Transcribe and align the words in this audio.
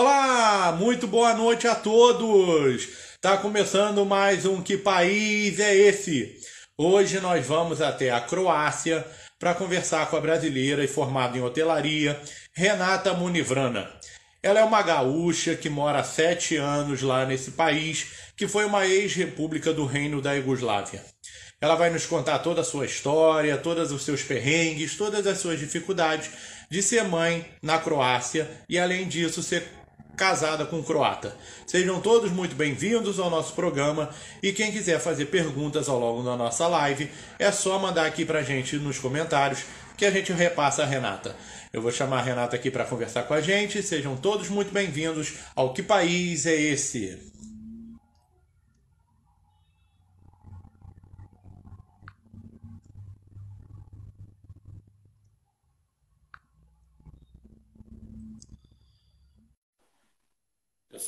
Olá, 0.00 0.70
muito 0.78 1.08
boa 1.08 1.34
noite 1.34 1.66
a 1.66 1.74
todos. 1.74 2.88
Tá 3.20 3.36
começando 3.36 4.06
mais 4.06 4.46
um 4.46 4.62
Que 4.62 4.76
País 4.76 5.58
é 5.58 5.74
esse? 5.74 6.36
Hoje 6.78 7.18
nós 7.18 7.44
vamos 7.44 7.82
até 7.82 8.12
a 8.12 8.20
Croácia 8.20 9.04
para 9.40 9.56
conversar 9.56 10.08
com 10.08 10.16
a 10.16 10.20
brasileira 10.20 10.84
e 10.84 10.86
formada 10.86 11.36
em 11.36 11.40
hotelaria, 11.40 12.16
Renata 12.52 13.12
Munivrana. 13.12 13.90
Ela 14.40 14.60
é 14.60 14.64
uma 14.64 14.82
gaúcha 14.82 15.56
que 15.56 15.68
mora 15.68 15.98
há 15.98 16.04
sete 16.04 16.54
anos 16.54 17.02
lá 17.02 17.26
nesse 17.26 17.50
país, 17.50 18.06
que 18.36 18.46
foi 18.46 18.66
uma 18.66 18.86
ex-república 18.86 19.72
do 19.72 19.84
Reino 19.84 20.22
da 20.22 20.32
Iugoslávia. 20.34 21.04
Ela 21.60 21.74
vai 21.74 21.90
nos 21.90 22.06
contar 22.06 22.38
toda 22.38 22.60
a 22.60 22.64
sua 22.64 22.86
história, 22.86 23.58
todos 23.58 23.90
os 23.90 24.04
seus 24.04 24.22
perrengues, 24.22 24.96
todas 24.96 25.26
as 25.26 25.38
suas 25.38 25.58
dificuldades 25.58 26.30
de 26.70 26.80
ser 26.82 27.02
mãe 27.02 27.44
na 27.60 27.78
Croácia 27.78 28.48
e, 28.68 28.78
além 28.78 29.08
disso, 29.08 29.42
ser 29.42 29.77
casada 30.18 30.66
com 30.66 30.78
um 30.78 30.82
croata. 30.82 31.36
Sejam 31.64 32.00
todos 32.00 32.32
muito 32.32 32.56
bem-vindos 32.56 33.20
ao 33.20 33.30
nosso 33.30 33.52
programa 33.52 34.10
e 34.42 34.52
quem 34.52 34.72
quiser 34.72 34.98
fazer 34.98 35.26
perguntas 35.26 35.88
ao 35.88 35.96
longo 35.96 36.24
da 36.24 36.36
nossa 36.36 36.66
live 36.66 37.08
é 37.38 37.52
só 37.52 37.78
mandar 37.78 38.04
aqui 38.04 38.24
pra 38.24 38.42
gente 38.42 38.76
nos 38.78 38.98
comentários 38.98 39.62
que 39.96 40.04
a 40.04 40.10
gente 40.10 40.32
repassa 40.32 40.82
a 40.82 40.86
Renata. 40.86 41.36
Eu 41.72 41.80
vou 41.80 41.92
chamar 41.92 42.18
a 42.18 42.22
Renata 42.22 42.56
aqui 42.56 42.68
para 42.68 42.84
conversar 42.84 43.22
com 43.22 43.34
a 43.34 43.40
gente. 43.40 43.80
Sejam 43.80 44.16
todos 44.16 44.48
muito 44.48 44.72
bem-vindos 44.72 45.34
ao 45.54 45.72
Que 45.72 45.84
País 45.84 46.46
é 46.46 46.54
Esse? 46.54 47.27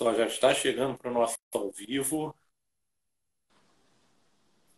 Pessoal, 0.01 0.17
já 0.17 0.27
está 0.27 0.55
chegando 0.55 0.97
para 0.97 1.11
o 1.11 1.13
nosso 1.13 1.37
ao 1.53 1.71
vivo. 1.71 2.35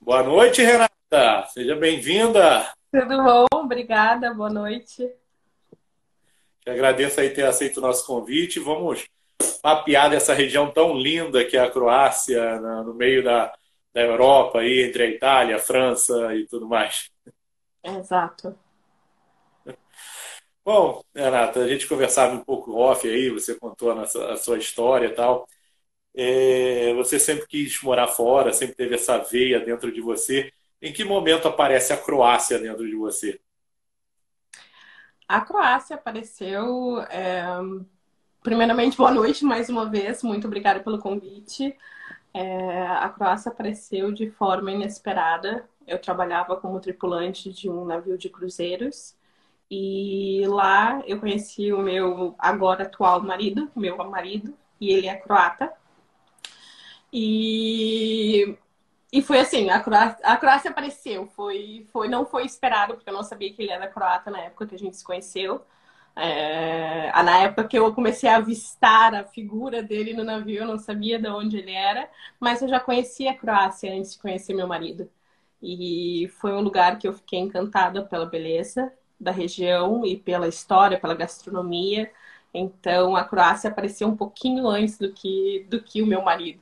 Boa 0.01 0.21
noite, 0.21 0.63
Renata. 0.63 1.47
Seja 1.51 1.77
bem-vinda. 1.77 2.69
Tudo 2.91 3.23
bom? 3.23 3.47
Obrigada. 3.55 4.35
Boa 4.35 4.51
noite. 4.51 5.09
Te 6.61 6.71
agradeço 6.71 7.21
aí 7.21 7.31
ter 7.31 7.45
aceito 7.45 7.77
o 7.77 7.81
nosso 7.81 8.05
convite. 8.05 8.59
Vamos 8.59 9.09
papear 9.63 10.11
dessa 10.11 10.35
região 10.35 10.73
tão 10.73 10.99
linda 10.99 11.45
que 11.45 11.57
é 11.57 11.61
a 11.61 11.71
Croácia, 11.71 12.59
no 12.83 12.93
meio 12.93 13.23
da, 13.23 13.55
da 13.95 14.01
Europa, 14.01 14.59
aí, 14.59 14.83
entre 14.83 15.05
a 15.05 15.07
Itália, 15.07 15.55
a 15.55 15.61
França 15.61 16.35
e 16.35 16.49
tudo 16.49 16.67
mais. 16.67 17.13
Exato. 17.85 18.59
Bom, 20.65 21.03
Renata, 21.15 21.61
a 21.61 21.69
gente 21.69 21.89
conversava 21.89 22.35
um 22.35 22.45
pouco 22.45 22.73
off 22.77 23.09
aí, 23.09 23.31
você 23.31 23.55
contou 23.59 23.91
a, 23.91 23.95
nossa, 23.97 24.33
a 24.33 24.37
sua 24.37 24.59
história 24.59 25.07
e 25.09 25.15
tal. 25.15 25.47
É, 26.15 26.95
você 26.95 27.19
sempre 27.19 27.47
quis 27.49 27.83
morar 27.83 28.09
fora, 28.09 28.53
sempre 28.53 28.77
teve 28.77 28.95
essa 28.97 29.19
veia 29.19 29.61
dentro 29.61 29.93
de 29.93 30.01
você. 30.01 30.53
Em 30.83 30.93
que 30.93 31.05
momento 31.05 31.49
aparece 31.49 31.93
a 31.93 31.99
Croácia 31.99 32.59
dentro 32.59 32.87
de 32.87 32.95
você? 32.97 33.41
A 35.29 35.41
Croácia 35.41 35.97
apareceu. 35.97 37.01
É... 37.11 37.45
Primeiramente, 38.43 38.97
boa 38.97 39.13
noite 39.13 39.45
mais 39.45 39.69
uma 39.69 39.89
vez. 39.89 40.23
Muito 40.23 40.47
obrigada 40.47 40.81
pelo 40.81 40.99
convite. 40.99 41.77
É... 42.35 42.83
A 42.87 43.09
Croácia 43.11 43.51
apareceu 43.53 44.13
de 44.13 44.31
forma 44.31 44.73
inesperada. 44.73 45.69
Eu 45.87 46.01
trabalhava 46.01 46.57
como 46.57 46.81
tripulante 46.81 47.53
de 47.53 47.71
um 47.71 47.85
navio 47.85 48.19
de 48.19 48.29
cruzeiros 48.31 49.17
e 49.75 50.47
lá 50.49 51.03
eu 51.07 51.19
conheci 51.19 51.73
o 51.73 51.79
meu 51.79 52.35
agora 52.39 52.83
atual 52.85 53.23
marido, 53.23 53.71
meu 53.75 53.97
marido, 53.97 54.55
e 54.79 54.91
ele 54.93 55.07
é 55.07 55.17
croata. 55.17 55.73
E, 57.13 58.57
e 59.13 59.23
foi 59.23 59.41
assim, 59.41 59.71
a 59.71 59.81
Croácia, 59.81 60.19
a 60.27 60.37
Croácia 60.37 60.71
apareceu, 60.71 61.27
foi, 61.29 61.87
foi, 61.93 62.07
não 62.09 62.27
foi 62.27 62.45
esperado, 62.45 62.95
porque 62.95 63.09
eu 63.09 63.15
não 63.15 63.23
sabia 63.23 63.53
que 63.53 63.63
ele 63.63 63.71
era 63.73 63.89
croata 63.89 64.31
na 64.31 64.41
época 64.41 64.67
que 64.67 64.75
a 64.75 64.79
gente 64.79 64.97
se 64.97 65.05
conheceu. 65.05 65.65
É, 66.15 67.11
na 67.23 67.39
época 67.41 67.67
que 67.69 67.79
eu 67.79 67.95
comecei 67.95 68.29
a 68.29 68.37
avistar 68.37 69.15
a 69.15 69.25
figura 69.25 69.83
dele 69.83 70.13
no 70.15 70.25
navio, 70.25 70.61
eu 70.63 70.67
não 70.67 70.79
sabia 70.79 71.19
de 71.19 71.29
onde 71.29 71.57
ele 71.59 71.73
era, 71.73 72.11
mas 72.39 72.61
eu 72.63 72.69
já 72.69 72.79
conhecia 72.81 73.31
a 73.33 73.35
Croácia 73.37 73.93
antes 73.95 74.13
de 74.13 74.19
conhecer 74.19 74.55
meu 74.55 74.67
marido. 74.69 75.11
E 75.63 76.29
foi 76.41 76.53
um 76.53 76.61
lugar 76.61 76.99
que 76.99 77.09
eu 77.09 77.15
fiquei 77.15 77.39
encantada 77.39 78.05
pela 78.05 78.27
beleza, 78.27 78.93
da 79.23 79.31
região 79.31 80.05
e 80.05 80.17
pela 80.17 80.49
história, 80.49 81.01
pela 81.01 81.15
gastronomia. 81.15 82.11
Então 82.53 83.17
a 83.17 83.25
Croácia 83.25 83.71
apareceu 83.71 84.09
um 84.09 84.17
pouquinho 84.17 84.67
antes 84.69 84.99
do 84.99 85.13
que, 85.13 85.67
do 85.69 85.83
que 85.83 86.03
o 86.03 86.07
meu 86.07 86.23
marido. 86.23 86.61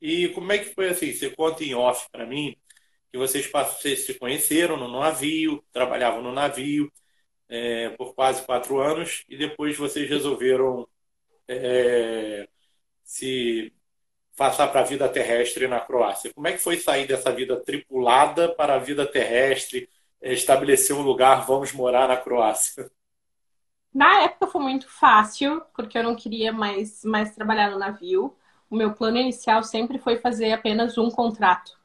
E 0.00 0.28
como 0.30 0.52
é 0.52 0.58
que 0.58 0.74
foi 0.74 0.90
assim? 0.90 1.12
Você 1.12 1.30
conta 1.30 1.64
em 1.64 1.74
off 1.74 2.06
para 2.10 2.26
mim 2.26 2.56
que 3.10 3.18
vocês, 3.18 3.50
vocês 3.50 4.00
se 4.00 4.14
conheceram 4.14 4.76
no 4.76 4.88
navio, 4.88 5.64
trabalhavam 5.72 6.22
no 6.22 6.32
navio 6.32 6.92
é, 7.48 7.90
por 7.90 8.14
quase 8.14 8.44
quatro 8.44 8.80
anos 8.80 9.24
e 9.28 9.36
depois 9.36 9.76
vocês 9.76 10.08
resolveram 10.08 10.88
é, 11.48 12.48
se 13.04 13.73
passar 14.36 14.68
para 14.68 14.80
a 14.80 14.84
vida 14.84 15.08
terrestre 15.08 15.68
na 15.68 15.80
Croácia. 15.80 16.32
Como 16.34 16.46
é 16.48 16.52
que 16.52 16.58
foi 16.58 16.76
sair 16.76 17.06
dessa 17.06 17.32
vida 17.32 17.56
tripulada 17.56 18.48
para 18.54 18.74
a 18.74 18.78
vida 18.78 19.06
terrestre, 19.06 19.88
estabelecer 20.20 20.96
um 20.96 21.02
lugar, 21.02 21.46
vamos 21.46 21.72
morar 21.72 22.08
na 22.08 22.16
Croácia? 22.16 22.90
Na 23.92 24.22
época 24.22 24.48
foi 24.48 24.60
muito 24.60 24.88
fácil, 24.88 25.62
porque 25.74 25.96
eu 25.96 26.02
não 26.02 26.16
queria 26.16 26.52
mais, 26.52 27.04
mais 27.04 27.32
trabalhar 27.34 27.70
no 27.70 27.78
navio. 27.78 28.34
O 28.68 28.74
meu 28.74 28.92
plano 28.92 29.18
inicial 29.18 29.62
sempre 29.62 29.98
foi 29.98 30.16
fazer 30.16 30.52
apenas 30.52 30.98
um 30.98 31.10
contrato. 31.10 31.78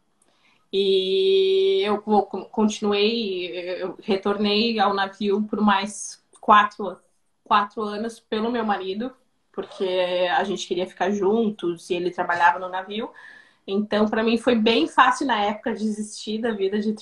E 0.73 1.81
eu 1.83 2.01
continuei, 2.01 3.47
eu 3.81 3.95
retornei 4.01 4.79
ao 4.79 4.93
navio 4.93 5.43
por 5.43 5.61
mais 5.61 6.23
quatro, 6.39 6.97
quatro 7.43 7.81
anos 7.81 8.19
pelo 8.19 8.51
meu 8.51 8.63
marido, 8.65 9.15
porque 9.59 10.25
a 10.31 10.43
gente 10.45 10.65
queria 10.65 10.87
ficar 10.87 11.11
juntos 11.11 11.89
e 11.89 11.93
ele 11.93 12.11
trabalhava 12.11 12.59
no 12.59 12.69
navio. 12.69 13.11
Então, 13.67 14.07
para 14.07 14.23
mim 14.23 14.37
foi 14.37 14.55
bem 14.55 14.87
fácil 14.87 15.27
na 15.27 15.37
época 15.41 15.73
desistir 15.73 16.39
da 16.39 16.51
vida 16.53 16.79
de 16.79 16.95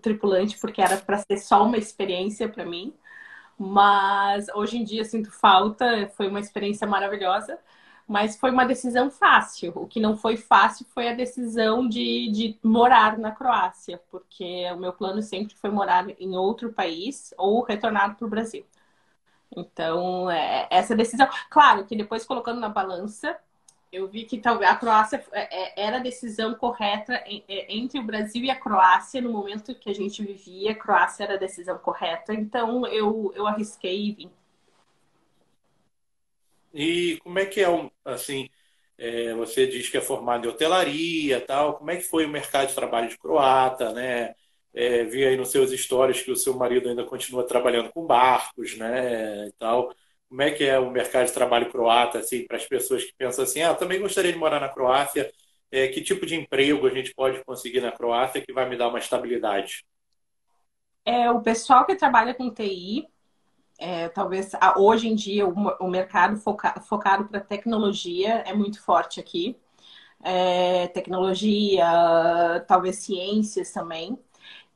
tripulante, 0.00 0.58
porque 0.58 0.80
era 0.80 0.96
para 0.96 1.18
ser 1.18 1.38
só 1.38 1.62
uma 1.64 1.76
experiência 1.76 2.48
para 2.48 2.64
mim. 2.64 2.94
Mas 3.58 4.48
hoje 4.54 4.78
em 4.78 4.84
dia 4.84 5.04
sinto 5.04 5.30
falta, 5.30 6.10
foi 6.16 6.28
uma 6.28 6.40
experiência 6.40 6.86
maravilhosa, 6.86 7.58
mas 8.08 8.38
foi 8.38 8.50
uma 8.50 8.64
decisão 8.64 9.10
fácil. 9.10 9.72
O 9.76 9.86
que 9.86 10.00
não 10.00 10.16
foi 10.16 10.38
fácil 10.38 10.86
foi 10.94 11.08
a 11.08 11.14
decisão 11.14 11.86
de, 11.86 12.30
de 12.32 12.58
morar 12.62 13.18
na 13.18 13.30
Croácia, 13.32 14.00
porque 14.10 14.64
o 14.72 14.78
meu 14.78 14.92
plano 14.94 15.20
sempre 15.22 15.54
foi 15.56 15.70
morar 15.70 16.06
em 16.18 16.34
outro 16.36 16.72
país 16.72 17.34
ou 17.36 17.62
retornar 17.62 18.16
para 18.16 18.26
o 18.26 18.30
Brasil. 18.30 18.64
Então, 19.56 20.30
é, 20.30 20.66
essa 20.70 20.94
decisão. 20.94 21.28
Claro 21.50 21.84
que 21.84 21.96
depois 21.96 22.24
colocando 22.24 22.60
na 22.60 22.68
balança, 22.68 23.36
eu 23.92 24.08
vi 24.08 24.24
que 24.24 24.38
talvez 24.38 24.70
a 24.70 24.76
Croácia 24.76 25.24
é, 25.32 25.82
é, 25.82 25.86
era 25.86 25.96
a 25.96 26.00
decisão 26.00 26.54
correta 26.54 27.14
é, 27.14 27.74
entre 27.74 27.98
o 27.98 28.04
Brasil 28.04 28.44
e 28.44 28.50
a 28.50 28.58
Croácia 28.58 29.20
no 29.20 29.32
momento 29.32 29.74
que 29.74 29.90
a 29.90 29.94
gente 29.94 30.24
vivia. 30.24 30.72
A 30.72 30.74
Croácia 30.74 31.24
era 31.24 31.34
a 31.34 31.38
decisão 31.38 31.78
correta. 31.78 32.32
Então, 32.32 32.86
eu, 32.86 33.32
eu 33.34 33.46
arrisquei 33.46 34.08
e 34.08 34.12
vim. 34.12 34.30
E 36.72 37.18
como 37.22 37.38
é 37.38 37.46
que 37.46 37.60
é, 37.60 37.90
assim, 38.04 38.48
é, 38.96 39.34
você 39.34 39.66
diz 39.66 39.88
que 39.88 39.96
é 39.96 40.00
formado 40.00 40.46
em 40.46 40.50
hotelaria 40.50 41.40
tal, 41.40 41.78
como 41.78 41.90
é 41.90 41.96
que 41.96 42.02
foi 42.02 42.26
o 42.26 42.28
mercado 42.28 42.68
de 42.68 42.74
trabalho 42.74 43.08
de 43.08 43.18
croata, 43.18 43.92
né? 43.92 44.34
É, 44.72 45.04
vi 45.04 45.24
aí 45.24 45.36
nos 45.36 45.50
seus 45.50 45.70
stories 45.72 46.22
que 46.22 46.30
o 46.30 46.36
seu 46.36 46.54
marido 46.54 46.88
ainda 46.88 47.04
continua 47.04 47.46
trabalhando 47.46 47.90
com 47.92 48.06
barcos, 48.06 48.76
né, 48.76 49.48
e 49.48 49.52
tal. 49.58 49.92
Como 50.28 50.42
é 50.42 50.50
que 50.52 50.64
é 50.64 50.78
o 50.78 50.90
mercado 50.90 51.26
de 51.26 51.32
trabalho 51.32 51.70
croata, 51.70 52.18
assim, 52.20 52.46
para 52.46 52.56
as 52.56 52.66
pessoas 52.66 53.04
que 53.04 53.12
pensam 53.18 53.44
assim, 53.44 53.62
ah, 53.62 53.74
também 53.74 54.00
gostaria 54.00 54.32
de 54.32 54.38
morar 54.38 54.60
na 54.60 54.68
Croácia, 54.68 55.30
é, 55.72 55.88
que 55.88 56.00
tipo 56.00 56.24
de 56.24 56.36
emprego 56.36 56.86
a 56.86 56.90
gente 56.90 57.12
pode 57.14 57.42
conseguir 57.44 57.80
na 57.80 57.92
Croácia 57.92 58.40
que 58.40 58.52
vai 58.52 58.68
me 58.68 58.76
dar 58.76 58.88
uma 58.88 58.98
estabilidade? 58.98 59.84
É, 61.04 61.30
o 61.30 61.40
pessoal 61.40 61.84
que 61.86 61.96
trabalha 61.96 62.34
com 62.34 62.50
TI, 62.50 63.08
é, 63.78 64.08
talvez 64.08 64.52
hoje 64.76 65.08
em 65.08 65.14
dia 65.14 65.46
o, 65.46 65.52
o 65.80 65.88
mercado 65.88 66.36
foca, 66.36 66.80
focado 66.82 67.26
para 67.26 67.40
tecnologia 67.40 68.44
é 68.46 68.52
muito 68.52 68.82
forte 68.82 69.18
aqui. 69.18 69.56
É, 70.22 70.88
tecnologia, 70.88 71.84
talvez 72.68 72.96
ciências 72.96 73.72
também. 73.72 74.18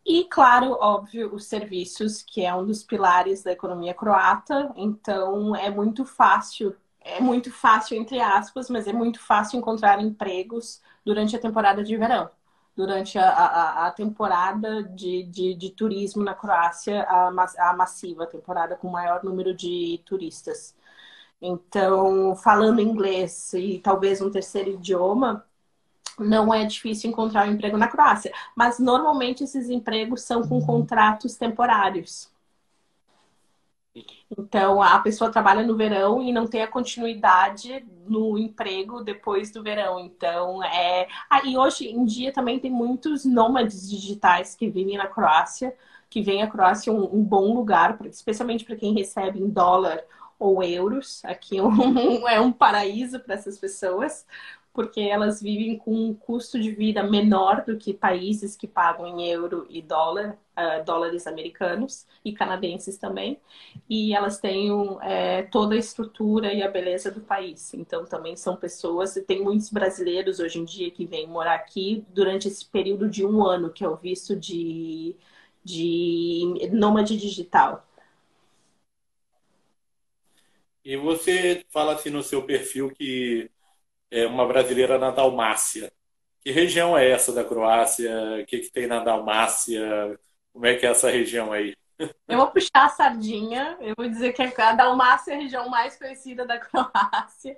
E, 0.06 0.24
claro, 0.28 0.72
óbvio, 0.80 1.34
os 1.34 1.46
serviços, 1.46 2.22
que 2.22 2.44
é 2.44 2.54
um 2.54 2.64
dos 2.66 2.82
pilares 2.84 3.42
da 3.42 3.52
economia 3.52 3.94
croata. 3.94 4.70
Então, 4.76 5.56
é 5.56 5.70
muito 5.70 6.04
fácil, 6.04 6.76
é 7.00 7.20
muito 7.20 7.50
fácil, 7.50 7.96
entre 7.96 8.20
aspas, 8.20 8.68
mas 8.68 8.86
é 8.86 8.92
muito 8.92 9.18
fácil 9.20 9.58
encontrar 9.58 10.00
empregos 10.02 10.82
durante 11.04 11.34
a 11.36 11.38
temporada 11.40 11.82
de 11.82 11.96
verão. 11.96 12.30
durante 12.76 13.18
a, 13.18 13.28
a, 13.30 13.86
a 13.88 13.92
temporada 13.92 14.82
de, 14.84 15.24
de, 15.24 15.54
de, 15.54 15.70
turismo 15.70 16.24
na 16.24 16.34
Croácia, 16.34 17.04
a, 17.04 17.28
a 17.70 17.74
massiva, 17.74 18.26
temporada 18.26 18.76
com 18.76 18.88
maior 18.90 19.24
número 19.24 19.54
de 19.54 20.02
turistas. 20.06 20.76
Então, 21.40 22.34
falando 22.36 22.80
inglês 22.80 23.52
e 23.54 23.78
talvez 23.80 24.20
um 24.20 24.30
terceiro 24.30 24.70
idioma, 24.70 25.46
não 26.19 26.52
é 26.52 26.64
difícil 26.64 27.11
encontrar 27.11 27.49
um 27.49 27.52
emprego 27.52 27.76
na 27.76 27.88
Croácia. 27.88 28.32
Mas 28.56 28.78
normalmente 28.78 29.44
esses 29.44 29.69
empregos 29.69 30.22
são 30.22 30.46
com 30.46 30.64
contratos 30.64 31.37
temporários. 31.37 32.32
Então, 34.37 34.82
a 34.82 34.99
pessoa 34.99 35.31
trabalha 35.31 35.62
no 35.62 35.76
verão 35.76 36.20
e 36.20 36.32
não 36.32 36.46
tem 36.46 36.62
a 36.62 36.66
continuidade 36.66 37.84
no 38.06 38.37
emprego 38.37 39.02
depois 39.02 39.50
do 39.52 39.62
verão. 39.62 40.00
Então, 40.00 40.62
é. 40.64 41.06
Ah, 41.31 41.43
e 41.44 41.56
hoje 41.56 41.88
em 41.88 42.05
dia 42.05 42.32
também 42.32 42.58
tem 42.58 42.70
muitos 42.70 43.25
nômades 43.25 43.88
digitais 43.88 44.55
que 44.56 44.69
vivem 44.69 44.96
na 44.96 45.06
Croácia, 45.06 45.75
que 46.10 46.20
vem 46.22 46.43
a 46.43 46.50
Croácia 46.50 46.93
um, 46.93 47.05
um 47.17 47.22
bom 47.22 47.55
lugar, 47.55 47.99
especialmente 48.06 48.64
para 48.64 48.76
quem 48.76 48.94
recebe 48.94 49.38
em 49.40 49.49
dólar 49.49 50.02
ou 50.38 50.62
euros. 50.62 51.25
Aqui 51.25 51.58
é 51.58 51.62
um, 51.62 52.28
é 52.28 52.40
um 52.40 52.52
paraíso 52.52 53.20
para 53.20 53.34
essas 53.34 53.58
pessoas, 53.58 54.26
porque 54.74 55.00
elas 55.00 55.40
vivem 55.40 55.78
com 55.78 55.94
um 55.94 56.12
custo 56.12 56.60
de 56.60 56.72
vida 56.72 57.02
menor 57.04 57.64
do 57.64 57.78
que 57.78 57.94
países 57.94 58.56
que 58.56 58.66
pagam 58.66 59.06
em 59.06 59.28
euro 59.28 59.66
e 59.70 59.80
dólar, 59.80 60.36
uh, 60.58 60.84
dólares 60.84 61.28
americanos 61.28 62.06
e 62.24 62.32
canadenses 62.32 62.98
também, 62.98 63.40
e 63.88 64.12
elas 64.12 64.40
têm 64.40 64.70
é, 65.02 65.42
toda 65.44 65.76
a 65.76 65.78
estrutura 65.78 66.52
e 66.52 66.60
a 66.62 66.68
beleza 66.68 67.10
do 67.10 67.20
país. 67.20 67.72
Então 67.72 68.04
também 68.04 68.36
são 68.36 68.56
pessoas, 68.56 69.14
e 69.16 69.22
tem 69.22 69.42
muitos 69.44 69.70
brasileiros 69.70 70.40
hoje 70.40 70.58
em 70.58 70.64
dia 70.64 70.90
que 70.90 71.06
vêm 71.06 71.26
morar 71.28 71.54
aqui 71.54 72.04
durante 72.08 72.48
esse 72.48 72.66
período 72.66 73.08
de 73.08 73.24
um 73.24 73.44
ano, 73.44 73.70
que 73.70 73.84
é 73.84 73.88
o 73.88 73.96
visto 73.96 74.34
de, 74.34 75.14
de 75.64 76.68
nômade 76.72 77.16
digital. 77.16 77.86
E 80.84 80.96
você 80.96 81.64
fala 81.70 81.94
assim 81.94 82.10
no 82.10 82.22
seu 82.22 82.42
perfil 82.44 82.90
que 82.90 83.50
é, 84.10 84.26
uma 84.26 84.46
brasileira 84.46 84.98
na 84.98 85.10
Dalmácia. 85.10 85.92
Que 86.40 86.50
região 86.50 86.96
é 86.96 87.10
essa 87.10 87.32
da 87.32 87.42
Croácia? 87.42 88.12
O 88.42 88.46
que, 88.46 88.58
que 88.58 88.70
tem 88.70 88.86
na 88.86 89.00
Dalmácia? 89.00 90.18
Como 90.52 90.66
é 90.66 90.74
que 90.74 90.86
é 90.86 90.90
essa 90.90 91.10
região 91.10 91.52
aí? 91.52 91.74
Eu 92.28 92.38
vou 92.38 92.48
puxar 92.48 92.84
a 92.84 92.88
sardinha. 92.88 93.76
Eu 93.80 93.94
vou 93.96 94.08
dizer 94.08 94.32
que 94.32 94.42
a 94.42 94.72
Dalmácia 94.72 95.32
é 95.32 95.36
a 95.36 95.40
região 95.40 95.68
mais 95.68 95.96
conhecida 95.96 96.44
da 96.46 96.58
Croácia. 96.60 97.56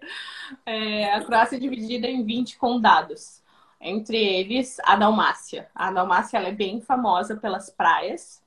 É, 0.64 1.12
a 1.12 1.24
Croácia 1.24 1.56
é 1.56 1.60
dividida 1.60 2.06
em 2.06 2.24
20 2.24 2.56
condados. 2.58 3.42
Entre 3.80 4.16
eles, 4.16 4.78
a 4.84 4.96
Dalmácia. 4.96 5.68
A 5.74 5.90
Dalmácia 5.90 6.38
é 6.38 6.52
bem 6.52 6.80
famosa 6.80 7.36
pelas 7.36 7.68
praias 7.70 8.42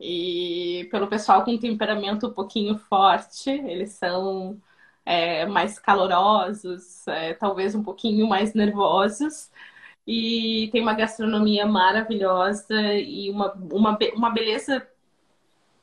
e 0.00 0.88
pelo 0.90 1.06
pessoal 1.06 1.44
com 1.44 1.56
temperamento 1.56 2.26
um 2.26 2.32
pouquinho 2.32 2.76
forte. 2.76 3.50
Eles 3.50 3.92
são 3.92 4.60
é, 5.04 5.46
mais 5.46 5.78
calorosos, 5.78 7.06
é, 7.08 7.34
talvez 7.34 7.74
um 7.74 7.82
pouquinho 7.82 8.26
mais 8.28 8.54
nervosos. 8.54 9.50
E 10.06 10.68
tem 10.72 10.82
uma 10.82 10.94
gastronomia 10.94 11.66
maravilhosa 11.66 12.74
e 12.94 13.30
uma, 13.30 13.52
uma, 13.72 13.98
uma 14.14 14.30
beleza 14.30 14.86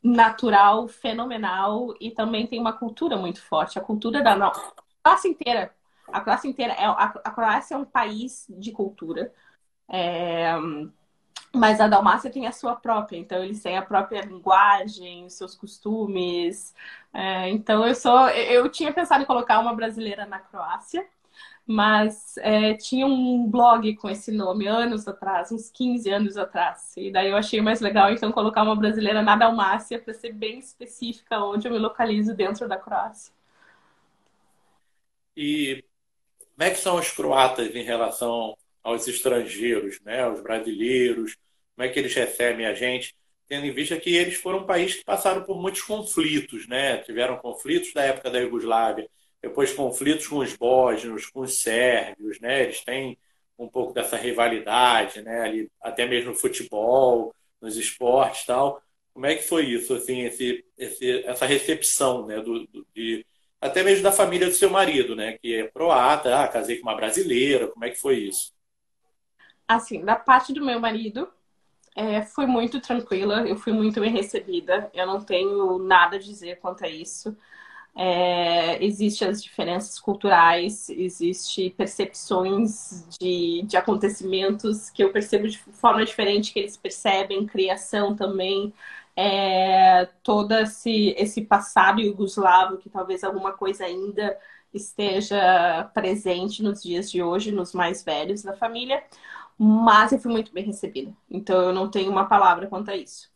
natural 0.04 0.88
fenomenal 0.88 1.94
e 2.00 2.12
também 2.12 2.48
tem 2.48 2.60
uma 2.60 2.74
cultura 2.74 3.18
muito 3.18 3.42
forte. 3.42 3.78
A 3.80 3.82
cultura 3.82 4.22
da 4.22 4.34
a 4.48 4.52
classe 5.04 5.28
inteira. 5.28 5.74
A 6.08 6.22
classe 6.22 6.48
inteira. 6.48 6.74
É, 6.74 6.86
a, 6.86 7.04
a 7.24 7.32
Croácia 7.32 7.76
é 7.76 7.78
um 7.78 7.86
país 7.86 8.46
de 8.50 8.72
cultura. 8.72 9.34
É, 9.88 10.54
mas 11.54 11.80
a 11.82 11.88
Dalmácia 11.88 12.30
tem 12.32 12.48
a 12.48 12.52
sua 12.52 12.76
própria, 12.76 13.18
então 13.18 13.44
eles 13.44 13.62
têm 13.62 13.78
a 13.78 13.82
própria 13.82 14.22
linguagem, 14.22 15.26
os 15.26 15.34
seus 15.34 15.56
costumes. 15.56 16.74
É, 17.14 17.50
então 17.50 17.86
eu 17.88 17.96
sou, 17.96 18.30
eu 18.30 18.70
tinha 18.70 18.94
pensado 18.94 19.24
em 19.24 19.26
colocar 19.26 19.60
uma 19.60 19.74
brasileira 19.74 20.26
na 20.26 20.40
Croácia, 20.40 21.08
mas 21.66 22.38
é, 22.38 22.74
tinha 22.76 23.06
um 23.06 23.48
blog 23.50 23.96
com 23.98 24.10
esse 24.10 24.32
nome 24.32 24.68
anos 24.68 25.08
atrás, 25.08 25.52
uns 25.52 25.70
15 25.72 26.10
anos 26.12 26.38
atrás. 26.38 26.94
E 26.98 27.12
daí 27.12 27.30
eu 27.30 27.38
achei 27.38 27.62
mais 27.62 27.82
legal 27.82 28.12
então 28.12 28.32
colocar 28.32 28.64
uma 28.64 28.76
brasileira 28.76 29.22
na 29.22 29.36
Dalmácia 29.36 30.00
para 30.00 30.14
ser 30.14 30.34
bem 30.34 30.60
específica 30.60 31.40
onde 31.44 31.68
eu 31.68 31.72
me 31.72 31.80
localizo 31.80 32.36
dentro 32.36 32.68
da 32.68 32.78
Croácia. 32.78 33.34
E 35.36 35.84
como 36.56 36.64
é 36.68 36.72
que 36.72 36.78
são 36.78 36.98
os 36.98 37.12
croatas 37.12 37.74
em 37.76 37.84
relação 37.84 38.58
aos 38.84 39.08
estrangeiros, 39.08 40.00
né, 40.02 40.22
aos 40.22 40.42
brasileiros, 40.42 41.36
como 41.76 41.88
é 41.88 41.90
que 41.94 42.00
eles 42.00 42.14
recebem 42.14 42.66
a 42.66 42.74
gente, 42.74 43.16
tendo 43.48 43.66
em 43.66 43.72
vista 43.72 43.98
que 44.00 44.16
eles 44.16 44.36
foram 44.36 44.60
um 44.60 44.66
país 44.66 44.96
que 44.96 45.04
passaram 45.04 45.44
por 45.44 45.60
muitos 45.60 45.82
conflitos, 45.82 46.68
né? 46.68 46.98
Tiveram 47.00 47.38
conflitos 47.38 47.92
da 47.94 48.04
época 48.04 48.30
da 48.30 48.40
Iugoslávia, 48.40 49.10
depois 49.42 49.74
conflitos 49.74 50.28
com 50.28 50.38
os 50.38 50.56
bósnios, 50.56 51.28
com 51.28 51.42
os 51.42 51.62
sérvios, 51.62 52.40
né? 52.40 52.64
Eles 52.64 52.82
têm 52.84 53.18
um 53.58 53.68
pouco 53.68 53.94
dessa 53.94 54.18
rivalidade, 54.18 55.22
né? 55.22 55.42
Ali, 55.42 55.72
até 55.82 56.06
mesmo 56.06 56.32
no 56.32 56.36
futebol, 56.36 57.34
nos 57.62 57.76
esportes, 57.76 58.46
tal. 58.46 58.82
Como 59.14 59.26
é 59.26 59.36
que 59.36 59.44
foi 59.44 59.66
isso, 59.66 59.94
assim, 59.96 60.22
esse, 60.22 60.64
esse, 60.78 61.24
essa 61.26 61.46
recepção, 61.46 62.28
né? 62.28 62.42
Do, 62.42 62.68
do 62.68 62.86
de, 62.94 63.26
até 63.60 63.84
mesmo 63.84 64.04
da 64.04 64.12
família 64.12 64.48
do 64.48 64.54
seu 64.54 64.70
marido, 64.70 65.16
né? 65.16 65.38
Que 65.38 65.56
é 65.56 65.68
croata, 65.70 66.44
ah, 66.44 66.48
casei 66.48 66.78
com 66.78 66.84
uma 66.84 66.96
brasileira. 66.96 67.68
Como 67.68 67.86
é 67.86 67.90
que 67.90 68.00
foi 68.00 68.18
isso? 68.20 68.54
Assim, 69.70 70.04
da 70.06 70.18
parte 70.18 70.54
do 70.54 70.66
meu 70.66 70.80
marido, 70.82 71.32
é, 71.96 72.24
foi 72.24 72.46
muito 72.48 72.82
tranquila, 72.82 73.48
eu 73.48 73.56
fui 73.58 73.74
muito 73.74 74.02
bem 74.02 74.12
recebida, 74.12 74.90
eu 74.94 75.08
não 75.08 75.22
tenho 75.24 75.80
nada 75.80 76.18
a 76.18 76.20
dizer 76.20 76.60
quanto 76.60 76.86
a 76.86 76.90
isso. 76.90 77.38
É, 77.96 78.84
Existem 78.84 79.28
as 79.28 79.44
diferenças 79.44 80.00
culturais, 80.00 80.90
existe 80.90 81.70
percepções 81.72 83.06
de, 83.20 83.64
de 83.64 83.78
acontecimentos 83.78 84.90
que 84.90 85.04
eu 85.04 85.12
percebo 85.12 85.48
de 85.48 85.58
forma 85.60 86.06
diferente 86.06 86.54
que 86.54 86.60
eles 86.60 86.78
percebem, 86.78 87.46
criação 87.46 88.16
também, 88.16 88.74
é, 89.16 90.06
todo 90.24 90.54
esse, 90.56 91.14
esse 91.18 91.42
passado 91.44 92.00
iugoslavo, 92.02 92.78
que 92.78 92.90
talvez 92.90 93.24
alguma 93.24 93.54
coisa 93.54 93.86
ainda 93.86 94.38
esteja 94.74 95.86
presente 95.94 96.64
nos 96.64 96.82
dias 96.84 97.12
de 97.12 97.22
hoje, 97.24 97.52
nos 97.52 97.74
mais 97.74 98.04
velhos 98.04 98.44
da 98.44 98.54
família 98.56 99.04
mas 99.60 100.14
eu 100.14 100.20
fui 100.20 100.32
muito 100.32 100.54
bem 100.54 100.66
recebida. 100.66 101.14
Então 101.30 101.62
eu 101.64 101.74
não 101.74 101.92
tenho 101.92 102.12
uma 102.12 102.28
palavra 102.28 102.68
quanto 102.68 102.90
a 102.92 102.98
isso. 102.98 103.30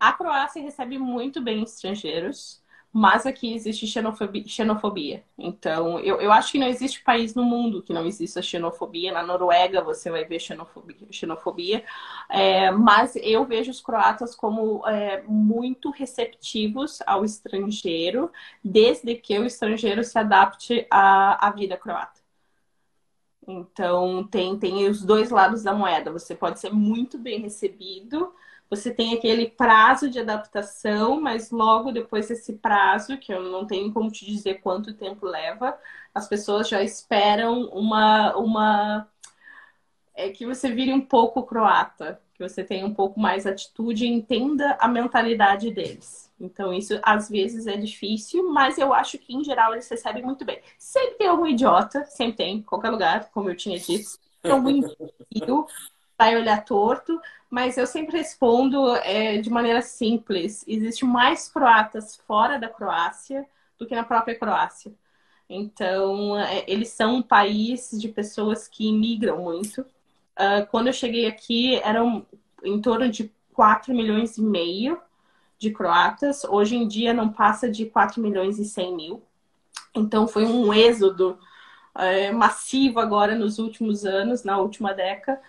A 0.00 0.12
Croácia 0.12 0.62
recebe 0.62 0.98
muito 0.98 1.42
bem 1.42 1.62
estrangeiros, 1.62 2.62
mas 2.92 3.26
aqui 3.26 3.52
existe 3.54 3.86
xenofobia. 3.88 5.24
Então, 5.36 5.98
eu, 6.00 6.20
eu 6.20 6.30
acho 6.32 6.52
que 6.52 6.58
não 6.58 6.68
existe 6.68 7.02
país 7.02 7.34
no 7.34 7.42
mundo 7.44 7.82
que 7.82 7.92
não 7.92 8.06
exista 8.06 8.40
xenofobia. 8.42 9.12
Na 9.12 9.22
Noruega 9.22 9.82
você 9.82 10.10
vai 10.10 10.24
ver 10.24 10.38
xenofobia. 10.40 11.08
xenofobia. 11.10 11.84
É, 12.30 12.70
mas 12.70 13.16
eu 13.16 13.44
vejo 13.46 13.70
os 13.70 13.80
croatas 13.80 14.34
como 14.36 14.86
é, 14.86 15.22
muito 15.22 15.90
receptivos 15.90 17.00
ao 17.06 17.24
estrangeiro, 17.24 18.30
desde 18.62 19.14
que 19.16 19.38
o 19.38 19.44
estrangeiro 19.44 20.04
se 20.04 20.18
adapte 20.18 20.86
à, 20.90 21.48
à 21.48 21.50
vida 21.50 21.76
croata. 21.76 22.23
Então, 23.46 24.26
tem, 24.28 24.58
tem 24.58 24.88
os 24.88 25.02
dois 25.02 25.30
lados 25.30 25.62
da 25.62 25.74
moeda. 25.74 26.10
Você 26.12 26.34
pode 26.34 26.60
ser 26.60 26.70
muito 26.72 27.18
bem 27.18 27.40
recebido, 27.40 28.32
você 28.70 28.92
tem 28.92 29.14
aquele 29.14 29.50
prazo 29.50 30.10
de 30.10 30.18
adaptação, 30.18 31.20
mas 31.20 31.50
logo 31.50 31.92
depois 31.92 32.28
desse 32.28 32.54
prazo, 32.54 33.18
que 33.18 33.32
eu 33.32 33.42
não 33.42 33.66
tenho 33.66 33.92
como 33.92 34.10
te 34.10 34.24
dizer 34.24 34.60
quanto 34.60 34.94
tempo 34.94 35.26
leva, 35.26 35.78
as 36.14 36.28
pessoas 36.28 36.68
já 36.68 36.82
esperam 36.82 37.66
uma. 37.72 38.36
uma 38.36 39.08
é 40.14 40.30
que 40.30 40.46
você 40.46 40.70
vire 40.72 40.92
um 40.92 41.00
pouco 41.00 41.42
croata, 41.44 42.20
que 42.34 42.42
você 42.42 42.64
tenha 42.64 42.86
um 42.86 42.94
pouco 42.94 43.18
mais 43.20 43.46
atitude 43.46 44.04
e 44.04 44.08
entenda 44.08 44.76
a 44.80 44.88
mentalidade 44.88 45.70
deles. 45.72 46.23
Então, 46.38 46.72
isso 46.72 46.98
às 47.02 47.28
vezes 47.28 47.66
é 47.66 47.76
difícil, 47.76 48.52
mas 48.52 48.76
eu 48.76 48.92
acho 48.92 49.18
que 49.18 49.34
em 49.34 49.44
geral 49.44 49.72
eles 49.72 49.88
recebem 49.88 50.22
muito 50.22 50.44
bem. 50.44 50.60
Sempre 50.78 51.16
tem 51.18 51.28
algum 51.28 51.46
idiota, 51.46 52.04
sempre 52.06 52.36
tem, 52.36 52.56
em 52.56 52.62
qualquer 52.62 52.90
lugar, 52.90 53.30
como 53.30 53.48
eu 53.48 53.56
tinha 53.56 53.78
dito. 53.78 54.18
Tem 54.42 54.52
algum 54.52 54.68
imbecil, 54.70 55.66
vai 56.18 56.36
olhar 56.36 56.64
torto, 56.64 57.18
mas 57.48 57.78
eu 57.78 57.86
sempre 57.86 58.18
respondo 58.18 58.94
é, 58.96 59.40
de 59.40 59.48
maneira 59.48 59.80
simples. 59.80 60.64
Existem 60.66 61.08
mais 61.08 61.48
croatas 61.48 62.16
fora 62.16 62.58
da 62.58 62.68
Croácia 62.68 63.46
do 63.78 63.86
que 63.86 63.94
na 63.94 64.04
própria 64.04 64.38
Croácia. 64.38 64.92
Então, 65.48 66.38
é, 66.38 66.64
eles 66.66 66.88
são 66.88 67.16
um 67.16 67.22
país 67.22 67.90
de 67.92 68.08
pessoas 68.08 68.66
que 68.66 68.88
imigram 68.88 69.38
muito. 69.42 69.82
Uh, 69.82 70.66
quando 70.70 70.88
eu 70.88 70.92
cheguei 70.92 71.26
aqui, 71.26 71.76
eram 71.76 72.26
em 72.62 72.80
torno 72.80 73.08
de 73.08 73.32
4 73.52 73.94
milhões 73.94 74.36
e 74.36 74.42
meio 74.42 75.00
de 75.64 75.70
croatas. 75.72 76.44
Hoje 76.44 76.76
em 76.76 76.86
dia 76.86 77.12
não 77.14 77.28
passa 77.30 77.68
de 77.70 77.86
4 77.86 78.20
milhões 78.22 78.58
e 78.58 78.64
100 78.64 78.96
mil. 78.96 79.22
Então 79.94 80.28
foi 80.28 80.44
um 80.44 80.72
êxodo 80.72 81.38
é, 81.96 82.32
massivo 82.32 83.00
agora 83.00 83.34
nos 83.34 83.58
últimos 83.58 84.04
anos, 84.04 84.44
na 84.44 84.58
última 84.58 84.92
década. 84.92 85.40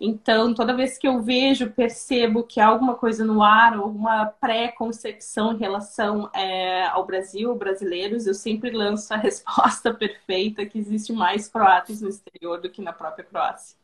Então, 0.00 0.54
toda 0.54 0.76
vez 0.76 0.96
que 0.96 1.08
eu 1.08 1.20
vejo, 1.20 1.70
percebo 1.70 2.44
que 2.44 2.60
há 2.60 2.66
alguma 2.68 2.94
coisa 2.94 3.24
no 3.24 3.42
ar, 3.42 3.74
alguma 3.74 4.26
pré-concepção 4.26 5.52
em 5.52 5.58
relação 5.58 6.30
é, 6.32 6.86
ao 6.86 7.04
Brasil, 7.04 7.54
brasileiros, 7.56 8.26
eu 8.26 8.34
sempre 8.34 8.70
lanço 8.70 9.12
a 9.12 9.16
resposta 9.18 9.92
perfeita 9.92 10.64
que 10.66 10.78
existe 10.78 11.12
mais 11.12 11.48
croatas 11.48 12.00
no 12.00 12.08
exterior 12.08 12.60
do 12.60 12.70
que 12.70 12.80
na 12.80 12.92
própria 12.92 13.24
Croácia. 13.24 13.76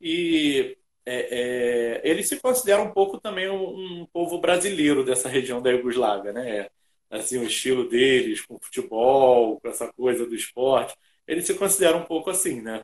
E 0.00 0.76
é, 1.04 2.00
é, 2.00 2.08
eles 2.08 2.28
se 2.28 2.38
consideram 2.40 2.84
um 2.84 2.92
pouco 2.92 3.18
também 3.18 3.48
um, 3.50 4.02
um, 4.02 4.06
povo 4.12 4.38
brasileiro 4.38 5.04
dessa 5.04 5.28
região 5.28 5.60
da 5.60 5.70
Iugoslávia, 5.70 6.32
né? 6.32 6.68
Assim, 7.10 7.38
o 7.38 7.44
estilo 7.44 7.88
deles 7.88 8.40
com 8.40 8.58
futebol, 8.60 9.60
com 9.60 9.68
essa 9.68 9.92
coisa 9.92 10.26
do 10.26 10.34
esporte, 10.34 10.96
eles 11.26 11.46
se 11.46 11.54
consideram 11.54 12.00
um 12.00 12.04
pouco 12.04 12.30
assim, 12.30 12.60
né? 12.60 12.82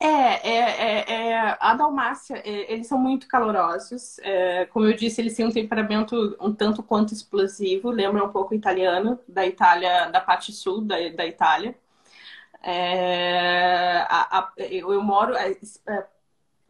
É, 0.00 0.06
é, 0.06 1.04
é, 1.08 1.12
é, 1.12 1.56
a 1.60 1.74
Dalmácia, 1.76 2.36
é, 2.38 2.72
eles 2.72 2.88
são 2.88 2.98
muito 2.98 3.28
calorosos. 3.28 4.18
É, 4.18 4.66
como 4.66 4.86
eu 4.86 4.94
disse, 4.96 5.20
eles 5.20 5.36
têm 5.36 5.46
um 5.46 5.52
temperamento 5.52 6.36
um 6.40 6.52
tanto 6.52 6.82
quanto 6.82 7.14
explosivo, 7.14 7.88
lembra 7.90 8.24
um 8.24 8.28
pouco 8.32 8.52
italiano, 8.52 9.20
da 9.28 9.46
Itália, 9.46 10.10
da 10.10 10.20
parte 10.20 10.52
sul 10.52 10.80
da, 10.80 10.96
da 11.10 11.24
Itália. 11.24 11.76
A, 12.64 14.38
a, 14.38 14.52
eu, 14.56 14.92
eu, 14.92 15.02
moro. 15.02 15.34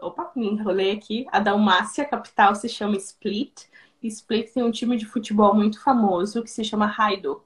Opa, 0.02 0.32
me 0.36 0.46
enrolei 0.48 0.92
aqui. 0.92 1.26
A 1.30 1.40
Dalmácia, 1.40 2.04
a 2.04 2.06
capital, 2.06 2.54
se 2.54 2.68
chama 2.68 2.96
Split. 2.96 3.66
Split 4.02 4.52
tem 4.52 4.62
um 4.62 4.70
time 4.70 4.96
de 4.96 5.06
futebol 5.06 5.54
muito 5.54 5.80
famoso 5.80 6.42
que 6.42 6.50
se 6.50 6.64
chama 6.64 6.92
Hajduk. 6.96 7.42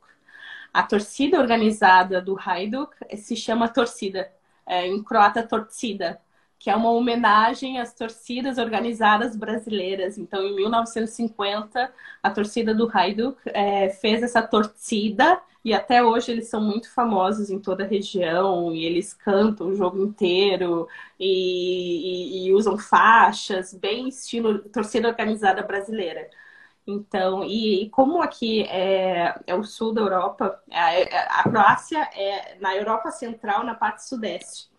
A 0.72 0.82
torcida 0.82 1.38
organizada 1.38 2.20
do 2.20 2.38
Hajduk 2.38 2.94
se 3.16 3.36
chama 3.36 3.68
Torcida 3.68 4.30
é, 4.66 4.86
em 4.86 5.02
croata 5.02 5.42
torcida, 5.42 6.20
que 6.58 6.70
é 6.70 6.76
uma 6.76 6.90
homenagem 6.90 7.78
às 7.78 7.94
torcidas 7.94 8.58
organizadas 8.58 9.36
brasileiras. 9.36 10.18
Então, 10.18 10.42
em 10.42 10.54
1950, 10.56 11.92
a 12.22 12.30
torcida 12.30 12.74
do 12.74 12.90
Hajduk 12.92 13.38
é, 13.46 13.90
fez 13.90 14.22
essa 14.22 14.42
torcida 14.42 15.40
e 15.66 15.74
até 15.74 16.00
hoje 16.00 16.30
eles 16.30 16.48
são 16.48 16.60
muito 16.60 16.88
famosos 16.92 17.50
em 17.50 17.58
toda 17.58 17.82
a 17.82 17.86
região 17.88 18.72
e 18.72 18.84
eles 18.84 19.12
cantam 19.12 19.66
o 19.66 19.74
jogo 19.74 20.00
inteiro 20.00 20.88
e, 21.18 22.44
e, 22.44 22.46
e 22.46 22.52
usam 22.52 22.78
faixas, 22.78 23.74
bem 23.74 24.06
estilo 24.08 24.60
torcida 24.68 25.08
organizada 25.08 25.62
brasileira. 25.64 26.30
Então, 26.86 27.42
e, 27.42 27.82
e, 27.82 27.90
como 27.90 28.22
aqui 28.22 28.62
é, 28.68 29.40
é, 29.44 29.54
o 29.56 29.64
sul 29.64 29.92
da 29.92 30.02
Europa, 30.02 30.62
a, 30.70 31.40
a, 31.40 31.42
Croácia 31.50 31.98
é 32.14 32.56
na 32.60 32.76
Europa 32.76 33.10
Central, 33.10 33.64
na 33.64 33.74
parte 33.74 34.06
sudeste. 34.06 34.70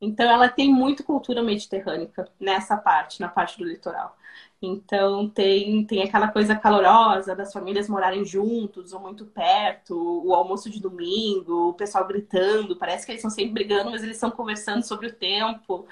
Então, 0.00 0.30
ela 0.30 0.48
tem 0.48 0.72
muito 0.72 1.04
cultura 1.04 1.42
mediterrânea 1.42 2.10
nessa 2.40 2.78
parte, 2.78 3.20
na 3.20 3.28
parte 3.28 3.58
do 3.58 3.64
litoral. 3.64 4.16
Então, 4.62 5.28
tem, 5.30 5.86
tem 5.86 6.02
aquela 6.02 6.28
coisa 6.28 6.54
calorosa 6.54 7.34
das 7.34 7.50
famílias 7.52 7.88
morarem 7.88 8.24
juntos 8.26 8.92
ou 8.92 9.00
muito 9.00 9.24
perto, 9.24 9.94
o 10.26 10.34
almoço 10.34 10.68
de 10.68 10.78
domingo, 10.80 11.70
o 11.70 11.74
pessoal 11.74 12.06
gritando. 12.06 12.76
Parece 12.76 13.06
que 13.06 13.12
eles 13.12 13.20
estão 13.20 13.30
sempre 13.30 13.52
brigando, 13.54 13.90
mas 13.90 14.02
eles 14.02 14.16
estão 14.16 14.30
conversando 14.30 14.82
sobre 14.82 15.06
o 15.06 15.12
tempo. 15.14 15.86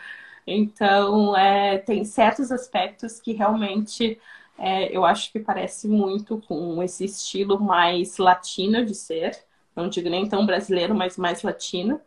Então, 0.47 1.37
é, 1.37 1.79
tem 1.79 2.05
certos 2.05 2.53
aspectos 2.53 3.21
que 3.21 3.33
realmente 3.33 4.21
é, 4.59 4.95
eu 4.95 5.05
acho 5.05 5.33
que 5.33 5.41
parece 5.41 5.89
muito 5.89 6.39
com 6.47 6.83
esse 6.83 7.05
estilo 7.05 7.61
mais 7.61 8.19
latino 8.19 8.85
de 8.85 8.95
ser. 8.95 9.33
Não 9.75 9.89
digo 9.89 10.11
nem 10.11 10.29
tão 10.29 10.45
brasileiro, 10.45 10.95
mas 10.95 11.17
mais 11.17 11.43
latino. 11.43 12.01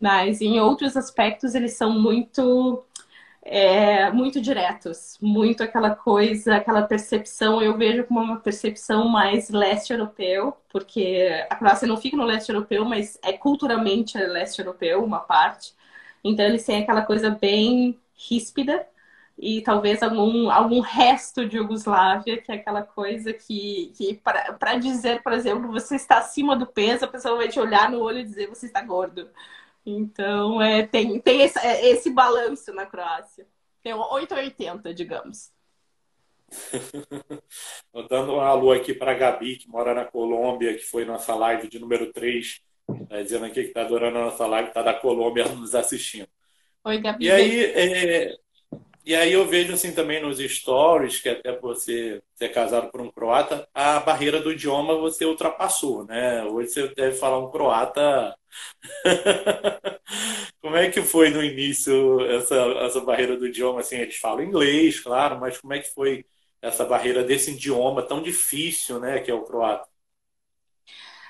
Mas 0.00 0.40
em 0.40 0.60
outros 0.60 0.96
aspectos 0.96 1.54
eles 1.54 1.74
são 1.74 1.98
muito 1.98 2.84
é, 3.42 4.10
muito 4.10 4.40
diretos, 4.40 5.18
muito 5.20 5.62
aquela 5.62 5.94
coisa, 5.94 6.56
aquela 6.56 6.82
percepção, 6.82 7.62
eu 7.62 7.76
vejo 7.76 8.04
como 8.04 8.20
uma 8.20 8.40
percepção 8.40 9.08
mais 9.08 9.48
leste 9.50 9.92
europeu, 9.92 10.56
porque 10.68 11.46
a 11.50 11.56
Croácia 11.56 11.88
não 11.88 11.96
fica 11.96 12.16
no 12.16 12.24
leste 12.24 12.50
europeu, 12.50 12.84
mas 12.84 13.18
é 13.22 13.32
culturalmente 13.32 14.18
leste 14.18 14.60
europeu, 14.60 15.02
uma 15.04 15.20
parte. 15.20 15.74
Então 16.22 16.44
eles 16.44 16.64
têm 16.66 16.82
aquela 16.82 17.02
coisa 17.02 17.30
bem 17.30 17.98
ríspida, 18.16 18.86
e 19.38 19.62
talvez 19.62 20.02
algum, 20.02 20.50
algum 20.50 20.80
resto 20.80 21.46
de 21.48 21.56
Yugoslávia, 21.56 22.40
que 22.42 22.52
é 22.52 22.56
aquela 22.56 22.82
coisa 22.82 23.32
que, 23.32 23.90
que 23.96 24.20
para 24.22 24.76
dizer, 24.78 25.22
por 25.22 25.32
exemplo, 25.32 25.72
você 25.72 25.96
está 25.96 26.18
acima 26.18 26.54
do 26.54 26.66
peso, 26.66 27.06
a 27.06 27.08
pessoa 27.08 27.36
vai 27.38 27.48
te 27.48 27.58
olhar 27.58 27.90
no 27.90 28.00
olho 28.00 28.18
e 28.18 28.24
dizer 28.24 28.48
você 28.48 28.66
está 28.66 28.82
gordo. 28.82 29.30
Então, 29.96 30.60
é, 30.62 30.86
tem, 30.86 31.20
tem 31.20 31.42
esse, 31.42 31.58
é, 31.58 31.90
esse 31.90 32.10
balanço 32.10 32.72
na 32.72 32.86
Croácia. 32.86 33.46
Tem 33.82 33.92
880, 33.92 34.94
digamos. 34.94 35.50
Dando 38.08 38.34
um 38.34 38.40
alô 38.40 38.72
aqui 38.72 38.92
para 38.92 39.12
a 39.12 39.14
Gabi, 39.14 39.56
que 39.56 39.68
mora 39.68 39.94
na 39.94 40.04
Colômbia, 40.04 40.74
que 40.74 40.84
foi 40.84 41.04
nossa 41.04 41.34
live 41.34 41.68
de 41.68 41.78
número 41.78 42.12
3, 42.12 42.60
tá 43.08 43.22
dizendo 43.22 43.46
aqui 43.46 43.62
que 43.62 43.68
está 43.68 43.82
adorando 43.82 44.18
a 44.18 44.24
nossa 44.24 44.46
live, 44.46 44.68
está 44.68 44.82
da 44.82 44.94
Colômbia 44.94 45.48
nos 45.48 45.74
assistindo. 45.74 46.28
Oi, 46.84 46.98
Gabi. 47.00 47.24
E 47.24 47.30
aí, 47.30 47.64
é, 47.64 48.36
e 49.04 49.14
aí 49.14 49.32
eu 49.32 49.46
vejo 49.46 49.72
assim 49.72 49.92
também 49.92 50.20
nos 50.22 50.38
stories, 50.38 51.20
que 51.20 51.28
até 51.28 51.58
você 51.58 52.22
ser 52.34 52.50
casado 52.50 52.90
por 52.90 53.00
um 53.00 53.10
croata, 53.10 53.68
a 53.72 54.00
barreira 54.00 54.40
do 54.40 54.52
idioma 54.52 54.94
você 54.96 55.24
ultrapassou, 55.24 56.04
né? 56.04 56.44
Hoje 56.44 56.70
você 56.70 56.88
deve 56.94 57.16
falar 57.16 57.38
um 57.38 57.50
croata. 57.50 58.36
como 60.60 60.76
é 60.76 60.90
que 60.90 61.02
foi 61.02 61.30
no 61.30 61.42
início 61.42 62.20
essa, 62.26 62.54
essa 62.54 63.00
barreira 63.00 63.36
do 63.36 63.46
idioma? 63.46 63.80
Assim, 63.80 63.96
eles 63.96 64.16
falam 64.16 64.42
inglês, 64.42 65.00
claro, 65.00 65.38
mas 65.38 65.58
como 65.58 65.72
é 65.74 65.80
que 65.80 65.92
foi 65.92 66.26
essa 66.62 66.84
barreira 66.84 67.24
desse 67.24 67.52
idioma 67.52 68.02
tão 68.02 68.22
difícil, 68.22 69.00
né, 69.00 69.20
que 69.20 69.30
é 69.30 69.34
o 69.34 69.44
croata? 69.44 69.88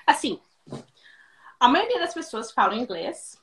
Assim, 0.07 0.41
a 1.59 1.69
maioria 1.69 1.99
das 1.99 2.15
pessoas 2.15 2.51
falam 2.51 2.79
inglês, 2.79 3.41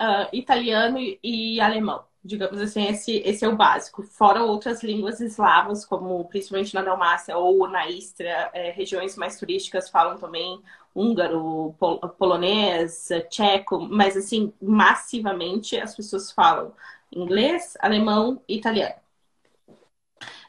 uh, 0.00 0.28
italiano 0.32 0.98
e 1.22 1.60
alemão 1.60 2.11
digamos 2.24 2.60
assim, 2.60 2.84
esse, 2.86 3.16
esse 3.18 3.44
é 3.44 3.48
o 3.48 3.56
básico. 3.56 4.02
Fora 4.02 4.42
outras 4.44 4.82
línguas 4.82 5.20
eslavas, 5.20 5.84
como 5.84 6.24
principalmente 6.28 6.74
na 6.74 6.82
Dalmácia 6.82 7.36
ou 7.36 7.68
na 7.68 7.88
Istria, 7.88 8.50
é, 8.52 8.70
regiões 8.70 9.16
mais 9.16 9.38
turísticas 9.38 9.90
falam 9.90 10.18
também 10.18 10.62
húngaro, 10.94 11.74
pol 11.78 11.98
polonês, 12.10 13.08
tcheco, 13.30 13.80
mas 13.80 14.16
assim, 14.16 14.52
massivamente 14.60 15.76
as 15.78 15.94
pessoas 15.96 16.30
falam 16.30 16.74
inglês, 17.10 17.74
alemão 17.80 18.42
e 18.48 18.56
italiano. 18.56 18.94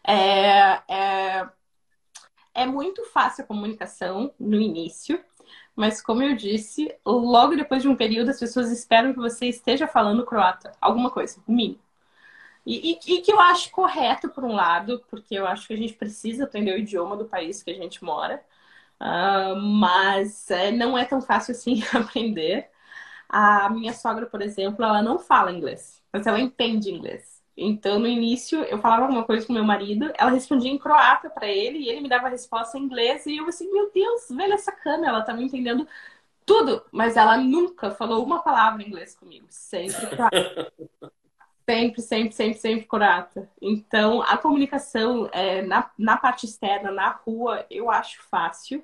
É, 0.06 0.82
é, 0.94 1.50
é 2.54 2.66
muito 2.66 3.04
fácil 3.06 3.44
a 3.44 3.48
comunicação 3.48 4.34
no 4.40 4.60
início, 4.60 5.24
mas 5.76 6.02
como 6.02 6.22
eu 6.24 6.36
disse, 6.36 6.94
logo 7.06 7.56
depois 7.56 7.82
de 7.82 7.88
um 7.88 7.96
período 7.96 8.30
as 8.30 8.40
pessoas 8.40 8.72
esperam 8.72 9.14
que 9.14 9.20
você 9.20 9.48
esteja 9.48 9.88
falando 9.88 10.26
croata, 10.26 10.72
alguma 10.82 11.10
coisa, 11.12 11.42
mínimo. 11.48 11.80
E, 12.66 12.94
e, 12.94 13.16
e, 13.18 13.22
que 13.22 13.32
eu 13.32 13.40
acho 13.42 13.72
correto, 13.72 14.30
por 14.30 14.44
um 14.46 14.54
lado, 14.54 15.04
porque 15.10 15.36
eu 15.36 15.46
acho 15.48 15.68
que 15.68 15.74
a 15.74 15.78
gente 15.78 15.94
precisa 15.94 16.46
aprender 16.46 16.74
o 16.74 16.80
idioma 16.80 17.18
do 17.18 17.26
país 17.26 17.62
que 17.62 17.72
a 17.72 17.74
gente 17.74 18.04
mora, 18.04 18.44
uh, 19.02 19.56
mas 19.58 20.50
é, 20.52 20.72
não 20.72 20.98
é 20.98 21.06
tão 21.06 21.22
fácil 21.22 21.52
assim 21.54 21.84
aprender. 21.94 22.70
A 23.30 23.70
minha 23.70 23.94
sogra, 23.94 24.26
por 24.28 24.42
exemplo, 24.42 24.86
ela 24.86 25.02
não 25.02 25.20
fala 25.20 25.52
inglês, 25.52 26.04
mas 26.14 26.28
ela 26.28 26.40
entende 26.40 26.92
inglês. 26.92 27.33
Então, 27.56 28.00
no 28.00 28.08
início, 28.08 28.64
eu 28.64 28.80
falava 28.80 29.04
alguma 29.04 29.24
coisa 29.24 29.46
com 29.46 29.54
meu 29.54 29.64
marido, 29.64 30.12
ela 30.18 30.32
respondia 30.32 30.72
em 30.72 30.78
croata 30.78 31.30
para 31.30 31.48
ele 31.48 31.80
e 31.80 31.90
ele 31.90 32.02
me 32.02 32.10
dava 32.10 32.28
a 32.28 32.30
resposta 32.30 32.78
em 32.78 32.82
inglês 32.84 33.26
e 33.26 33.38
eu 33.38 33.48
assim, 33.48 33.72
meu 33.72 33.92
Deus, 33.92 34.28
velha 34.30 34.58
sacana, 34.58 35.08
ela 35.08 35.22
tá 35.22 35.34
me 35.34 35.44
entendendo 35.44 35.88
tudo, 36.46 36.84
mas 36.92 37.16
ela 37.16 37.38
nunca 37.38 37.92
falou 37.92 38.24
uma 38.26 38.42
palavra 38.42 38.82
em 38.82 38.88
inglês 38.88 39.16
comigo, 39.16 39.46
sempre 39.50 40.08
croata. 40.08 40.74
sempre, 41.70 42.02
sempre, 42.02 42.32
sempre, 42.34 42.60
sempre 42.60 42.86
croata. 42.86 43.50
Então, 43.62 44.22
a 44.22 44.38
comunicação 44.38 45.30
é, 45.32 45.62
na, 45.62 45.90
na 45.98 46.18
parte 46.18 46.46
externa, 46.46 46.92
na 46.92 47.10
rua, 47.10 47.66
eu 47.70 47.90
acho 47.90 48.22
fácil 48.24 48.84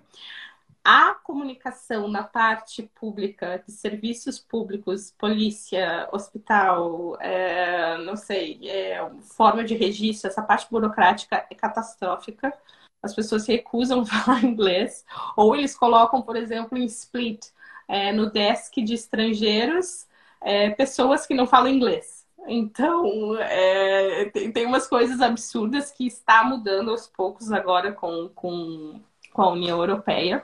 a 0.83 1.13
comunicação 1.13 2.07
na 2.07 2.23
parte 2.23 2.83
pública, 2.95 3.61
de 3.65 3.71
serviços 3.71 4.39
públicos, 4.39 5.13
polícia, 5.17 6.07
hospital, 6.11 7.17
é, 7.19 7.97
não 7.99 8.15
sei, 8.15 8.59
é, 8.69 9.07
forma 9.21 9.63
de 9.63 9.75
registro, 9.75 10.29
essa 10.29 10.41
parte 10.41 10.67
burocrática 10.69 11.45
é 11.49 11.55
catastrófica. 11.55 12.53
As 13.01 13.13
pessoas 13.13 13.43
se 13.43 13.51
recusam 13.51 14.01
a 14.01 14.05
falar 14.05 14.43
inglês, 14.43 15.05
ou 15.35 15.55
eles 15.55 15.75
colocam, 15.75 16.21
por 16.21 16.35
exemplo, 16.35 16.77
em 16.77 16.85
split, 16.85 17.47
é, 17.87 18.11
no 18.11 18.29
desk 18.31 18.81
de 18.81 18.93
estrangeiros, 18.93 20.07
é, 20.41 20.69
pessoas 20.71 21.25
que 21.25 21.33
não 21.33 21.45
falam 21.47 21.69
inglês. 21.69 22.25
Então, 22.47 23.35
é, 23.39 24.25
tem, 24.33 24.51
tem 24.51 24.65
umas 24.65 24.87
coisas 24.87 25.21
absurdas 25.21 25.91
que 25.91 26.07
está 26.07 26.43
mudando 26.43 26.91
aos 26.91 27.07
poucos 27.07 27.51
agora 27.51 27.91
com, 27.91 28.29
com, 28.33 29.01
com 29.33 29.41
a 29.41 29.51
União 29.51 29.77
Europeia 29.79 30.43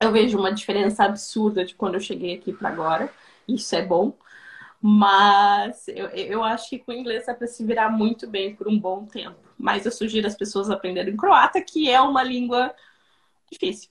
eu 0.00 0.12
vejo 0.12 0.38
uma 0.38 0.52
diferença 0.52 1.04
absurda 1.04 1.64
de 1.64 1.74
quando 1.74 1.94
eu 1.94 2.00
cheguei 2.00 2.34
aqui 2.34 2.52
para 2.52 2.68
agora. 2.68 3.12
Isso 3.48 3.74
é 3.74 3.84
bom. 3.84 4.16
Mas 4.80 5.88
eu, 5.88 6.08
eu 6.08 6.44
acho 6.44 6.68
que 6.68 6.78
com 6.78 6.92
o 6.92 6.94
inglês 6.94 7.26
é 7.26 7.32
para 7.32 7.46
se 7.46 7.64
virar 7.64 7.88
muito 7.88 8.26
bem 8.26 8.54
por 8.54 8.68
um 8.68 8.78
bom 8.78 9.06
tempo. 9.06 9.38
Mas 9.58 9.86
eu 9.86 9.92
sugiro 9.92 10.26
as 10.26 10.36
pessoas 10.36 10.68
aprenderem 10.68 11.16
croata, 11.16 11.62
que 11.62 11.88
é 11.88 12.00
uma 12.00 12.22
língua 12.22 12.74
difícil. 13.50 13.88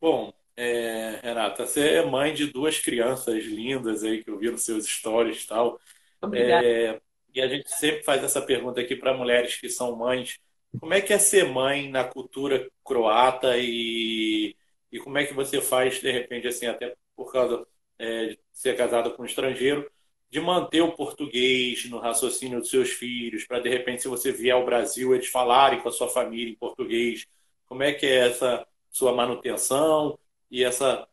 Bom, 0.00 0.32
é, 0.56 1.18
Renata, 1.22 1.66
você 1.66 1.94
é 1.94 2.06
mãe 2.06 2.32
de 2.32 2.46
duas 2.46 2.78
crianças 2.78 3.42
lindas 3.44 4.04
aí 4.04 4.22
que 4.22 4.30
eu 4.30 4.38
vi 4.38 4.50
nos 4.50 4.64
seus 4.64 4.86
stories 4.86 5.42
e 5.42 5.46
tal. 5.48 5.80
Obrigada. 6.22 6.64
É, 6.64 7.00
e 7.34 7.40
a 7.40 7.48
gente 7.48 7.68
sempre 7.70 8.02
faz 8.02 8.22
essa 8.22 8.40
pergunta 8.42 8.80
aqui 8.80 8.94
para 8.94 9.16
mulheres 9.16 9.56
que 9.56 9.68
são 9.68 9.96
mães. 9.96 10.38
Como 10.78 10.94
é 10.94 11.00
que 11.00 11.12
é 11.12 11.18
ser 11.18 11.48
mãe 11.48 11.90
na 11.90 12.04
cultura 12.04 12.70
croata 12.84 13.56
e, 13.58 14.56
e 14.92 14.98
como 14.98 15.18
é 15.18 15.26
que 15.26 15.34
você 15.34 15.60
faz, 15.60 16.00
de 16.00 16.10
repente, 16.10 16.46
assim, 16.46 16.66
até 16.66 16.94
por 17.16 17.32
causa 17.32 17.66
é, 17.98 18.28
de 18.28 18.38
ser 18.52 18.76
casada 18.76 19.10
com 19.10 19.22
um 19.22 19.26
estrangeiro, 19.26 19.90
de 20.30 20.40
manter 20.40 20.80
o 20.80 20.92
português 20.92 21.88
no 21.90 21.98
raciocínio 21.98 22.60
dos 22.60 22.70
seus 22.70 22.90
filhos, 22.90 23.44
para 23.44 23.58
de 23.58 23.68
repente, 23.68 24.02
se 24.02 24.08
você 24.08 24.30
vier 24.30 24.54
ao 24.54 24.64
Brasil, 24.64 25.12
eles 25.14 25.26
falarem 25.26 25.80
com 25.80 25.88
a 25.88 25.92
sua 25.92 26.08
família 26.08 26.52
em 26.52 26.56
português. 26.56 27.26
Como 27.66 27.82
é 27.82 27.92
que 27.92 28.06
é 28.06 28.28
essa 28.28 28.64
sua 28.88 29.12
manutenção 29.12 30.18
e 30.50 30.62
essa, 30.62 31.06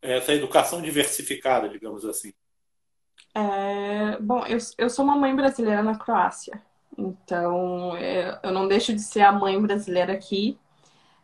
essa 0.00 0.32
educação 0.32 0.80
diversificada, 0.80 1.68
digamos 1.68 2.04
assim? 2.04 2.32
É, 3.34 4.16
bom, 4.20 4.46
eu, 4.46 4.58
eu 4.78 4.88
sou 4.88 5.04
uma 5.04 5.16
mãe 5.16 5.34
brasileira 5.34 5.82
na 5.82 5.98
Croácia, 5.98 6.62
então 6.96 7.96
é, 7.96 8.38
eu 8.42 8.52
não 8.52 8.68
deixo 8.68 8.92
de 8.94 9.00
ser 9.00 9.22
a 9.22 9.32
mãe 9.32 9.60
brasileira 9.60 10.12
aqui, 10.12 10.58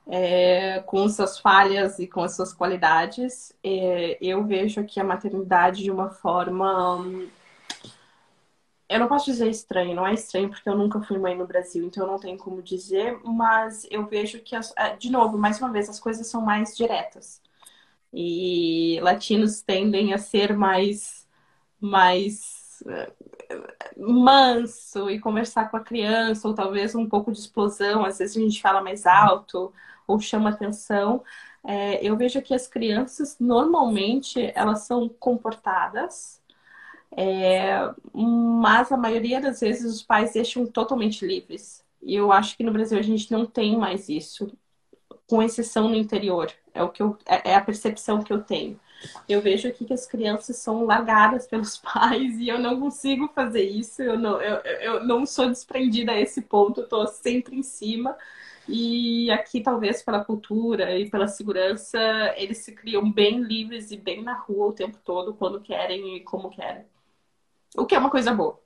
é, 0.06 0.80
com 0.80 1.08
suas 1.08 1.38
falhas 1.38 1.98
e 1.98 2.06
com 2.06 2.22
as 2.22 2.34
suas 2.36 2.52
qualidades. 2.52 3.54
É, 3.62 4.18
eu 4.20 4.44
vejo 4.44 4.80
aqui 4.80 4.98
a 5.00 5.04
maternidade 5.04 5.82
de 5.82 5.90
uma 5.90 6.10
forma. 6.10 7.04
Eu 8.88 8.98
não 8.98 9.06
posso 9.06 9.26
dizer 9.26 9.48
estranho, 9.48 9.94
não 9.94 10.06
é 10.06 10.14
estranho 10.14 10.50
porque 10.50 10.68
eu 10.68 10.76
nunca 10.76 11.00
fui 11.00 11.16
mãe 11.18 11.36
no 11.36 11.46
Brasil, 11.46 11.86
então 11.86 12.04
eu 12.04 12.10
não 12.10 12.18
tenho 12.18 12.36
como 12.36 12.60
dizer, 12.60 13.20
mas 13.22 13.86
eu 13.88 14.04
vejo 14.06 14.40
que, 14.40 14.56
as, 14.56 14.74
é, 14.76 14.96
de 14.96 15.10
novo, 15.10 15.38
mais 15.38 15.60
uma 15.60 15.70
vez, 15.70 15.88
as 15.88 16.00
coisas 16.00 16.26
são 16.26 16.40
mais 16.42 16.76
diretas. 16.76 17.40
E 18.12 18.98
latinos 19.02 19.62
tendem 19.62 20.12
a 20.12 20.18
ser 20.18 20.56
mais 20.56 21.20
mais 21.80 22.59
manso 23.96 25.10
e 25.10 25.18
conversar 25.20 25.70
com 25.70 25.76
a 25.76 25.80
criança, 25.80 26.46
ou 26.48 26.54
talvez 26.54 26.94
um 26.94 27.08
pouco 27.08 27.32
de 27.32 27.38
explosão, 27.38 28.04
às 28.04 28.18
vezes 28.18 28.36
a 28.36 28.40
gente 28.40 28.60
fala 28.60 28.82
mais 28.82 29.06
alto 29.06 29.72
ou 30.06 30.18
chama 30.20 30.50
atenção. 30.50 31.22
É, 31.64 32.04
eu 32.04 32.16
vejo 32.16 32.40
que 32.42 32.54
as 32.54 32.66
crianças, 32.66 33.36
normalmente, 33.38 34.50
elas 34.54 34.80
são 34.80 35.08
comportadas, 35.08 36.40
é, 37.16 37.92
mas 38.14 38.92
a 38.92 38.96
maioria 38.96 39.40
das 39.40 39.60
vezes 39.60 39.94
os 39.94 40.02
pais 40.02 40.32
deixam 40.34 40.66
totalmente 40.66 41.26
livres. 41.26 41.84
E 42.02 42.14
eu 42.14 42.32
acho 42.32 42.56
que 42.56 42.64
no 42.64 42.72
Brasil 42.72 42.98
a 42.98 43.02
gente 43.02 43.30
não 43.32 43.46
tem 43.46 43.76
mais 43.78 44.08
isso, 44.08 44.52
com 45.30 45.40
exceção 45.40 45.88
no 45.88 45.94
interior. 45.94 46.52
É, 46.74 46.82
o 46.82 46.88
que 46.88 47.00
eu, 47.00 47.16
é, 47.24 47.52
é 47.52 47.54
a 47.54 47.60
percepção 47.60 48.20
que 48.20 48.32
eu 48.32 48.42
tenho. 48.42 48.78
Eu 49.28 49.40
vejo 49.40 49.68
aqui 49.68 49.84
que 49.84 49.92
as 49.92 50.06
crianças 50.06 50.56
são 50.56 50.84
largadas 50.84 51.46
pelos 51.46 51.78
pais 51.78 52.36
e 52.38 52.48
eu 52.48 52.58
não 52.58 52.80
consigo 52.80 53.28
fazer 53.32 53.62
isso. 53.62 54.02
Eu 54.02 54.18
não, 54.18 54.42
eu, 54.42 54.56
eu 54.80 55.06
não 55.06 55.24
sou 55.24 55.48
desprendida 55.48 56.10
a 56.10 56.20
esse 56.20 56.42
ponto, 56.42 56.80
eu 56.80 56.88
tô 56.88 57.06
sempre 57.06 57.56
em 57.56 57.62
cima. 57.62 58.16
E 58.68 59.30
aqui, 59.30 59.60
talvez 59.60 60.02
pela 60.02 60.24
cultura 60.24 60.98
e 60.98 61.08
pela 61.08 61.28
segurança, 61.28 61.98
eles 62.36 62.58
se 62.58 62.72
criam 62.72 63.10
bem 63.10 63.40
livres 63.40 63.92
e 63.92 63.96
bem 63.96 64.22
na 64.22 64.34
rua 64.34 64.66
o 64.66 64.72
tempo 64.72 64.98
todo, 65.04 65.34
quando 65.34 65.60
querem 65.60 66.16
e 66.16 66.20
como 66.20 66.50
querem. 66.50 66.84
O 67.76 67.86
que 67.86 67.94
é 67.94 67.98
uma 67.98 68.10
coisa 68.10 68.34
boa. 68.34 68.60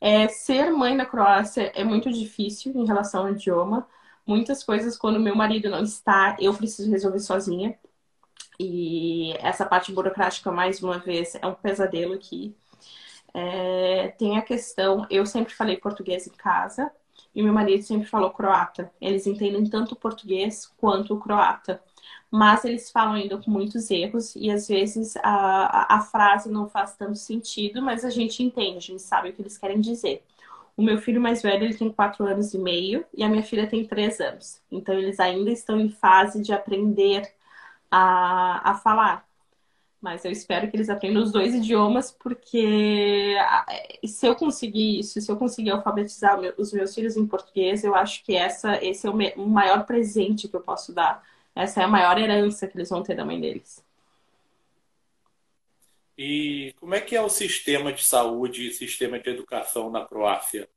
É, 0.00 0.28
ser 0.28 0.70
mãe 0.70 0.94
na 0.94 1.06
Croácia 1.06 1.72
é 1.74 1.84
muito 1.84 2.10
difícil 2.10 2.72
em 2.74 2.86
relação 2.86 3.26
ao 3.26 3.32
idioma. 3.32 3.86
Muitas 4.26 4.64
coisas, 4.64 4.96
quando 4.96 5.20
meu 5.20 5.36
marido 5.36 5.68
não 5.68 5.82
está, 5.82 6.36
eu 6.40 6.54
preciso 6.54 6.90
resolver 6.90 7.20
sozinha. 7.20 7.78
E 8.58 9.32
essa 9.40 9.66
parte 9.66 9.92
burocrática, 9.92 10.50
mais 10.50 10.82
uma 10.82 10.98
vez, 10.98 11.34
é 11.34 11.46
um 11.46 11.54
pesadelo 11.54 12.14
aqui. 12.14 12.54
É, 13.34 14.08
tem 14.16 14.38
a 14.38 14.42
questão, 14.42 15.06
eu 15.10 15.26
sempre 15.26 15.52
falei 15.52 15.76
português 15.76 16.26
em 16.26 16.30
casa 16.30 16.90
e 17.34 17.42
meu 17.42 17.52
marido 17.52 17.82
sempre 17.82 18.06
falou 18.06 18.30
croata. 18.30 18.92
Eles 19.00 19.26
entendem 19.26 19.66
tanto 19.68 19.92
o 19.92 19.96
português 19.96 20.66
quanto 20.78 21.14
o 21.14 21.20
croata. 21.20 21.82
Mas 22.30 22.64
eles 22.64 22.90
falam 22.90 23.14
ainda 23.14 23.38
com 23.38 23.50
muitos 23.50 23.90
erros 23.90 24.34
e 24.36 24.50
às 24.50 24.66
vezes 24.68 25.16
a, 25.18 25.96
a, 25.96 26.00
frase 26.00 26.50
não 26.50 26.68
faz 26.68 26.96
tanto 26.96 27.16
sentido, 27.16 27.80
mas 27.80 28.04
a 28.04 28.10
gente 28.10 28.42
entende, 28.42 28.78
a 28.78 28.80
gente 28.80 29.02
sabe 29.02 29.30
o 29.30 29.32
que 29.32 29.40
eles 29.40 29.56
querem 29.56 29.80
dizer. 29.80 30.24
O 30.76 30.82
meu 30.82 30.98
filho 30.98 31.20
mais 31.20 31.42
velho 31.42 31.64
ele 31.64 31.74
tem 31.74 31.92
quatro 31.92 32.24
anos 32.26 32.52
e 32.54 32.58
meio 32.58 33.04
e 33.14 33.22
a 33.22 33.28
minha 33.28 33.42
filha 33.42 33.66
tem 33.68 33.86
três 33.86 34.20
anos. 34.20 34.60
Então 34.70 34.94
eles 34.98 35.20
ainda 35.20 35.50
estão 35.50 35.80
em 35.80 35.88
fase 35.88 36.42
de 36.42 36.52
aprender 36.52 37.32
a, 37.90 38.70
a 38.70 38.74
falar. 38.74 39.26
Mas 40.00 40.24
eu 40.24 40.30
espero 40.30 40.70
que 40.70 40.76
eles 40.76 40.90
aprendam 40.90 41.22
os 41.22 41.32
dois 41.32 41.54
idiomas, 41.54 42.10
porque 42.10 43.34
se 44.06 44.26
eu 44.26 44.36
conseguir 44.36 45.00
isso, 45.00 45.20
se 45.20 45.30
eu 45.32 45.36
conseguir 45.36 45.70
alfabetizar 45.70 46.38
os 46.58 46.72
meus 46.72 46.94
filhos 46.94 47.16
em 47.16 47.26
português, 47.26 47.84
eu 47.84 47.94
acho 47.94 48.22
que 48.24 48.36
essa, 48.36 48.84
esse 48.84 49.06
é 49.06 49.10
o 49.10 49.48
maior 49.48 49.86
presente 49.86 50.48
que 50.48 50.56
eu 50.56 50.60
posso 50.60 50.92
dar. 50.92 51.22
Essa 51.54 51.80
é 51.82 51.84
a 51.84 51.88
maior 51.88 52.18
herança 52.18 52.66
que 52.68 52.76
eles 52.76 52.90
vão 52.90 53.02
ter 53.02 53.14
da 53.16 53.24
mãe 53.24 53.40
deles. 53.40 53.82
E 56.16 56.74
como 56.78 56.94
é 56.94 57.00
que 57.00 57.16
é 57.16 57.20
o 57.20 57.28
sistema 57.28 57.92
de 57.92 58.04
saúde 58.04 58.68
e 58.68 58.72
sistema 58.72 59.18
de 59.18 59.30
educação 59.30 59.90
na 59.90 60.04
Croácia? 60.04 60.68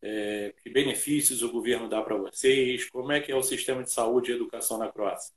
É, 0.00 0.54
que 0.62 0.70
benefícios 0.70 1.42
o 1.42 1.50
governo 1.50 1.88
dá 1.88 2.02
para 2.02 2.16
vocês? 2.16 2.88
Como 2.90 3.10
é 3.10 3.20
que 3.20 3.32
é 3.32 3.36
o 3.36 3.42
sistema 3.42 3.82
de 3.82 3.90
saúde 3.90 4.30
e 4.30 4.34
educação 4.34 4.78
na 4.78 4.90
Croácia? 4.90 5.34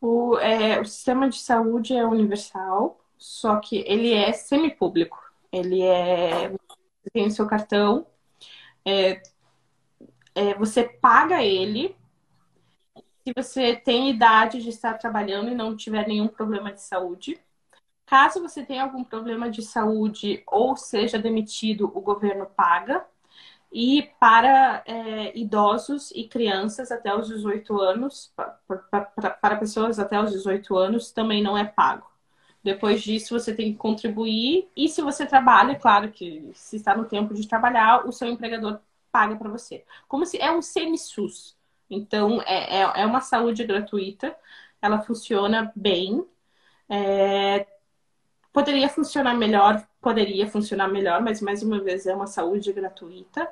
O, 0.00 0.38
é, 0.38 0.80
o 0.80 0.84
sistema 0.84 1.28
de 1.28 1.38
saúde 1.38 1.94
é 1.94 2.04
universal, 2.04 3.04
só 3.18 3.56
que 3.56 3.84
ele 3.86 4.12
é 4.12 4.32
semipúblico. 4.32 5.18
Ele 5.52 5.82
é. 5.82 6.52
Tem 7.12 7.26
o 7.26 7.30
seu 7.30 7.46
cartão, 7.46 8.06
é, 8.84 9.22
é, 10.34 10.54
você 10.54 10.84
paga 10.84 11.42
ele 11.42 11.94
se 13.24 13.32
você 13.36 13.76
tem 13.76 14.10
idade 14.10 14.62
de 14.62 14.68
estar 14.70 14.94
trabalhando 14.94 15.50
e 15.50 15.54
não 15.54 15.76
tiver 15.76 16.06
nenhum 16.08 16.26
problema 16.26 16.72
de 16.72 16.80
saúde. 16.80 17.38
Caso 18.12 18.42
você 18.42 18.62
tenha 18.62 18.82
algum 18.82 19.02
problema 19.02 19.50
de 19.50 19.62
saúde 19.62 20.42
ou 20.46 20.76
seja 20.76 21.18
demitido, 21.18 21.90
o 21.94 22.00
governo 22.02 22.44
paga. 22.44 23.06
E 23.72 24.10
para 24.20 24.82
é, 24.84 25.34
idosos 25.34 26.10
e 26.10 26.28
crianças 26.28 26.92
até 26.92 27.16
os 27.16 27.26
18 27.28 27.80
anos, 27.80 28.30
para 29.40 29.56
pessoas 29.56 29.98
até 29.98 30.22
os 30.22 30.30
18 30.30 30.76
anos, 30.76 31.10
também 31.10 31.42
não 31.42 31.56
é 31.56 31.64
pago. 31.64 32.06
Depois 32.62 33.00
disso, 33.02 33.32
você 33.40 33.54
tem 33.54 33.72
que 33.72 33.78
contribuir. 33.78 34.68
E 34.76 34.90
se 34.90 35.00
você 35.00 35.24
trabalha, 35.24 35.74
claro 35.78 36.12
que 36.12 36.50
se 36.52 36.76
está 36.76 36.94
no 36.94 37.06
tempo 37.06 37.32
de 37.32 37.48
trabalhar, 37.48 38.06
o 38.06 38.12
seu 38.12 38.28
empregador 38.28 38.78
paga 39.10 39.36
para 39.36 39.48
você. 39.48 39.86
Como 40.06 40.26
se 40.26 40.38
é 40.38 40.52
um 40.52 40.60
semi-SUS. 40.60 41.56
Então, 41.88 42.42
é, 42.42 42.80
é, 42.80 42.92
é, 43.00 43.06
uma 43.06 43.22
saúde 43.22 43.64
gratuita. 43.64 44.36
Ela 44.82 45.00
funciona 45.00 45.72
bem. 45.74 46.22
É, 46.90 47.71
poderia 48.52 48.88
funcionar 48.88 49.34
melhor, 49.34 49.86
poderia 50.00 50.46
funcionar 50.46 50.88
melhor, 50.88 51.22
mas 51.22 51.40
mais 51.40 51.62
uma 51.62 51.80
vez 51.82 52.06
é 52.06 52.14
uma 52.14 52.26
saúde 52.26 52.72
gratuita 52.72 53.48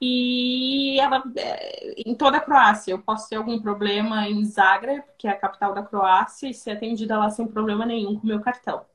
e 0.00 0.98
ela 1.00 1.22
é, 1.36 2.02
em 2.08 2.14
toda 2.14 2.36
a 2.38 2.40
Croácia. 2.40 2.92
Eu 2.92 3.02
posso 3.02 3.28
ter 3.28 3.36
algum 3.36 3.60
problema 3.60 4.28
em 4.28 4.44
Zagreb, 4.44 5.04
que 5.18 5.26
é 5.28 5.30
a 5.30 5.38
capital 5.38 5.74
da 5.74 5.82
Croácia, 5.82 6.48
e 6.48 6.54
ser 6.54 6.72
atendida 6.72 7.18
lá 7.18 7.30
sem 7.30 7.46
problema 7.48 7.84
nenhum 7.86 8.16
com 8.18 8.24
o 8.24 8.26
meu 8.26 8.40
cartão. 8.40 8.86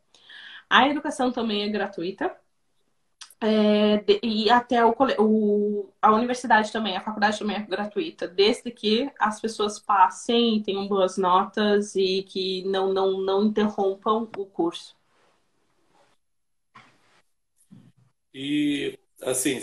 A 0.69 0.88
educação 0.89 1.32
também 1.32 1.63
é 1.63 1.69
gratuita. 1.69 2.36
É, 3.41 4.06
e 4.23 4.49
até 4.49 4.86
o, 4.86 4.95
o, 5.19 5.93
a 6.01 6.13
universidade 6.13 6.71
também, 6.71 6.95
a 6.95 7.01
faculdade 7.01 7.38
também 7.38 7.58
é 7.58 7.60
gratuita, 7.62 8.25
desde 8.25 8.71
que 8.71 9.12
as 9.19 9.41
pessoas 9.41 9.79
passem, 9.79 10.63
tenham 10.63 10.88
boas 10.88 11.17
notas 11.17 11.93
e 11.95 12.23
que 12.23 12.63
não, 12.69 12.93
não, 12.93 13.19
não 13.21 13.43
interrompam 13.43 14.29
o 14.38 14.45
curso. 14.45 14.95
E, 18.33 18.97
assim, 19.21 19.61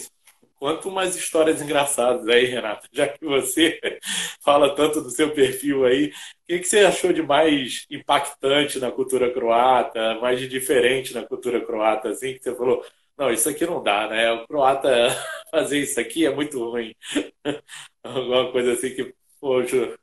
Quanto 0.61 0.90
mais 0.90 1.16
histórias 1.16 1.62
engraçadas 1.62 2.28
aí, 2.28 2.44
Renata, 2.44 2.87
já 2.92 3.09
que 3.09 3.24
você 3.24 3.80
fala 4.44 4.74
tanto 4.74 5.00
do 5.00 5.09
seu 5.11 5.33
perfil 5.33 5.87
aí, 5.87 6.09
o 6.09 6.12
que, 6.46 6.59
que 6.59 6.64
você 6.64 6.80
achou 6.80 7.14
de 7.14 7.22
mais 7.22 7.87
impactante 7.90 8.78
na 8.78 8.92
cultura 8.92 9.33
croata, 9.33 10.16
mais 10.20 10.38
diferente 10.50 11.14
na 11.14 11.24
cultura 11.26 11.64
croata, 11.64 12.11
assim, 12.11 12.35
que 12.35 12.44
você 12.44 12.54
falou, 12.54 12.85
não, 13.16 13.30
isso 13.33 13.48
aqui 13.48 13.64
não 13.64 13.83
dá, 13.83 14.06
né? 14.09 14.30
O 14.33 14.46
croata 14.46 14.88
fazer 15.50 15.80
isso 15.80 15.98
aqui 15.98 16.26
é 16.26 16.35
muito 16.35 16.62
ruim. 16.62 16.94
Alguma 18.04 18.52
coisa 18.52 18.72
assim 18.72 18.94
que, 18.94 19.14
poxa, 19.40 19.96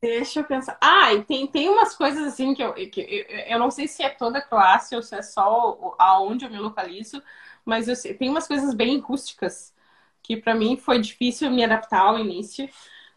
Deixa 0.00 0.40
eu 0.40 0.44
pensar. 0.44 0.76
Ah, 0.80 1.10
tem, 1.26 1.46
tem 1.46 1.68
umas 1.68 1.94
coisas 1.96 2.26
assim 2.26 2.54
que 2.54 2.62
eu, 2.62 2.74
que 2.74 3.00
eu, 3.00 3.38
eu 3.52 3.58
não 3.58 3.70
sei 3.70 3.88
se 3.88 4.02
é 4.02 4.08
toda 4.10 4.38
a 4.38 4.42
Croácia 4.42 4.96
ou 4.96 5.02
se 5.02 5.14
é 5.16 5.22
só 5.22 5.96
aonde 5.98 6.44
eu 6.44 6.50
me 6.50 6.58
localizo, 6.58 7.22
mas 7.64 7.88
eu 7.88 8.18
tem 8.18 8.28
umas 8.30 8.46
coisas 8.48 8.74
bem 8.74 8.98
rústicas 8.98 9.74
que 10.22 10.36
para 10.36 10.54
mim 10.54 10.76
foi 10.76 11.00
difícil 11.00 11.50
me 11.50 11.64
adaptar 11.64 12.00
ao 12.00 12.18
início. 12.18 12.68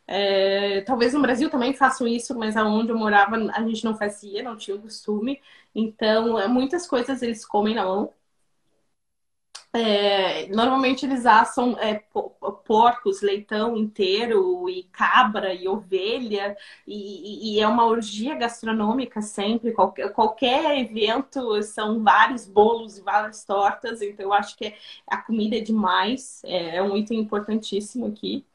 É, 0.08 0.82
talvez 0.82 1.14
no 1.14 1.22
Brasil 1.22 1.50
também 1.50 1.74
façam 1.74 2.08
isso, 2.08 2.38
mas 2.38 2.58
aonde 2.58 2.92
eu 2.92 2.98
morava 2.98 3.38
a 3.54 3.62
gente 3.68 3.86
não 3.86 3.96
fazia, 3.98 4.44
não 4.44 4.58
tinha 4.58 4.76
o 4.78 4.82
costume. 4.82 5.42
Então, 5.76 6.40
é, 6.40 6.48
muitas 6.48 6.88
coisas 6.88 7.22
eles 7.22 7.46
comem 7.46 7.76
na 7.76 7.86
mão. 7.86 8.14
É, 9.74 10.48
normalmente 10.48 11.06
eles 11.06 11.26
assam 11.26 11.78
é, 11.80 12.04
porcos, 12.66 13.22
leitão 13.22 13.78
inteiro, 13.78 14.70
e 14.70 14.84
cabra, 14.92 15.54
e 15.54 15.66
ovelha, 15.68 16.58
e, 16.86 17.56
e, 17.56 17.60
é 17.62 17.68
uma 17.68 17.86
orgia 17.86 18.36
gastronômica 18.36 19.22
sempre. 19.22 19.72
Qualquer, 19.72 20.12
qualquer 20.12 20.78
evento 20.78 21.62
são 21.64 22.04
vários 22.04 22.46
bolos 22.46 22.98
e 22.98 23.02
várias 23.02 23.46
tortas, 23.46 24.02
então 24.02 24.26
eu 24.26 24.34
acho 24.34 24.58
que 24.58 24.66
é, 24.68 24.78
a 25.08 25.18
comida 25.18 25.56
é 25.56 25.62
demais, 25.62 26.42
é, 26.46 26.76
é 26.78 26.84
um 26.84 26.96
item 26.98 27.20
importantíssimo 27.20 28.08
aqui. 28.08 28.46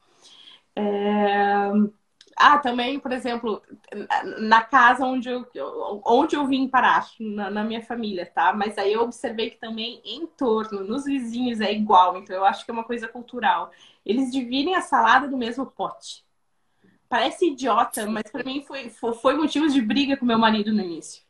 É... 0.75 1.71
Ah, 2.39 2.59
também, 2.59 2.99
por 2.99 3.11
exemplo, 3.11 3.61
na 4.39 4.61
casa 4.61 5.03
onde 5.03 5.27
eu, 5.27 5.47
onde 6.05 6.35
eu 6.35 6.45
vim 6.45 6.67
parar, 6.67 7.09
na, 7.19 7.49
na, 7.49 7.63
minha 7.63 7.81
família, 7.81 8.27
tá? 8.27 8.53
Mas 8.53 8.77
aí 8.77 8.93
eu 8.93 9.01
observei 9.01 9.49
que 9.49 9.57
também 9.57 9.99
em 10.05 10.27
torno, 10.27 10.83
nos 10.83 11.05
vizinhos, 11.05 11.59
é 11.59 11.73
igual. 11.73 12.17
Então 12.17 12.35
eu 12.35 12.45
acho 12.45 12.63
que 12.63 12.69
é 12.69 12.73
uma 12.73 12.83
coisa 12.83 13.07
cultural. 13.07 13.71
Eles 14.05 14.31
dividem 14.31 14.75
a 14.75 14.81
salada 14.81 15.27
do 15.27 15.35
mesmo 15.35 15.65
pote. 15.65 16.23
Parece 17.09 17.47
idiota, 17.47 18.05
mas 18.05 18.29
para 18.31 18.43
mim 18.43 18.61
foi, 18.61 18.89
foi, 18.89 19.13
foi 19.13 19.35
motivo 19.35 19.67
de 19.67 19.81
briga 19.81 20.15
com 20.15 20.25
meu 20.25 20.37
marido 20.37 20.71
no 20.71 20.81
início. 20.81 21.26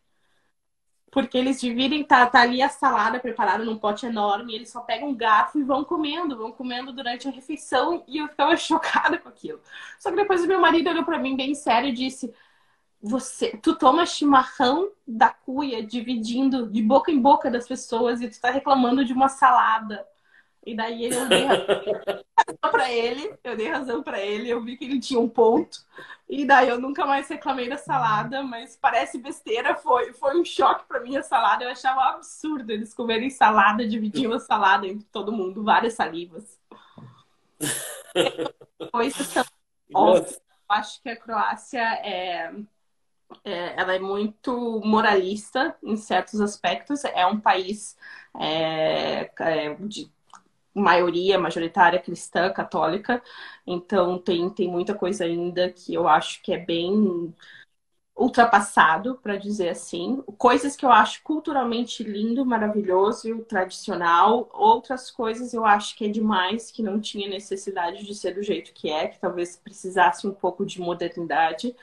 Porque 1.11 1.37
eles 1.37 1.59
dividem, 1.59 2.03
tá, 2.03 2.25
tá 2.27 2.41
ali 2.41 2.61
a 2.61 2.69
salada 2.69 3.19
preparada 3.19 3.63
num 3.63 3.77
pote 3.77 4.05
enorme, 4.05 4.53
eles 4.53 4.69
só 4.69 4.81
pegam 4.81 5.09
um 5.09 5.15
garfo 5.15 5.57
e 5.57 5.63
vão 5.63 5.83
comendo, 5.83 6.37
vão 6.37 6.51
comendo 6.51 6.91
durante 6.91 7.27
a 7.27 7.31
refeição, 7.31 8.03
e 8.07 8.17
eu 8.17 8.27
ficava 8.27 8.55
chocada 8.57 9.17
com 9.17 9.29
aquilo. 9.29 9.61
Só 9.97 10.09
que 10.09 10.17
depois 10.17 10.45
meu 10.45 10.59
marido 10.59 10.89
olhou 10.89 11.05
para 11.05 11.17
mim 11.19 11.35
bem 11.35 11.55
sério 11.55 11.89
e 11.89 11.93
disse: 11.93 12.33
você, 13.01 13.57
tu 13.61 13.75
toma 13.75 14.05
chimarrão 14.05 14.91
da 15.07 15.29
cuia 15.29 15.83
dividindo 15.85 16.67
de 16.67 16.81
boca 16.81 17.11
em 17.11 17.21
boca 17.21 17.49
das 17.49 17.67
pessoas 17.67 18.21
e 18.21 18.29
tu 18.29 18.39
tá 18.41 18.51
reclamando 18.51 19.05
de 19.05 19.13
uma 19.13 19.29
salada. 19.29 20.05
E 20.65 20.75
daí 20.75 21.05
eu 21.05 21.27
dei 21.27 21.45
razão 21.45 22.71
para 22.71 22.91
ele, 22.91 23.33
eu 23.43 23.55
dei 23.55 23.69
razão 23.69 24.03
para 24.03 24.19
ele, 24.19 24.49
eu 24.49 24.61
vi 24.61 24.77
que 24.77 24.85
ele 24.85 24.99
tinha 24.99 25.19
um 25.19 25.29
ponto. 25.29 25.79
E 26.29 26.45
daí 26.45 26.67
eu 26.67 26.79
nunca 26.79 27.05
mais 27.05 27.27
reclamei 27.29 27.69
da 27.69 27.77
salada, 27.77 28.43
mas 28.43 28.75
parece 28.75 29.17
besteira, 29.17 29.75
foi, 29.75 30.11
foi 30.11 30.39
um 30.39 30.43
choque 30.43 30.85
para 30.85 30.99
mim 30.99 31.15
a 31.15 31.23
salada. 31.23 31.63
Eu 31.63 31.69
achava 31.69 32.01
absurdo 32.09 32.69
eles 32.69 32.93
comerem 32.93 33.29
salada, 33.29 33.87
dividindo 33.87 34.35
a 34.35 34.39
salada 34.39 34.85
entre 34.85 35.07
todo 35.09 35.31
mundo, 35.31 35.63
várias 35.63 35.93
salivas. 35.93 36.59
Coisas 38.91 39.27
são 39.27 39.45
óbvias. 39.93 40.41
Acho 40.67 41.01
que 41.01 41.09
a 41.09 41.15
Croácia 41.15 41.79
é, 41.79 42.53
é, 43.45 43.79
ela 43.79 43.95
é 43.95 43.99
muito 43.99 44.81
moralista 44.83 45.77
em 45.81 45.95
certos 45.95 46.41
aspectos. 46.41 47.05
É 47.05 47.25
um 47.25 47.39
país 47.39 47.97
é, 48.37 49.31
é 49.39 49.75
de 49.75 50.11
maioria 50.77 51.39
majoritária 51.39 51.99
cristã, 51.99 52.51
católica. 52.51 53.21
Então 53.65 54.17
tem, 54.19 54.49
tem 54.49 54.69
muita 54.69 54.93
coisa 54.95 55.25
ainda 55.25 55.71
que 55.71 55.93
eu 55.93 56.07
acho 56.07 56.41
que 56.43 56.53
é 56.53 56.57
bem 56.57 57.33
ultrapassado, 58.15 59.15
para 59.21 59.37
dizer 59.37 59.69
assim. 59.69 60.21
Coisas 60.37 60.75
que 60.75 60.85
eu 60.85 60.91
acho 60.91 61.21
culturalmente 61.23 62.03
lindo, 62.03 62.45
maravilhoso, 62.45 63.43
tradicional. 63.45 64.49
Outras 64.53 65.11
coisas 65.11 65.53
eu 65.53 65.65
acho 65.65 65.95
que 65.95 66.05
é 66.05 66.09
demais, 66.09 66.71
que 66.71 66.81
não 66.81 66.99
tinha 66.99 67.29
necessidade 67.29 68.03
de 68.05 68.15
ser 68.15 68.33
do 68.33 68.41
jeito 68.43 68.73
que 68.73 68.89
é, 68.89 69.07
que 69.07 69.19
talvez 69.19 69.55
precisasse 69.55 70.27
um 70.27 70.33
pouco 70.33 70.65
de 70.65 70.81
modernidade. 70.81 71.75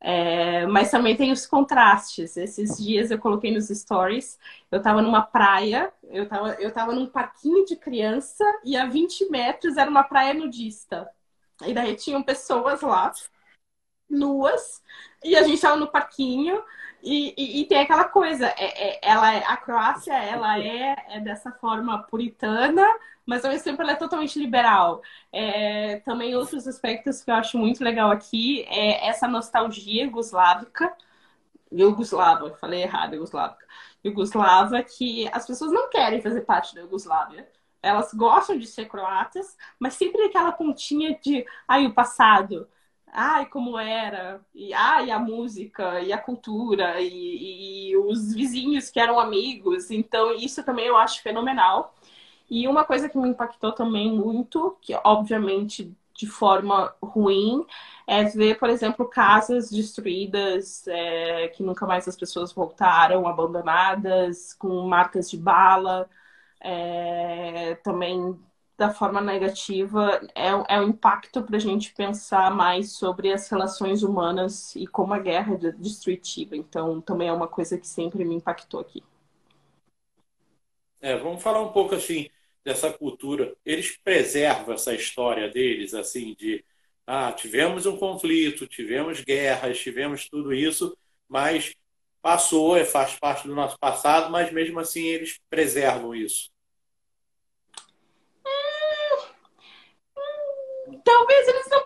É, 0.00 0.66
mas 0.66 0.90
também 0.90 1.16
tem 1.16 1.30
os 1.32 1.46
contrastes. 1.46 2.36
Esses 2.36 2.78
dias 2.78 3.10
eu 3.10 3.18
coloquei 3.18 3.52
nos 3.52 3.68
stories, 3.68 4.38
eu 4.70 4.78
estava 4.78 5.02
numa 5.02 5.22
praia, 5.22 5.92
eu 6.04 6.24
estava 6.24 6.54
eu 6.54 6.72
tava 6.72 6.92
num 6.94 7.06
parquinho 7.06 7.64
de 7.66 7.76
criança 7.76 8.44
e 8.64 8.76
a 8.76 8.86
20 8.86 9.28
metros 9.30 9.76
era 9.76 9.90
uma 9.90 10.02
praia 10.04 10.34
nudista. 10.34 11.10
E 11.66 11.74
daí 11.74 11.94
tinham 11.96 12.22
pessoas 12.22 12.80
lá, 12.82 13.12
nuas, 14.08 14.82
e 15.24 15.36
a 15.36 15.42
gente 15.42 15.54
estava 15.54 15.76
no 15.76 15.90
parquinho 15.90 16.62
e, 17.02 17.34
e, 17.36 17.60
e, 17.62 17.66
tem 17.66 17.80
aquela 17.80 18.04
coisa, 18.04 18.46
é, 18.46 18.90
é, 18.90 19.00
ela, 19.02 19.34
é, 19.34 19.44
a 19.46 19.56
Croácia 19.56 20.12
ela 20.12 20.58
é, 20.58 20.96
é, 21.08 21.20
dessa 21.20 21.50
forma 21.52 22.02
puritana, 22.04 22.86
mas 23.24 23.44
ao 23.44 23.50
mesmo 23.50 23.64
tempo 23.64 23.82
ela 23.82 23.92
é 23.92 23.96
totalmente 23.96 24.38
liberal. 24.38 25.02
É, 25.32 26.00
também 26.00 26.34
outros 26.34 26.66
aspectos 26.66 27.22
que 27.22 27.30
eu 27.30 27.34
acho 27.34 27.58
muito 27.58 27.82
legal 27.82 28.10
aqui 28.10 28.62
é 28.68 29.08
essa 29.08 29.26
nostalgia 29.28 30.04
yugoslávica, 30.04 30.94
Yugoslava, 31.72 32.50
falei 32.56 32.82
errado, 32.82 33.14
Yugoslávica, 33.14 33.64
Yugoslava, 34.04 34.82
que 34.82 35.28
as 35.32 35.46
pessoas 35.46 35.72
não 35.72 35.88
querem 35.88 36.20
fazer 36.20 36.42
parte 36.42 36.74
da 36.74 36.80
Yugoslávia. 36.82 37.48
Elas 37.82 38.12
gostam 38.12 38.58
de 38.58 38.66
ser 38.66 38.86
croatas, 38.88 39.56
mas 39.78 39.94
sempre 39.94 40.24
aquela 40.24 40.52
pontinha 40.52 41.18
de, 41.22 41.46
ai, 41.66 41.86
o 41.86 41.94
passado 41.94 42.68
ai, 43.12 43.46
como 43.46 43.78
era, 43.78 44.40
e 44.54 44.72
ai, 44.74 45.10
a 45.10 45.18
música, 45.18 46.00
e 46.00 46.12
a 46.12 46.18
cultura, 46.18 47.00
e, 47.00 47.90
e, 47.90 47.96
os 47.96 48.34
vizinhos 48.34 48.90
que 48.90 49.00
eram 49.00 49.18
amigos. 49.20 49.90
Então, 49.90 50.34
isso 50.34 50.64
também 50.64 50.86
eu 50.86 50.96
acho 50.96 51.22
fenomenal. 51.22 51.94
E 52.50 52.68
uma 52.68 52.84
coisa 52.84 53.08
que 53.08 53.18
me 53.18 53.28
impactou 53.28 53.72
também 53.72 54.12
muito, 54.12 54.76
que 54.80 54.94
obviamente 55.04 55.94
de 56.20 56.26
forma 56.26 56.94
ruim, 57.02 57.64
é 58.06 58.24
ver, 58.24 58.58
por 58.58 58.68
exemplo, 58.68 59.08
casas 59.08 59.70
destruídas, 59.70 60.86
é, 60.86 61.48
que 61.48 61.62
nunca 61.62 61.86
mais 61.86 62.06
as 62.06 62.16
pessoas 62.16 62.52
voltaram, 62.52 63.26
abandonadas, 63.26 64.52
com 64.54 64.86
marcas 64.86 65.30
de 65.30 65.38
bala. 65.38 66.08
É, 66.60 67.76
também 67.76 68.38
da 68.80 68.88
forma 68.88 69.20
negativa 69.20 70.26
é, 70.34 70.48
é 70.74 70.80
um 70.80 70.88
impacto 70.88 71.42
para 71.42 71.58
a 71.58 71.60
gente 71.60 71.92
pensar 71.92 72.50
mais 72.50 72.92
sobre 72.92 73.30
as 73.30 73.46
relações 73.46 74.02
humanas 74.02 74.74
e 74.74 74.86
como 74.86 75.12
a 75.12 75.18
guerra 75.18 75.52
é 75.52 75.72
destrutiva. 75.72 76.56
Então, 76.56 76.98
também 76.98 77.28
é 77.28 77.32
uma 77.32 77.46
coisa 77.46 77.76
que 77.76 77.86
sempre 77.86 78.24
me 78.24 78.34
impactou 78.34 78.80
aqui. 78.80 79.02
É, 80.98 81.14
vamos 81.14 81.42
falar 81.42 81.60
um 81.60 81.72
pouco 81.72 81.94
assim 81.94 82.30
dessa 82.64 82.90
cultura. 82.90 83.54
Eles 83.66 83.98
preservam 83.98 84.72
essa 84.72 84.94
história 84.94 85.50
deles, 85.50 85.92
assim, 85.92 86.34
de 86.34 86.64
ah, 87.06 87.32
tivemos 87.32 87.84
um 87.84 87.98
conflito, 87.98 88.66
tivemos 88.66 89.20
guerras, 89.20 89.78
tivemos 89.78 90.26
tudo 90.26 90.54
isso, 90.54 90.96
mas 91.28 91.74
passou, 92.22 92.78
é, 92.78 92.86
faz 92.86 93.14
parte 93.18 93.46
do 93.46 93.54
nosso 93.54 93.78
passado, 93.78 94.30
mas 94.30 94.50
mesmo 94.50 94.80
assim 94.80 95.04
eles 95.04 95.38
preservam 95.50 96.14
isso. 96.14 96.50
Talvez 101.04 101.48
eles 101.48 101.68
não. 101.68 101.80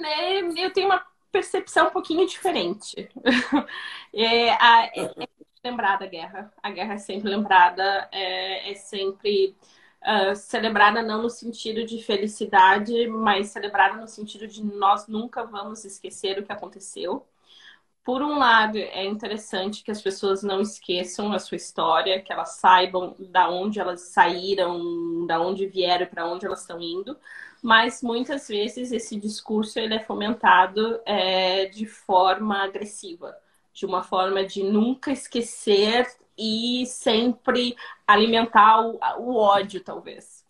Né, 0.00 0.40
eu 0.58 0.72
tenho 0.72 0.86
uma 0.86 1.02
percepção 1.30 1.88
um 1.88 1.90
pouquinho 1.90 2.26
diferente. 2.26 3.08
é, 4.14 4.50
a, 4.52 4.84
é, 4.94 5.24
é 5.24 5.28
lembrada 5.64 6.04
a 6.04 6.08
guerra. 6.08 6.52
A 6.62 6.70
guerra 6.70 6.94
é 6.94 6.98
sempre 6.98 7.30
lembrada, 7.30 8.08
é, 8.12 8.70
é 8.70 8.74
sempre 8.74 9.56
uh, 10.02 10.36
celebrada 10.36 11.02
não 11.02 11.22
no 11.22 11.30
sentido 11.30 11.84
de 11.86 12.02
felicidade, 12.02 13.06
mas 13.08 13.48
celebrada 13.48 13.96
no 13.96 14.08
sentido 14.08 14.46
de 14.46 14.62
nós 14.62 15.06
nunca 15.06 15.44
vamos 15.44 15.84
esquecer 15.84 16.38
o 16.38 16.44
que 16.44 16.52
aconteceu. 16.52 17.26
Por 18.04 18.20
um 18.22 18.36
lado, 18.38 18.78
é 18.78 19.04
interessante 19.04 19.84
que 19.84 19.90
as 19.90 20.02
pessoas 20.02 20.42
não 20.42 20.60
esqueçam 20.60 21.32
a 21.32 21.38
sua 21.38 21.56
história, 21.56 22.20
que 22.20 22.32
elas 22.32 22.56
saibam 22.56 23.14
da 23.18 23.48
onde 23.48 23.78
elas 23.78 24.00
saíram, 24.02 25.24
da 25.26 25.40
onde 25.40 25.66
vieram, 25.66 26.06
para 26.06 26.26
onde 26.26 26.44
elas 26.44 26.62
estão 26.62 26.80
indo 26.80 27.16
mas 27.62 28.02
muitas 28.02 28.48
vezes 28.48 28.90
esse 28.90 29.18
discurso 29.18 29.78
ele 29.78 29.94
é 29.94 30.00
fomentado 30.00 31.00
é, 31.06 31.66
de 31.66 31.86
forma 31.86 32.64
agressiva, 32.64 33.36
de 33.72 33.86
uma 33.86 34.02
forma 34.02 34.44
de 34.44 34.64
nunca 34.64 35.12
esquecer 35.12 36.06
e 36.36 36.84
sempre 36.86 37.76
alimentar 38.06 38.80
o, 38.84 38.98
o 39.20 39.36
ódio, 39.36 39.82
talvez. 39.82 40.41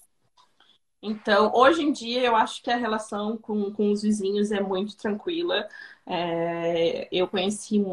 Então, 1.03 1.51
hoje 1.53 1.83
em 1.83 1.93
dia, 1.93 2.23
eu 2.23 2.37
acho 2.37 2.63
que 2.63 2.71
a 2.71 2.77
relação 2.77 3.37
com, 3.37 3.73
com 3.73 3.91
os 3.91 4.03
vizinhos 4.03 4.53
é 4.53 4.61
muito 4.61 4.97
tranquila. 4.97 5.69
É, 6.07 7.09
eu 7.11 7.27
conheci, 7.27 7.85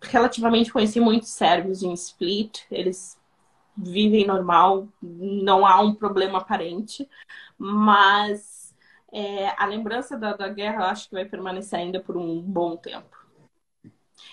relativamente 0.00 0.72
conheci 0.72 1.00
muitos 1.00 1.30
sérvios 1.30 1.82
em 1.82 1.92
Split, 1.92 2.60
eles 2.70 3.18
vivem 3.76 4.24
normal, 4.24 4.88
não 5.02 5.66
há 5.66 5.80
um 5.80 5.94
problema 5.94 6.38
aparente, 6.38 7.08
mas 7.58 8.72
é, 9.12 9.48
a 9.60 9.66
lembrança 9.66 10.16
da, 10.16 10.36
da 10.36 10.48
guerra 10.48 10.84
eu 10.84 10.86
acho 10.86 11.08
que 11.08 11.14
vai 11.14 11.24
permanecer 11.24 11.78
ainda 11.80 12.00
por 12.00 12.16
um 12.16 12.40
bom 12.40 12.76
tempo. 12.76 13.24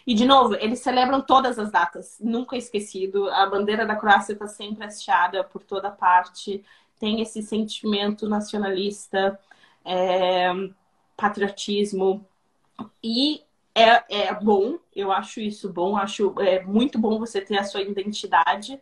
E, 0.05 0.13
de 0.13 0.25
novo, 0.25 0.55
eles 0.55 0.79
celebram 0.79 1.21
todas 1.21 1.59
as 1.59 1.71
datas, 1.71 2.17
nunca 2.19 2.55
esquecido. 2.55 3.29
A 3.29 3.45
bandeira 3.45 3.85
da 3.85 3.95
Croácia 3.95 4.33
está 4.33 4.47
sempre 4.47 4.85
hasteada 4.85 5.43
por 5.43 5.63
toda 5.63 5.91
parte, 5.91 6.63
tem 7.01 7.19
esse 7.19 7.41
sentimento 7.41 8.29
nacionalista, 8.29 9.39
é, 9.83 10.51
patriotismo. 11.17 12.23
E 13.03 13.41
é, 13.73 14.27
é 14.27 14.33
bom, 14.35 14.77
eu 14.95 15.11
acho 15.11 15.41
isso 15.41 15.73
bom, 15.73 15.97
acho 15.97 16.35
é 16.39 16.63
muito 16.63 16.99
bom 16.99 17.17
você 17.17 17.41
ter 17.41 17.57
a 17.57 17.63
sua 17.63 17.81
identidade 17.81 18.79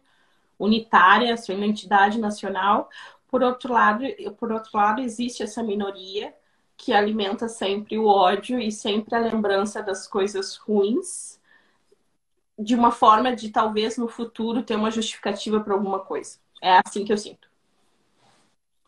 unitária, 0.60 1.34
a 1.34 1.38
sua 1.38 1.56
identidade 1.56 2.20
nacional. 2.20 2.90
Por 3.30 3.42
outro 3.42 3.74
lado, 3.74 4.04
por 4.38 4.52
outro 4.52 4.72
lado, 4.78 5.02
existe 5.02 5.42
essa 5.42 5.64
minoria 5.64 6.36
que 6.76 6.92
alimenta 6.94 7.48
sempre 7.48 7.98
o 7.98 8.06
ódio 8.06 8.60
e 8.60 8.72
sempre 8.72 9.16
a 9.16 9.20
lembrança 9.20 9.82
das 9.82 10.08
coisas 10.08 10.58
ruins, 10.58 11.40
de 12.58 12.76
uma 12.76 12.92
forma 12.92 13.34
de 13.36 13.50
talvez 13.50 13.98
no 13.98 14.10
futuro 14.10 14.64
ter 14.64 14.76
uma 14.76 14.92
justificativa 14.92 15.62
para 15.62 15.74
alguma 15.74 16.00
coisa. 16.00 16.38
É 16.62 16.82
assim 16.86 17.06
que 17.06 17.14
eu 17.14 17.18
sinto. 17.18 17.49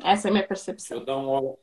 Essa 0.04 0.28
é 0.28 0.30
a 0.30 0.32
minha 0.34 0.48
percepção. 0.48 0.98
Deixa 0.98 1.02
eu 1.02 1.06
dar 1.06 1.18
um, 1.18 1.58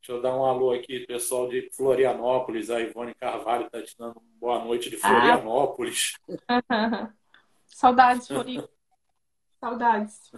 deixa 0.00 0.12
eu 0.12 0.22
dar 0.22 0.36
um 0.36 0.44
alô 0.44 0.72
aqui, 0.72 1.00
pessoal 1.06 1.48
de 1.48 1.70
Florianópolis. 1.72 2.70
A 2.70 2.80
Ivone 2.80 3.14
Carvalho 3.14 3.66
está 3.66 3.82
te 3.82 3.96
dando 3.98 4.20
boa 4.38 4.64
noite 4.64 4.90
de 4.90 4.96
Florianópolis. 4.96 6.14
Ah. 6.48 7.12
Saudades, 7.66 8.26
Florianópolis. 8.28 8.74
Saudades. 9.60 10.32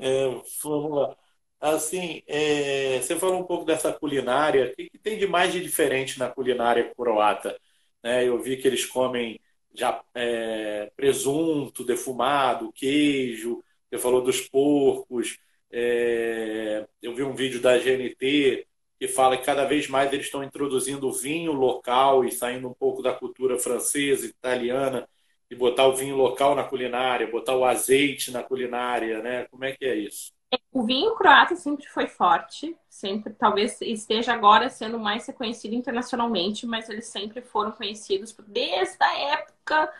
É, 0.00 0.26
vamos 0.62 0.96
lá. 0.96 1.16
Assim, 1.60 2.22
é, 2.26 3.00
você 3.00 3.16
falou 3.16 3.40
um 3.40 3.44
pouco 3.44 3.64
dessa 3.64 3.92
culinária. 3.92 4.70
O 4.70 4.76
que, 4.76 4.98
tem 4.98 5.18
de 5.18 5.26
mais 5.26 5.52
de 5.52 5.62
diferente 5.62 6.18
na 6.18 6.28
culinária 6.28 6.92
croata? 6.94 7.58
Né? 8.02 8.28
Eu 8.28 8.38
vi 8.38 8.56
que 8.56 8.68
eles 8.68 8.84
comem 8.84 9.40
já 9.74 10.04
é, 10.14 10.92
presunto 10.94 11.84
defumado, 11.84 12.72
queijo. 12.72 13.64
Você 13.88 13.98
falou 13.98 14.22
dos 14.22 14.40
porcos. 14.42 15.38
É, 15.76 16.86
eu 17.02 17.16
vi 17.16 17.24
um 17.24 17.34
vídeo 17.34 17.60
da 17.60 17.76
GNT 17.76 18.64
que 18.96 19.08
fala 19.08 19.36
que 19.36 19.44
cada 19.44 19.64
vez 19.64 19.88
mais 19.88 20.12
eles 20.12 20.26
estão 20.26 20.44
introduzindo 20.44 21.12
vinho 21.12 21.52
local 21.52 22.24
e 22.24 22.30
saindo 22.30 22.68
um 22.68 22.72
pouco 22.72 23.02
da 23.02 23.12
cultura 23.12 23.58
francesa, 23.58 24.24
italiana 24.24 25.08
e 25.50 25.56
botar 25.56 25.88
o 25.88 25.96
vinho 25.96 26.14
local 26.16 26.54
na 26.54 26.62
culinária, 26.62 27.26
botar 27.26 27.56
o 27.56 27.64
azeite 27.64 28.30
na 28.30 28.40
culinária, 28.40 29.20
né? 29.20 29.46
Como 29.50 29.64
é 29.64 29.72
que 29.72 29.84
é 29.84 29.96
isso? 29.96 30.32
O 30.72 30.84
vinho 30.84 31.16
croata 31.16 31.56
sempre 31.56 31.86
foi 31.86 32.06
forte, 32.06 32.76
sempre, 32.88 33.32
talvez 33.32 33.80
esteja 33.80 34.32
agora 34.32 34.70
sendo 34.70 34.98
mais 35.00 35.26
reconhecido 35.26 35.74
internacionalmente, 35.74 36.66
mas 36.66 36.88
eles 36.88 37.06
sempre 37.06 37.42
foram 37.42 37.72
conhecidos 37.72 38.32
desde 38.46 39.02
a 39.02 39.18
época, 39.32 39.92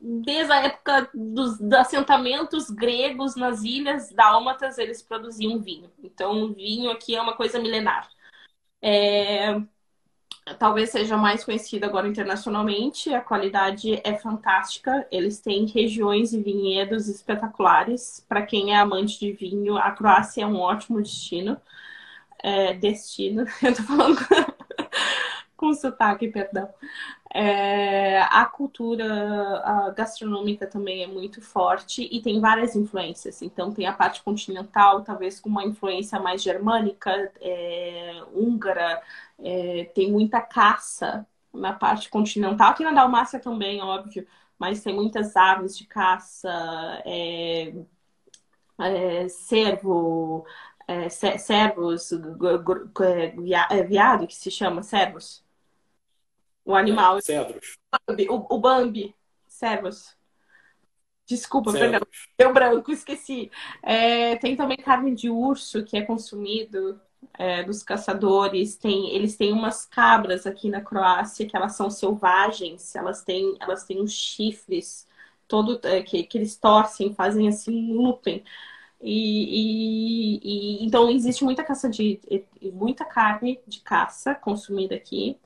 desde 0.00 0.52
a 0.52 0.62
época 0.64 1.10
dos, 1.14 1.58
dos 1.58 1.72
assentamentos 1.72 2.70
gregos 2.70 3.36
nas 3.36 3.62
ilhas 3.62 4.10
dálmatas, 4.12 4.78
eles 4.78 5.02
produziam 5.02 5.60
vinho. 5.60 5.90
Então, 6.02 6.44
o 6.44 6.54
vinho 6.54 6.90
aqui 6.90 7.14
é 7.16 7.20
uma 7.20 7.36
coisa 7.36 7.58
milenar. 7.58 8.08
É, 8.80 9.60
talvez 10.58 10.90
seja 10.90 11.16
mais 11.16 11.44
conhecida 11.44 11.86
agora 11.86 12.08
internacionalmente. 12.08 13.12
A 13.14 13.20
qualidade 13.20 14.00
é 14.04 14.14
fantástica. 14.18 15.06
Eles 15.10 15.40
têm 15.40 15.66
regiões 15.66 16.32
e 16.32 16.42
vinhedos 16.42 17.08
espetaculares. 17.08 18.24
Para 18.28 18.42
quem 18.42 18.72
é 18.74 18.76
amante 18.78 19.18
de 19.18 19.32
vinho, 19.32 19.76
a 19.76 19.90
Croácia 19.92 20.42
é 20.42 20.46
um 20.46 20.58
ótimo 20.58 21.00
destino. 21.00 21.60
É, 22.42 22.74
destino, 22.74 23.44
eu 23.62 23.74
tô 23.74 23.82
falando 23.84 24.16
com 25.62 25.72
sotaque, 25.74 26.26
perdão. 26.28 26.68
É, 27.32 28.20
a 28.22 28.44
cultura 28.46 29.04
a 29.64 29.90
gastronômica 29.90 30.66
também 30.66 31.04
é 31.04 31.06
muito 31.06 31.40
forte 31.40 32.08
e 32.10 32.20
tem 32.20 32.40
várias 32.40 32.74
influências. 32.74 33.42
Então, 33.42 33.72
tem 33.72 33.86
a 33.86 33.92
parte 33.92 34.22
continental, 34.24 35.02
talvez 35.04 35.38
com 35.40 35.48
uma 35.48 35.64
influência 35.64 36.18
mais 36.20 36.42
germânica, 36.42 37.32
é, 37.40 38.22
húngara, 38.34 39.00
é, 39.38 39.84
tem 39.94 40.10
muita 40.10 40.40
caça 40.40 41.26
na 41.54 41.72
parte 41.72 42.10
continental. 42.10 42.70
Aqui 42.70 42.82
na 42.84 42.92
Dalmácia 42.92 43.38
também, 43.38 43.80
óbvio, 43.82 44.26
mas 44.58 44.82
tem 44.82 44.94
muitas 44.94 45.36
aves 45.36 45.78
de 45.78 45.86
caça, 45.86 46.50
cervo, 49.28 50.44
servos, 51.10 52.10
viado 53.88 54.26
que 54.26 54.34
se 54.34 54.50
chama, 54.50 54.82
servos 54.82 55.41
o 56.64 56.74
animal. 56.74 57.18
É, 57.18 57.20
cedros. 57.20 57.78
O, 58.28 58.56
o 58.56 58.58
Bambi. 58.58 59.14
Servos. 59.46 60.16
Desculpa, 61.26 61.72
perdão. 61.72 62.00
Deu 62.36 62.52
branco, 62.52 62.90
esqueci. 62.90 63.50
É, 63.82 64.36
tem 64.36 64.56
também 64.56 64.76
carne 64.76 65.14
de 65.14 65.30
urso 65.30 65.84
que 65.84 65.96
é 65.96 66.02
consumido 66.02 67.00
é, 67.38 67.62
dos 67.62 67.82
caçadores. 67.82 68.76
Tem, 68.76 69.14
eles 69.14 69.36
têm 69.36 69.52
umas 69.52 69.84
cabras 69.84 70.46
aqui 70.46 70.68
na 70.68 70.80
Croácia 70.80 71.46
que 71.46 71.56
elas 71.56 71.76
são 71.76 71.90
selvagens. 71.90 72.94
Elas 72.94 73.22
têm, 73.22 73.56
elas 73.60 73.84
têm 73.84 74.00
uns 74.00 74.12
chifres 74.12 75.06
todo 75.46 75.80
é, 75.84 76.02
que, 76.02 76.22
que 76.24 76.38
eles 76.38 76.56
torcem, 76.56 77.14
fazem 77.14 77.48
assim 77.48 77.92
looping. 77.92 78.42
E, 79.00 80.38
e, 80.38 80.82
e, 80.82 80.84
então 80.84 81.10
existe 81.10 81.44
muita 81.44 81.64
caça 81.64 81.90
de 81.90 82.20
muita 82.72 83.04
carne 83.04 83.60
de 83.66 83.80
caça 83.80 84.32
consumida 84.32 84.94
aqui 84.94 85.38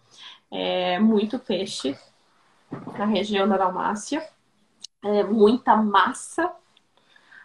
é, 0.50 0.98
muito 0.98 1.38
peixe 1.38 1.96
na 2.98 3.04
região 3.04 3.48
da 3.48 3.56
Dalmácia, 3.56 4.26
é, 5.04 5.22
muita 5.24 5.76
massa, 5.76 6.52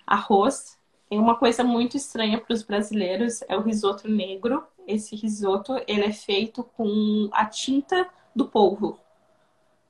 arroz. 0.05 0.79
E 1.09 1.17
uma 1.17 1.35
coisa 1.35 1.63
muito 1.63 1.97
estranha 1.97 2.39
para 2.39 2.53
os 2.53 2.63
brasileiros 2.63 3.41
é 3.47 3.55
o 3.55 3.61
risoto 3.61 4.07
negro. 4.07 4.63
Esse 4.87 5.15
risoto 5.15 5.81
ele 5.87 6.05
é 6.05 6.11
feito 6.11 6.63
com 6.63 7.29
a 7.33 7.45
tinta 7.45 8.07
do 8.35 8.47
polvo. 8.47 8.99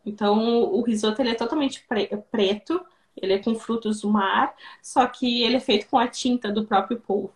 Então 0.05 0.63
o 0.63 0.81
risoto 0.81 1.21
ele 1.21 1.29
é 1.29 1.35
totalmente 1.35 1.85
preto, 2.31 2.83
ele 3.15 3.33
é 3.33 3.39
com 3.39 3.55
frutos 3.55 4.01
do 4.01 4.09
mar, 4.09 4.55
só 4.81 5.05
que 5.05 5.43
ele 5.43 5.57
é 5.57 5.59
feito 5.59 5.87
com 5.87 5.97
a 5.97 6.07
tinta 6.07 6.51
do 6.51 6.65
próprio 6.65 6.99
polvo. 6.99 7.33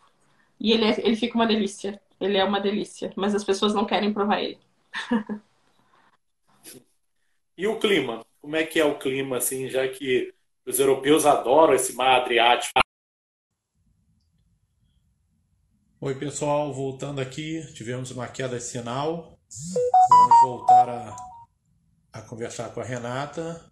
E 0.60 0.72
ele, 0.72 0.86
é, 0.86 1.00
ele 1.06 1.16
fica 1.16 1.36
uma 1.36 1.46
delícia. 1.46 2.02
Ele 2.20 2.38
é 2.38 2.44
uma 2.44 2.60
delícia, 2.60 3.12
mas 3.16 3.36
as 3.36 3.44
pessoas 3.44 3.74
não 3.74 3.86
querem 3.86 4.14
provar 4.14 4.42
ele. 4.42 4.60
E 7.58 7.68
o 7.68 7.80
clima? 7.80 8.26
Como 8.42 8.56
é 8.58 8.66
que 8.66 8.80
é 8.80 8.84
o 8.84 9.00
clima, 9.00 9.38
assim, 9.38 9.70
já 9.70 9.88
que 9.88 10.34
os 10.66 10.78
europeus 10.78 11.26
adoram 11.26 11.74
esse 11.74 11.94
mar 11.94 12.22
Adriático? 12.22 12.82
Oi, 16.02 16.20
pessoal, 16.20 16.74
voltando 16.74 17.22
aqui, 17.22 17.66
tivemos 17.74 18.12
uma 18.12 18.28
queda 18.28 18.58
de 18.58 18.64
sinal. 18.64 19.40
Vamos 20.10 20.42
voltar 20.44 20.90
a, 20.90 21.16
a 22.12 22.22
conversar 22.24 22.74
com 22.74 22.82
a 22.82 22.84
Renata. 22.84 23.72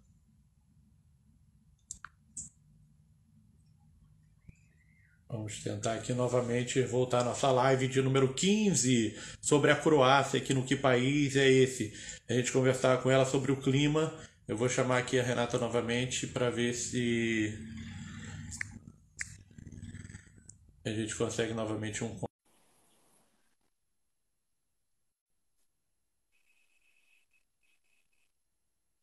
Vamos 5.34 5.64
tentar 5.64 5.94
aqui 5.94 6.12
novamente 6.12 6.80
voltar 6.82 7.18
à 7.18 7.24
nossa 7.24 7.50
live 7.50 7.88
de 7.88 8.00
número 8.00 8.32
15 8.32 9.18
sobre 9.42 9.72
a 9.72 9.74
Croácia, 9.76 10.38
aqui 10.38 10.54
no 10.54 10.64
Que 10.64 10.76
País 10.76 11.34
é 11.34 11.50
esse? 11.50 11.92
A 12.28 12.34
gente 12.34 12.52
conversar 12.52 13.02
com 13.02 13.10
ela 13.10 13.24
sobre 13.24 13.50
o 13.50 13.60
clima. 13.60 14.16
Eu 14.46 14.56
vou 14.56 14.68
chamar 14.68 14.98
aqui 14.98 15.18
a 15.18 15.24
Renata 15.24 15.58
novamente 15.58 16.28
para 16.28 16.50
ver 16.50 16.72
se 16.72 17.52
a 20.84 20.90
gente 20.90 21.16
consegue 21.16 21.52
novamente 21.52 22.04
um 22.04 22.16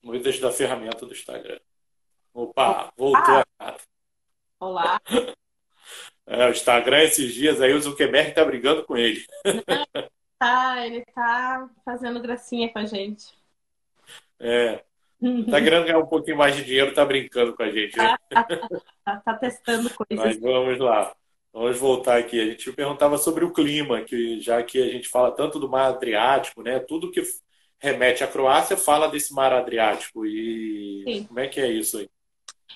Muitas 0.01 0.39
da 0.39 0.49
ferramenta 0.49 1.05
do 1.05 1.11
Instagram. 1.11 1.59
Opa, 2.33 2.89
voltou 2.95 3.35
ah. 3.35 3.43
a 3.59 3.77
Olá. 4.61 5.01
É, 6.27 6.47
o 6.47 6.51
Instagram, 6.51 7.03
esses 7.03 7.33
dias 7.33 7.59
aí, 7.61 7.73
o 7.73 7.81
Zuckerberg 7.81 8.33
tá 8.33 8.45
brigando 8.45 8.83
com 8.85 8.97
ele. 8.97 9.23
Tá, 10.41 10.83
ele 10.83 11.05
tá 11.13 11.69
fazendo 11.85 12.19
gracinha 12.19 12.67
com 12.73 12.79
a 12.79 12.85
gente. 12.85 13.27
É. 14.39 14.83
Tá 15.51 15.61
querendo 15.61 15.85
ganhar 15.85 15.99
um 15.99 16.07
pouquinho 16.07 16.35
mais 16.35 16.55
de 16.55 16.63
dinheiro, 16.65 16.95
tá 16.95 17.05
brincando 17.05 17.55
com 17.55 17.61
a 17.61 17.69
gente, 17.69 17.95
né? 17.95 18.17
Tá, 18.27 18.43
tá, 19.05 19.17
tá 19.17 19.33
testando 19.35 19.87
coisas. 19.93 20.25
Mas 20.25 20.39
vamos 20.39 20.79
lá. 20.79 21.15
Vamos 21.53 21.77
voltar 21.77 22.17
aqui. 22.17 22.41
A 22.41 22.45
gente 22.45 22.73
perguntava 22.73 23.19
sobre 23.19 23.45
o 23.45 23.53
clima, 23.53 24.01
que 24.01 24.39
já 24.39 24.63
que 24.63 24.81
a 24.81 24.89
gente 24.89 25.07
fala 25.09 25.31
tanto 25.31 25.59
do 25.59 25.69
mar 25.69 25.89
Adriático, 25.89 26.63
né? 26.63 26.79
Tudo 26.79 27.11
que 27.11 27.21
remete 27.79 28.23
à 28.23 28.27
Croácia 28.27 28.75
fala 28.75 29.07
desse 29.09 29.31
mar 29.35 29.53
Adriático. 29.53 30.25
E 30.25 31.03
Sim. 31.05 31.23
como 31.25 31.39
é 31.39 31.47
que 31.47 31.59
é 31.59 31.71
isso 31.71 31.99
aí? 31.99 32.09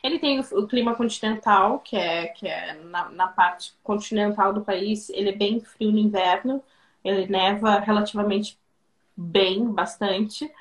Ele 0.03 0.19
tem 0.19 0.39
o 0.39 0.67
clima 0.67 0.95
continental, 0.95 1.79
que 1.79 1.95
é, 1.95 2.27
que 2.27 2.47
é 2.47 2.73
na, 2.85 3.09
na 3.09 3.27
parte 3.27 3.73
continental 3.83 4.53
do 4.53 4.61
país, 4.61 5.09
ele 5.09 5.29
é 5.29 5.35
bem 5.35 5.59
frio 5.59 5.91
no 5.91 5.99
inverno, 5.99 6.63
ele 7.03 7.27
neva 7.27 7.79
relativamente 7.79 8.59
bem, 9.15 9.71
bastante. 9.71 10.51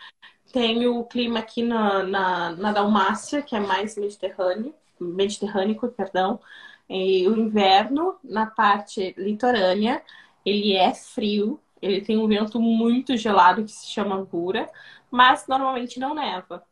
Tem 0.52 0.86
o 0.86 1.04
clima 1.04 1.40
aqui 1.40 1.62
na, 1.62 2.02
na, 2.04 2.50
na 2.52 2.72
Dalmácia, 2.72 3.42
que 3.42 3.56
é 3.56 3.60
mais 3.60 3.96
mediterrâneo, 3.96 4.74
mediterrâneo, 5.00 5.76
perdão. 5.92 6.40
E 6.88 7.26
o 7.28 7.36
inverno, 7.36 8.16
na 8.22 8.46
parte 8.46 9.14
litorânea, 9.18 10.02
ele 10.44 10.74
é 10.74 10.94
frio, 10.94 11.60
ele 11.80 12.00
tem 12.02 12.18
um 12.18 12.28
vento 12.28 12.60
muito 12.60 13.16
gelado 13.16 13.64
que 13.64 13.72
se 13.72 13.86
chama 13.88 14.16
Angura, 14.16 14.70
mas 15.10 15.46
normalmente 15.46 15.98
não 15.98 16.14
neva. 16.14 16.64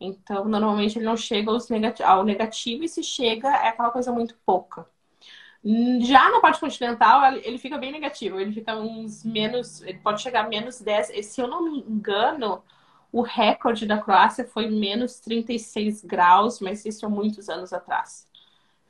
Então, 0.00 0.44
normalmente 0.44 0.98
ele 0.98 1.06
não 1.06 1.16
chega 1.16 1.50
ao 2.04 2.24
negativo 2.24 2.84
e 2.84 2.88
se 2.88 3.02
chega 3.02 3.48
é 3.48 3.68
aquela 3.68 3.90
coisa 3.90 4.12
muito 4.12 4.36
pouca. 4.44 4.86
Já 6.00 6.30
na 6.30 6.40
parte 6.40 6.60
continental, 6.60 7.34
ele 7.42 7.58
fica 7.58 7.76
bem 7.76 7.90
negativo. 7.90 8.38
Ele 8.38 8.52
fica 8.52 8.76
uns 8.76 9.24
menos. 9.24 9.82
Ele 9.82 9.98
pode 9.98 10.22
chegar 10.22 10.44
a 10.44 10.48
menos 10.48 10.80
10. 10.80 11.10
E, 11.10 11.22
se 11.24 11.40
eu 11.40 11.48
não 11.48 11.64
me 11.64 11.80
engano, 11.80 12.62
o 13.10 13.20
recorde 13.22 13.84
da 13.84 13.98
Croácia 14.00 14.46
foi 14.46 14.68
menos 14.68 15.18
36 15.18 16.04
graus, 16.04 16.60
mas 16.60 16.84
isso 16.84 17.04
há 17.04 17.08
muitos 17.08 17.48
anos 17.48 17.72
atrás. 17.72 18.28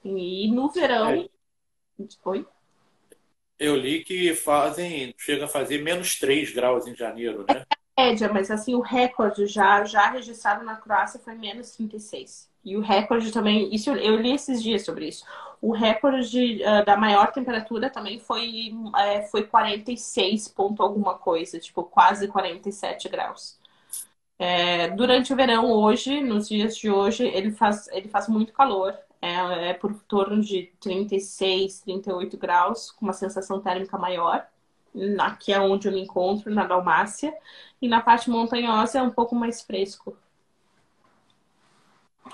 E 0.04 0.50
no 0.52 0.68
verão. 0.68 1.10
É. 1.10 1.28
Oi? 2.24 2.46
Eu 3.58 3.74
li 3.74 4.04
que 4.04 4.34
fazem. 4.34 5.14
Chega 5.16 5.46
a 5.46 5.48
fazer 5.48 5.78
menos 5.78 6.18
3 6.18 6.52
graus 6.52 6.86
em 6.86 6.94
janeiro, 6.94 7.46
né? 7.48 7.64
Média, 7.98 8.30
mas 8.32 8.50
assim, 8.50 8.74
o 8.74 8.80
recorde 8.80 9.46
já, 9.46 9.82
já 9.84 10.10
registrado 10.10 10.64
na 10.64 10.76
Croácia 10.76 11.18
foi 11.18 11.34
menos 11.34 11.72
36. 11.72 12.50
E 12.64 12.76
o 12.76 12.80
recorde 12.80 13.32
também, 13.32 13.74
isso 13.74 13.90
eu 13.90 14.16
li 14.16 14.32
esses 14.32 14.62
dias 14.62 14.84
sobre 14.84 15.08
isso. 15.08 15.24
O 15.62 15.72
recorde 15.72 16.60
uh, 16.62 16.84
da 16.84 16.96
maior 16.96 17.32
temperatura 17.32 17.88
também 17.88 18.18
foi, 18.18 18.72
é, 18.96 19.22
foi 19.22 19.44
46 19.44 20.48
ponto 20.48 20.82
alguma 20.82 21.14
coisa, 21.16 21.58
tipo 21.58 21.84
quase 21.84 22.28
47 22.28 23.08
graus. 23.08 23.58
É, 24.38 24.88
durante 24.90 25.32
o 25.32 25.36
verão 25.36 25.70
hoje, 25.70 26.20
nos 26.22 26.48
dias 26.48 26.76
de 26.76 26.90
hoje, 26.90 27.26
ele 27.26 27.50
faz, 27.52 27.88
ele 27.88 28.08
faz 28.08 28.28
muito 28.28 28.52
calor. 28.52 28.96
É, 29.22 29.70
é 29.70 29.74
por 29.74 29.94
torno 30.04 30.40
de 30.42 30.72
36, 30.80 31.80
38 31.80 32.36
graus, 32.36 32.90
com 32.90 33.06
uma 33.06 33.12
sensação 33.14 33.60
térmica 33.60 33.96
maior. 33.98 34.46
Aqui 35.20 35.52
é 35.52 35.60
onde 35.60 35.88
eu 35.88 35.92
me 35.92 36.00
encontro, 36.02 36.52
na 36.52 36.64
Dalmácia. 36.64 37.34
E 37.80 37.88
na 37.88 38.00
parte 38.00 38.30
montanhosa 38.30 38.98
é 38.98 39.02
um 39.02 39.10
pouco 39.10 39.34
mais 39.34 39.62
fresco. 39.62 40.16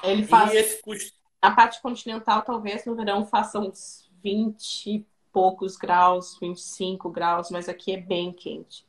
Ele 0.03 0.25
faz. 0.25 0.55
Esse... 0.55 1.12
Na 1.42 1.51
parte 1.51 1.83
continental, 1.83 2.42
talvez 2.42 2.85
no 2.85 2.94
verão 2.94 3.27
faça 3.27 3.59
uns 3.59 4.09
20 4.22 4.87
e 4.87 5.07
poucos 5.33 5.77
graus, 5.77 6.38
25 6.38 7.11
graus, 7.11 7.51
mas 7.51 7.68
aqui 7.68 7.92
é 7.92 7.96
bem 7.96 8.33
quente. 8.33 8.87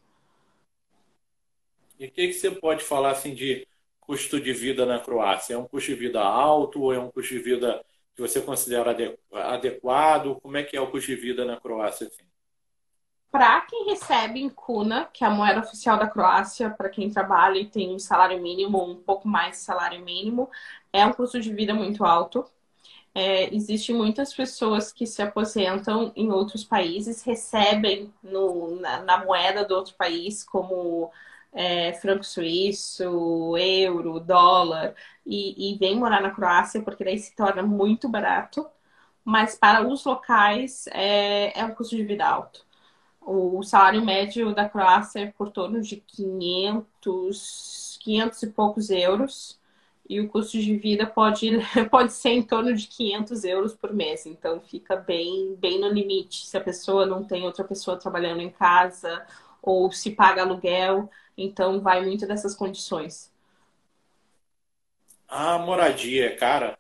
E 1.98 2.06
o 2.06 2.12
que, 2.12 2.28
que 2.28 2.34
você 2.34 2.52
pode 2.52 2.84
falar 2.84 3.12
assim 3.12 3.34
de 3.34 3.68
custo 4.00 4.40
de 4.40 4.54
vida 4.54 4.86
na 4.86 5.00
Croácia? 5.00 5.56
É 5.56 5.58
um 5.58 5.66
custo 5.66 5.92
de 5.92 5.96
vida 5.96 6.22
alto 6.22 6.82
ou 6.82 6.94
é 6.94 7.00
um 7.00 7.10
custo 7.10 7.34
de 7.34 7.40
vida 7.40 7.84
que 8.16 8.22
você 8.22 8.42
considera 8.42 8.96
adequado? 9.32 10.40
Como 10.42 10.58
é 10.58 10.64
que 10.64 10.78
é 10.78 10.82
o 10.82 10.92
custo 10.92 11.08
de 11.08 11.16
vida 11.16 11.46
na 11.46 11.60
Croácia? 11.60 12.08
Assim? 12.08 12.33
Para 13.34 13.62
quem 13.62 13.86
recebe 13.88 14.40
em 14.40 14.50
kuna, 14.50 15.06
que 15.12 15.24
é 15.24 15.28
a 15.28 15.32
moeda 15.32 15.60
oficial 15.60 15.98
da 15.98 16.08
Croácia, 16.08 16.70
para 16.70 16.88
quem 16.90 17.10
trabalha 17.10 17.58
e 17.60 17.68
tem 17.68 17.94
um 17.96 17.98
salário 17.98 18.40
mínimo, 18.40 18.84
um 18.84 18.96
pouco 18.96 19.28
mais 19.28 19.58
de 19.58 19.64
salário 19.64 20.06
mínimo, 20.06 20.52
é 20.94 21.04
um 21.06 21.14
custo 21.14 21.42
de 21.42 21.52
vida 21.52 21.74
muito 21.74 22.06
alto. 22.06 22.46
É, 23.16 23.54
Existem 23.56 23.96
muitas 23.96 24.34
pessoas 24.34 24.94
que 24.94 25.08
se 25.08 25.22
aposentam 25.22 26.12
em 26.16 26.32
outros 26.32 26.64
países, 26.64 27.24
recebem 27.24 28.14
no, 28.24 28.80
na, 28.80 29.02
na, 29.04 29.26
moeda 29.26 29.66
do 29.66 29.76
outro 29.76 29.96
país, 29.96 30.44
como 30.44 31.12
é, 31.54 31.94
franco 31.94 32.24
suíço, 32.24 33.58
euro, 33.58 34.20
dólar, 34.20 34.96
e, 35.26 35.74
e 35.74 35.78
vem 35.80 35.96
morar 35.98 36.22
na 36.22 36.32
Croácia, 36.32 36.82
porque 36.84 37.04
daí 37.04 37.18
se 37.20 37.36
torna 37.36 37.64
muito 37.64 38.08
barato. 38.10 38.68
Mas 39.26 39.56
para 39.58 39.88
os 39.88 40.06
locais 40.06 40.88
é, 40.90 41.60
é 41.60 41.66
um 41.66 41.76
custo 41.76 41.96
de 41.96 42.06
vida 42.06 42.26
alto. 42.28 42.63
O 43.26 43.64
salário 43.64 44.04
médio 44.04 44.54
da 44.54 44.68
Croácia 44.68 45.20
é 45.22 45.32
por 45.32 45.50
torno 45.52 45.82
de 45.82 45.98
500, 45.98 47.98
500 48.02 48.44
e 48.44 48.48
poucos 48.52 48.90
euros. 48.90 49.60
E 50.08 50.20
o 50.20 50.28
custo 50.30 50.60
de 50.60 50.76
vida 50.78 51.08
pode, 51.08 51.52
pode 51.90 52.12
ser 52.14 52.30
em 52.32 52.44
torno 52.44 52.74
de 52.76 52.88
500 52.88 53.44
euros 53.46 53.74
por 53.74 53.94
mês. 53.94 54.26
Então 54.26 54.60
fica 54.62 54.96
bem, 54.98 55.56
bem 55.56 55.80
no 55.80 55.88
limite. 55.88 56.46
Se 56.46 56.58
a 56.58 56.62
pessoa 56.62 57.06
não 57.06 57.24
tem 57.24 57.46
outra 57.46 57.64
pessoa 57.64 57.98
trabalhando 57.98 58.42
em 58.42 58.50
casa 58.50 59.26
ou 59.62 59.92
se 59.92 60.12
paga 60.12 60.42
aluguel, 60.42 61.10
então 61.38 61.80
vai 61.82 62.04
muito 62.06 62.28
dessas 62.28 62.54
condições. 62.56 63.32
A 65.28 65.58
moradia 65.60 66.28
é 66.28 66.36
cara? 66.36 66.78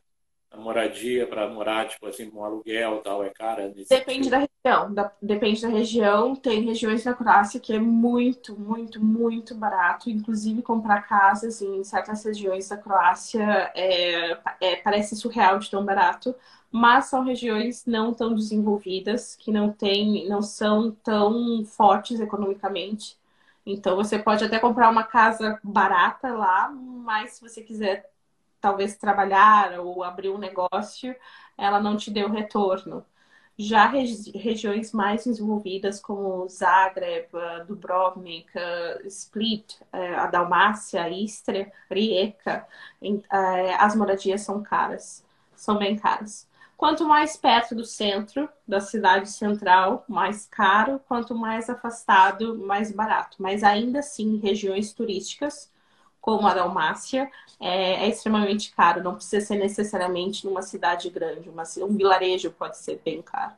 A 0.53 0.57
moradia 0.57 1.25
para 1.25 1.49
morar, 1.49 1.87
tipo 1.87 2.05
assim, 2.05 2.29
um 2.31 2.45
aluguel 2.45 3.01
tal, 3.01 3.23
é 3.23 3.29
cara? 3.31 3.73
Depende 3.89 4.29
da 4.29 4.37
região. 4.37 4.93
Da, 4.93 5.11
depende 5.19 5.61
da 5.63 5.67
região. 5.67 6.35
Tem 6.35 6.61
regiões 6.61 7.03
na 7.03 7.13
Croácia 7.15 7.59
que 7.59 7.73
é 7.73 7.79
muito, 7.79 8.57
muito, 8.57 9.03
muito 9.03 9.55
barato. 9.55 10.11
Inclusive, 10.11 10.61
comprar 10.61 11.01
casas 11.07 11.59
em 11.59 11.83
certas 11.83 12.23
regiões 12.23 12.69
da 12.69 12.77
Croácia 12.77 13.71
é, 13.75 14.37
é, 14.61 14.75
parece 14.75 15.15
surreal 15.15 15.57
de 15.57 15.71
tão 15.71 15.83
barato. 15.83 16.35
Mas 16.71 17.05
são 17.05 17.23
regiões 17.23 17.85
não 17.87 18.13
tão 18.13 18.35
desenvolvidas, 18.35 19.35
que 19.35 19.51
não, 19.51 19.71
tem, 19.71 20.27
não 20.29 20.41
são 20.43 20.91
tão 21.03 21.65
fortes 21.65 22.19
economicamente. 22.19 23.17
Então, 23.65 23.95
você 23.95 24.19
pode 24.19 24.43
até 24.43 24.59
comprar 24.59 24.89
uma 24.89 25.03
casa 25.03 25.59
barata 25.63 26.31
lá, 26.33 26.69
mas 26.69 27.33
se 27.33 27.41
você 27.41 27.61
quiser 27.61 28.12
talvez 28.63 28.95
trabalhar 28.95 29.77
ou 29.81 30.03
abrir 30.05 30.29
um 30.29 30.37
negócio, 30.37 31.13
ela 31.57 31.81
não 31.81 31.97
te 31.97 32.09
deu 32.09 32.29
retorno. 32.29 33.05
Já 33.57 33.85
regi 33.87 34.31
regiões 34.37 34.93
mais 34.93 35.25
desenvolvidas 35.25 35.99
como 35.99 36.47
Zagreb, 36.47 37.27
uh, 37.33 37.65
Dubrovnik, 37.67 38.49
uh, 38.57 39.05
Split, 39.07 39.73
uh, 39.93 40.17
a 40.17 40.27
Dalmácia, 40.27 41.09
Istria, 41.09 41.71
Rijeka, 41.91 42.65
as 43.77 43.95
moradias 43.95 44.41
são 44.41 44.63
caras, 44.63 45.25
são 45.55 45.77
bem 45.77 45.97
caras. 45.97 46.47
Quanto 46.77 47.05
mais 47.05 47.35
perto 47.37 47.75
do 47.75 47.85
centro, 47.85 48.49
da 48.67 48.79
cidade 48.79 49.29
central, 49.29 50.05
mais 50.07 50.47
caro, 50.47 50.99
quanto 51.07 51.35
mais 51.35 51.69
afastado, 51.69 52.57
mais 52.57 52.91
barato. 52.91 53.37
Mas 53.41 53.61
ainda 53.63 53.99
assim, 53.99 54.37
regiões 54.37 54.93
turísticas, 54.93 55.71
como 56.23 56.47
a 56.47 56.53
Dalmácia, 56.53 57.29
é, 57.59 58.05
é, 58.05 58.07
extremamente 58.07 58.71
caro. 58.71 59.03
Não 59.03 59.15
precisa 59.15 59.45
ser 59.45 59.57
necessariamente 59.57 60.45
numa 60.45 60.61
cidade 60.61 61.09
grande. 61.09 61.49
Uma, 61.49 61.63
um 61.79 61.97
vilarejo 61.97 62.49
pode 62.49 62.77
ser 62.77 63.01
bem 63.03 63.21
caro. 63.21 63.51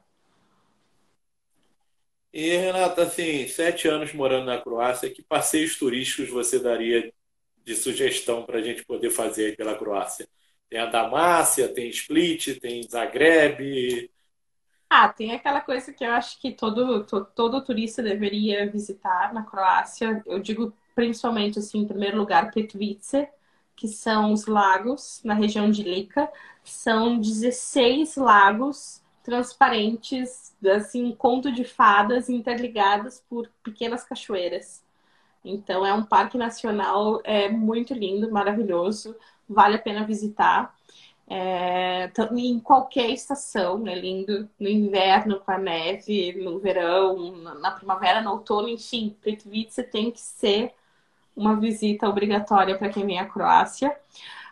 E, 2.34 2.58
Renata, 2.58 3.04
assim, 3.04 3.48
sete 3.48 3.88
anos 3.88 4.14
morando 4.14 4.48
na 4.48 4.60
Croácia, 4.60 5.12
que 5.14 5.22
passeios 5.22 5.78
turísticos 5.78 6.28
você 6.30 6.60
daria 6.60 7.14
de 7.64 7.76
sugestão 7.76 8.44
para 8.44 8.58
a 8.58 8.62
gente 8.64 8.84
poder 8.84 9.12
fazer 9.12 9.46
aí 9.46 9.56
pela 9.56 9.78
Croácia? 9.78 10.28
Tem 10.68 10.80
a 10.80 10.88
Damácia, 10.88 11.72
tem 11.72 11.88
Split, 11.90 12.60
tem 12.60 12.82
Zagreb. 12.82 14.10
Ah, 14.90 15.08
tem 15.08 15.34
aquela 15.36 15.62
coisa 15.62 15.94
que 15.94 16.04
eu 16.04 16.12
acho 16.12 16.42
que 16.42 16.52
todo, 16.52 17.06
todo, 17.06 17.26
todo 17.28 17.64
turista 17.64 18.02
deveria 18.02 18.68
visitar 18.72 19.32
na 19.34 19.44
Croácia. 19.44 20.24
Eu 20.26 20.40
digo 20.40 20.74
principalmente, 20.96 21.60
assim, 21.60 21.80
em 21.80 21.88
primeiro 21.88 22.18
lugar, 22.18 22.52
Plitvice, 22.52 23.28
que 23.76 23.88
são 23.88 24.32
os 24.32 24.48
lagos 24.48 25.22
na 25.24 25.34
região 25.34 25.70
de 25.70 25.84
Lika. 25.84 26.32
São 26.64 27.20
16 27.20 28.16
lagos 28.16 29.04
transparentes, 29.22 30.56
assim, 30.76 31.14
conto 31.16 31.52
de 31.52 31.64
fadas 31.66 32.30
interligadas 32.30 33.24
por 33.30 33.50
pequenas 33.64 34.04
cachoeiras. 34.04 34.84
Então, 35.44 35.86
é 35.86 35.94
um 35.94 36.04
parque 36.04 36.38
nacional 36.38 37.22
é 37.24 37.50
muito 37.50 37.94
lindo, 37.94 38.32
maravilhoso, 38.32 39.16
vale 39.48 39.76
a 39.76 39.80
pena 39.80 40.06
visitar. 40.06 40.76
É, 41.28 42.12
em 42.36 42.60
qualquer 42.60 43.10
estação, 43.10 43.88
é 43.88 43.96
lindo. 43.96 44.50
No 44.60 44.70
inverno, 44.70 45.40
com 45.40 45.52
a 45.52 45.58
neve, 45.58 46.34
no 46.34 46.60
verão, 46.60 47.32
na 47.60 47.72
primavera, 47.72 48.22
no 48.22 48.32
outono, 48.32 48.70
enfim, 48.70 49.16
Plitvice 49.22 49.84
tem 49.84 50.12
que 50.12 50.22
ser 50.22 50.74
uma 51.36 51.60
visita 51.60 52.08
obrigatória 52.08 52.78
para 52.78 52.90
quem 52.90 53.06
vem 53.06 53.20
à 53.20 53.26
Croácia. 53.26 53.96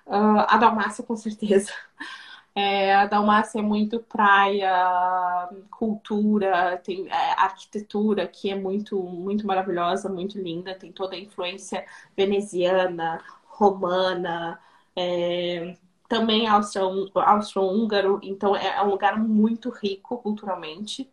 Uh, 0.06 0.46
a 0.48 0.58
Dalmácia, 0.58 1.04
com 1.04 1.16
certeza. 1.16 1.72
É, 2.56 2.94
a 2.94 3.08
Dalmácia 3.08 3.58
é 3.60 3.62
muito 3.64 4.00
praia, 4.00 5.50
cultura, 5.72 6.78
tem 6.84 7.08
é, 7.10 7.32
arquitetura 7.42 8.28
que 8.28 8.52
é 8.52 8.56
muito, 8.56 9.02
muito 9.02 9.48
maravilhosa, 9.48 10.08
muito 10.08 10.38
linda. 10.40 10.76
Tem 10.76 10.92
toda 10.92 11.16
a 11.16 11.20
influência 11.20 11.84
veneziana, 12.16 13.20
romana, 13.48 14.60
é, 14.96 15.76
também 16.08 16.46
austro-húngaro, 16.48 18.20
então 18.22 18.56
é, 18.56 18.78
é 18.78 18.84
um 18.84 18.90
lugar 18.92 19.18
muito 19.18 19.70
rico 19.70 20.18
culturalmente. 20.20 21.10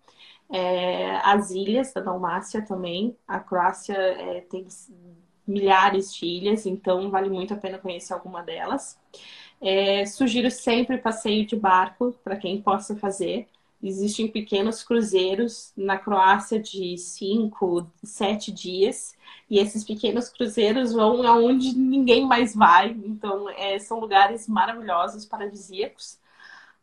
É, 0.51 1.17
as 1.25 1.51
ilhas 1.51 1.93
da 1.95 2.01
Dalmácia 2.03 2.63
também. 2.65 3.17
A 3.27 3.41
Croácia 3.41 3.95
é, 3.97 4.41
tem 4.43 4.67
milhares 5.51 6.15
de 6.15 6.27
ilhas, 6.27 6.67
então 6.67 7.11
vale 7.11 7.29
muito 7.29 7.55
a 7.55 7.57
pena 7.57 7.79
conhecer 7.79 8.13
alguma 8.13 8.43
delas. 8.43 8.99
É, 9.61 10.07
sugiro 10.07 10.51
sempre 10.51 10.99
passeio 10.99 11.47
de 11.47 11.57
barco 11.57 12.13
para 12.25 12.37
quem 12.37 12.61
possa 12.63 12.97
fazer. 12.97 13.49
Existem 13.83 14.29
pequenos 14.29 14.83
cruzeiros 14.83 15.73
na 15.77 15.99
Croácia 15.99 16.61
de 16.61 16.97
cinco, 16.99 17.87
sete 18.03 18.53
dias. 18.53 19.17
E 19.49 19.59
esses 19.59 19.85
pequenos 19.85 20.29
cruzeiros 20.29 20.93
vão 20.93 21.27
aonde 21.27 21.77
ninguém 21.77 22.27
mais 22.27 22.55
vai. 22.55 22.91
Então, 22.91 23.49
é, 23.51 23.79
são 23.79 23.99
lugares 24.01 24.47
maravilhosos, 24.47 25.25
paradisíacos. 25.27 26.19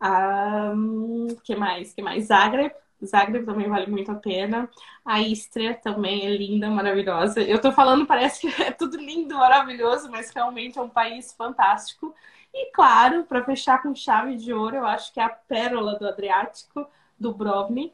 Um, 0.02 1.28
que 1.44 1.56
mais? 1.56 1.94
Que 1.94 2.02
mais? 2.02 2.26
Zagreb. 2.26 2.74
Zagreb 3.06 3.46
também 3.46 3.70
vale 3.70 3.88
muito 3.88 4.12
a 4.12 4.16
pena. 4.16 4.70
A 5.06 5.22
Istria 5.22 5.76
também 5.76 6.26
é 6.26 6.30
linda, 6.30 6.70
maravilhosa. 6.70 7.42
Eu 7.42 7.60
tô 7.62 7.72
falando, 7.72 8.06
parece 8.06 8.42
que 8.42 8.48
é 8.62 8.72
tudo 8.72 8.98
lindo, 8.98 9.36
maravilhoso, 9.36 10.10
mas 10.10 10.32
realmente 10.32 10.80
é 10.80 10.82
um 10.82 10.90
país 10.90 11.34
fantástico. 11.34 12.14
E 12.54 12.72
claro, 12.72 13.24
para 13.26 13.44
fechar 13.44 13.82
com 13.82 13.94
chave 13.94 14.36
de 14.36 14.54
ouro, 14.54 14.78
eu 14.78 14.86
acho 14.86 15.14
que 15.14 15.20
é 15.20 15.24
a 15.24 15.30
pérola 15.30 15.98
do 15.98 16.08
Adriático, 16.08 16.88
Dubrovnik. 17.20 17.94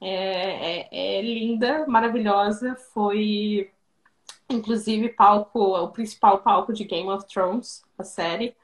É, 0.00 0.88
é, 0.90 1.18
é 1.18 1.22
linda, 1.22 1.86
maravilhosa. 1.86 2.74
Foi, 2.92 3.70
inclusive, 4.50 5.08
palco, 5.10 5.60
o 5.60 5.88
principal 5.92 6.40
palco 6.40 6.72
de 6.72 6.84
Game 6.84 7.08
of 7.08 7.26
Thrones, 7.28 7.84
a 7.98 8.04
série. 8.04 8.56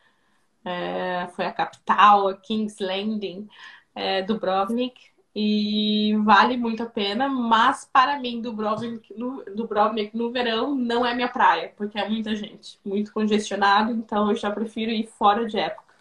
É, 0.65 1.29
foi 1.29 1.47
a 1.47 1.53
capital, 1.53 2.29
a 2.29 2.37
King's 2.37 2.79
Landing, 2.81 3.49
é, 3.95 4.23
Dubrovnik 4.23 5.09
e 5.41 6.17
vale 6.25 6.57
muito 6.57 6.83
a 6.83 6.87
pena, 6.87 7.29
mas 7.29 7.89
para 7.93 8.19
mim 8.19 8.41
Dubrovnik 8.43 9.15
no, 9.17 9.45
Dubrovnik 9.55 10.17
no 10.17 10.33
verão 10.33 10.75
não 10.75 11.07
é 11.07 11.15
minha 11.15 11.29
praia, 11.29 11.73
porque 11.77 11.97
é 11.97 12.09
muita 12.09 12.35
gente, 12.35 12.77
muito 12.85 13.13
congestionado, 13.13 13.93
então 13.93 14.29
eu 14.29 14.35
já 14.35 14.51
prefiro 14.51 14.91
ir 14.91 15.07
fora 15.07 15.47
de 15.47 15.57
época. 15.57 15.95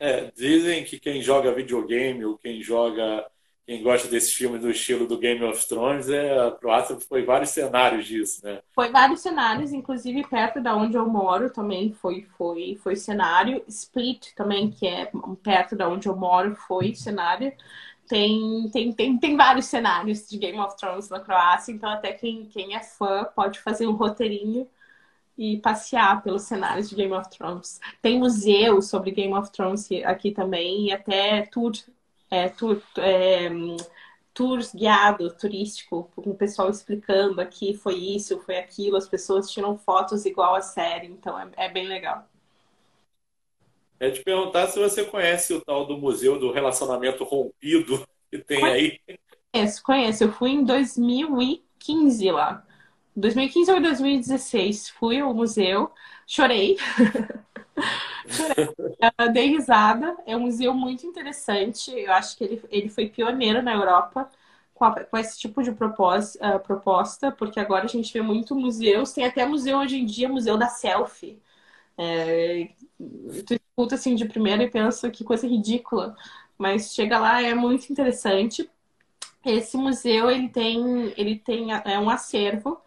É, 0.00 0.32
dizem 0.34 0.84
que 0.84 0.98
quem 0.98 1.20
joga 1.20 1.52
videogame 1.52 2.24
ou 2.24 2.38
quem 2.38 2.62
joga 2.62 3.26
quem 3.66 3.82
gosta 3.82 4.08
desse 4.08 4.32
filme 4.32 4.58
do 4.58 4.70
estilo 4.70 5.06
do 5.06 5.18
Game 5.18 5.42
of 5.44 5.66
Thrones, 5.68 6.08
é, 6.08 6.36
a 6.36 6.50
Croácia 6.50 6.98
foi 6.98 7.24
vários 7.24 7.50
cenários 7.50 8.06
disso, 8.06 8.44
né? 8.44 8.60
Foi 8.74 8.90
vários 8.90 9.20
cenários, 9.20 9.72
inclusive 9.72 10.26
perto 10.26 10.60
da 10.60 10.74
onde 10.74 10.96
eu 10.96 11.06
moro 11.06 11.48
também 11.48 11.92
foi, 11.92 12.26
foi, 12.36 12.76
foi 12.82 12.96
cenário. 12.96 13.62
Split 13.68 14.34
também, 14.34 14.70
que 14.70 14.86
é 14.86 15.10
perto 15.42 15.76
da 15.76 15.88
onde 15.88 16.08
eu 16.08 16.16
moro, 16.16 16.56
foi 16.56 16.94
cenário. 16.94 17.52
Tem, 18.08 18.68
tem, 18.72 18.92
tem, 18.92 19.16
tem 19.16 19.36
vários 19.36 19.66
cenários 19.66 20.28
de 20.28 20.36
Game 20.38 20.58
of 20.58 20.76
Thrones 20.76 21.08
na 21.08 21.20
Croácia, 21.20 21.72
então 21.72 21.88
até 21.88 22.12
quem, 22.12 22.46
quem 22.46 22.74
é 22.74 22.80
fã 22.80 23.24
pode 23.24 23.60
fazer 23.60 23.86
um 23.86 23.92
roteirinho 23.92 24.68
e 25.38 25.58
passear 25.58 26.22
pelos 26.22 26.42
cenários 26.42 26.90
de 26.90 26.96
Game 26.96 27.12
of 27.12 27.30
Thrones. 27.30 27.80
Tem 28.02 28.18
museu 28.18 28.82
sobre 28.82 29.12
Game 29.12 29.32
of 29.32 29.50
Thrones 29.52 29.88
aqui 30.04 30.32
também, 30.32 30.88
e 30.88 30.92
até 30.92 31.42
tour 31.46 31.72
é, 32.32 32.48
tour, 32.48 32.80
é, 32.96 33.50
tours 34.32 34.74
guiado, 34.74 35.36
turístico, 35.36 36.10
com 36.16 36.30
o 36.30 36.34
pessoal 36.34 36.70
explicando 36.70 37.42
aqui 37.42 37.74
foi 37.74 37.96
isso, 37.96 38.40
foi 38.40 38.56
aquilo, 38.56 38.96
as 38.96 39.06
pessoas 39.06 39.50
tiram 39.50 39.76
fotos 39.76 40.24
igual 40.24 40.54
a 40.54 40.62
série, 40.62 41.08
então 41.08 41.38
é, 41.38 41.50
é 41.58 41.68
bem 41.68 41.86
legal. 41.86 42.26
É 44.00 44.10
te 44.10 44.24
perguntar 44.24 44.68
se 44.68 44.78
você 44.78 45.04
conhece 45.04 45.52
o 45.52 45.60
tal 45.60 45.86
do 45.86 45.98
Museu 45.98 46.38
do 46.38 46.50
Relacionamento 46.50 47.22
Rompido 47.22 48.02
que 48.30 48.38
tem 48.38 48.64
aí. 48.64 48.98
Conheço, 49.52 49.82
conheço. 49.82 50.24
Eu 50.24 50.32
fui 50.32 50.52
em 50.52 50.64
2015 50.64 52.30
lá. 52.30 52.66
2015 53.14 53.72
ou 53.72 53.80
2016. 53.80 54.88
Fui 54.88 55.20
ao 55.20 55.34
museu, 55.34 55.92
chorei. 56.26 56.78
Dei 59.32 59.48
risada. 59.48 60.16
É 60.26 60.36
um 60.36 60.40
museu 60.40 60.74
muito 60.74 61.06
interessante. 61.06 61.90
Eu 61.90 62.12
acho 62.12 62.36
que 62.36 62.44
ele, 62.44 62.62
ele 62.70 62.88
foi 62.88 63.08
pioneiro 63.08 63.62
na 63.62 63.72
Europa 63.74 64.28
com, 64.74 64.84
a, 64.84 65.04
com 65.04 65.18
esse 65.18 65.38
tipo 65.38 65.62
de 65.62 65.72
propós, 65.72 66.36
uh, 66.36 66.58
proposta, 66.60 67.30
porque 67.32 67.60
agora 67.60 67.84
a 67.84 67.88
gente 67.88 68.12
vê 68.12 68.22
muito 68.22 68.54
museus. 68.54 69.12
Tem 69.12 69.24
até 69.26 69.44
museu 69.46 69.78
hoje 69.78 69.96
em 69.98 70.06
dia, 70.06 70.28
museu 70.28 70.56
da 70.56 70.68
selfie. 70.68 71.40
É, 71.98 72.70
tu 73.46 73.54
escuta 73.54 73.94
assim 73.96 74.14
de 74.14 74.24
primeira 74.26 74.62
e 74.64 74.70
pensa 74.70 75.10
que 75.10 75.24
coisa 75.24 75.46
ridícula, 75.46 76.16
mas 76.58 76.94
chega 76.94 77.18
lá 77.18 77.42
é 77.42 77.54
muito 77.54 77.90
interessante. 77.92 78.70
Esse 79.44 79.76
museu 79.76 80.30
ele 80.30 80.48
tem 80.48 81.12
ele 81.16 81.38
tem 81.38 81.72
é 81.72 81.98
um 81.98 82.08
acervo 82.10 82.80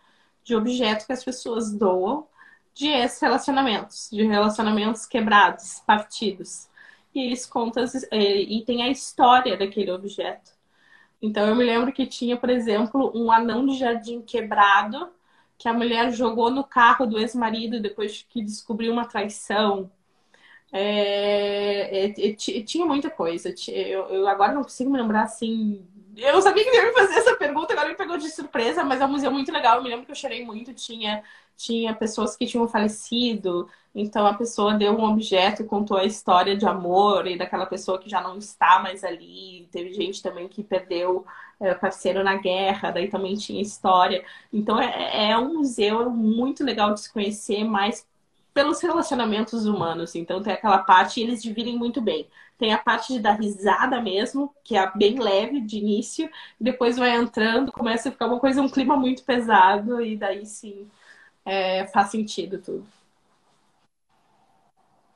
de 0.44 0.56
objetos 0.56 1.06
que 1.06 1.14
as 1.14 1.24
pessoas 1.24 1.72
doam 1.74 2.28
de 2.76 2.90
ex-relacionamentos, 2.90 4.10
de 4.12 4.24
relacionamentos 4.24 5.06
quebrados, 5.06 5.82
partidos. 5.88 6.68
E 7.14 7.22
eles 7.22 7.46
contam 7.46 7.86
é, 8.12 8.42
e 8.42 8.64
tem 8.66 8.84
a 8.84 8.90
história 8.90 9.56
daquele 9.58 9.92
objeto. 9.92 10.52
Então 11.22 11.48
eu 11.48 11.56
me 11.56 11.64
lembro 11.64 11.94
que 11.94 12.06
tinha, 12.06 12.36
por 12.36 12.50
exemplo, 12.50 13.12
um 13.16 13.32
anão 13.32 13.66
de 13.66 13.78
jardim 13.78 14.22
quebrado 14.22 15.10
que 15.58 15.70
a 15.70 15.74
mulher 15.74 16.12
jogou 16.12 16.52
no 16.52 16.66
carro 16.66 17.06
do 17.06 17.18
ex-marido 17.18 17.82
depois 17.82 18.26
que 18.30 18.42
descobriu 18.44 18.92
uma 18.92 19.06
traição. 19.08 19.90
É, 20.74 22.08
é, 22.08 22.30
é 22.30 22.34
tinha 22.34 22.86
muita 22.86 23.10
coisa. 23.10 23.56
Eu, 23.70 24.08
eu, 24.10 24.28
agora 24.28 24.54
não 24.54 24.64
consigo 24.64 24.92
me 24.92 25.02
lembrar 25.02 25.24
assim. 25.24 25.88
Eu 26.18 26.42
sabia 26.42 26.64
que 26.66 26.76
ia 26.76 26.86
me 26.88 26.94
fazer 26.94 27.16
essa 27.16 27.36
pergunta, 27.38 27.72
agora 27.72 27.88
me 27.88 27.96
pegou 27.96 28.18
de 28.18 28.30
surpresa, 28.30 28.84
mas 28.84 29.00
é 29.00 29.06
um 29.06 29.12
museu 29.12 29.32
muito 29.32 29.52
legal. 29.52 29.78
Eu 29.78 29.84
me 29.84 29.90
lembro 29.90 30.06
que 30.06 30.12
eu 30.12 30.16
chorei 30.16 30.44
muito. 30.44 30.74
Tinha 30.74 31.24
tinha 31.58 31.94
pessoas 31.94 32.36
que 32.36 32.46
tinham 32.46 32.68
falecido, 32.68 33.68
então 33.94 34.28
a 34.28 34.34
pessoa 34.34 34.74
deu 34.74 34.94
um 34.94 35.04
objeto 35.06 35.62
e 35.62 35.66
contou 35.66 35.98
a 35.98 36.04
história 36.04 36.56
de 36.56 36.66
amor 36.66 37.28
e 37.28 37.38
daquela 37.38 37.66
pessoa 37.66 37.98
que 37.98 38.10
já 38.10 38.22
não 38.22 38.38
está 38.38 38.80
mais 38.80 39.04
ali. 39.06 39.68
Teve 39.72 39.94
gente 39.94 40.22
também 40.22 40.50
que 40.50 40.64
perdeu 40.64 41.26
é, 41.60 41.74
parceiro 41.74 42.24
na 42.24 42.36
guerra, 42.36 42.92
daí 42.92 43.08
também 43.10 43.36
tinha 43.36 43.62
história. 43.62 44.26
Então 44.52 44.80
é, 44.80 45.32
é 45.32 45.38
um 45.38 45.56
museu 45.56 46.10
muito 46.10 46.64
legal 46.64 46.94
de 46.94 47.02
se 47.02 47.14
conhecer, 47.14 47.64
mas 47.64 48.06
pelos 48.54 48.82
relacionamentos 48.82 49.66
humanos. 49.66 50.16
Então 50.16 50.42
tem 50.42 50.54
aquela 50.54 50.80
parte 50.80 51.20
e 51.20 51.24
eles 51.24 51.42
dividem 51.42 51.78
muito 51.78 52.02
bem. 52.02 52.28
Tem 52.58 52.74
a 52.74 52.78
parte 52.78 53.14
de 53.14 53.20
dar 53.20 53.34
risada 53.40 54.02
mesmo, 54.02 54.54
que 54.64 54.78
é 54.78 54.92
bem 54.96 55.20
leve 55.20 55.62
de 55.62 55.78
início, 55.78 56.30
depois 56.60 56.98
vai 56.98 57.12
entrando, 57.16 57.72
começa 57.72 58.10
a 58.10 58.12
ficar 58.12 58.28
uma 58.28 58.40
coisa, 58.40 58.62
um 58.62 58.70
clima 58.70 58.96
muito 58.98 59.24
pesado, 59.24 60.02
e 60.02 60.16
daí 60.18 60.46
sim 60.46 60.88
é, 61.46 61.88
faz 61.88 62.10
sentido 62.10 62.60
tudo. 62.60 62.86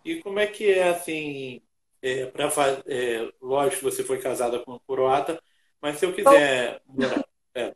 E 0.05 0.21
como 0.21 0.39
é 0.39 0.47
que 0.47 0.71
é 0.71 0.89
assim? 0.89 1.61
É, 2.01 2.25
pra, 2.27 2.49
é, 2.85 3.29
lógico 3.41 3.83
você 3.83 4.03
foi 4.03 4.19
casada 4.19 4.59
com 4.59 4.73
um 4.75 4.79
croata, 4.79 5.41
mas 5.81 5.97
se 5.97 6.05
eu 6.05 6.13
quiser. 6.13 6.81
É, 7.55 7.73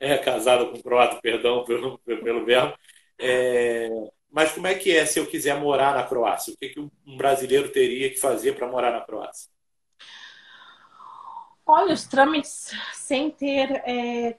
é 0.00 0.18
casada 0.18 0.64
com 0.66 0.78
um 0.78 0.82
croata, 0.82 1.20
perdão 1.20 1.64
pelo, 1.64 1.98
pelo 1.98 2.44
verbo. 2.44 2.74
É, 3.18 3.88
mas 4.30 4.52
como 4.52 4.66
é 4.66 4.74
que 4.74 4.94
é 4.94 5.06
se 5.06 5.18
eu 5.18 5.26
quiser 5.26 5.58
morar 5.58 5.94
na 5.94 6.02
Croácia? 6.02 6.52
O 6.52 6.56
que, 6.56 6.68
que 6.70 6.80
um 6.80 7.16
brasileiro 7.16 7.70
teria 7.70 8.10
que 8.10 8.20
fazer 8.20 8.54
para 8.54 8.66
morar 8.66 8.92
na 8.92 9.00
Croácia? 9.00 9.50
Olha, 11.64 11.94
os 11.94 12.06
trâmites 12.06 12.70
sem 12.92 13.30
ter, 13.30 13.82
é, 13.86 14.36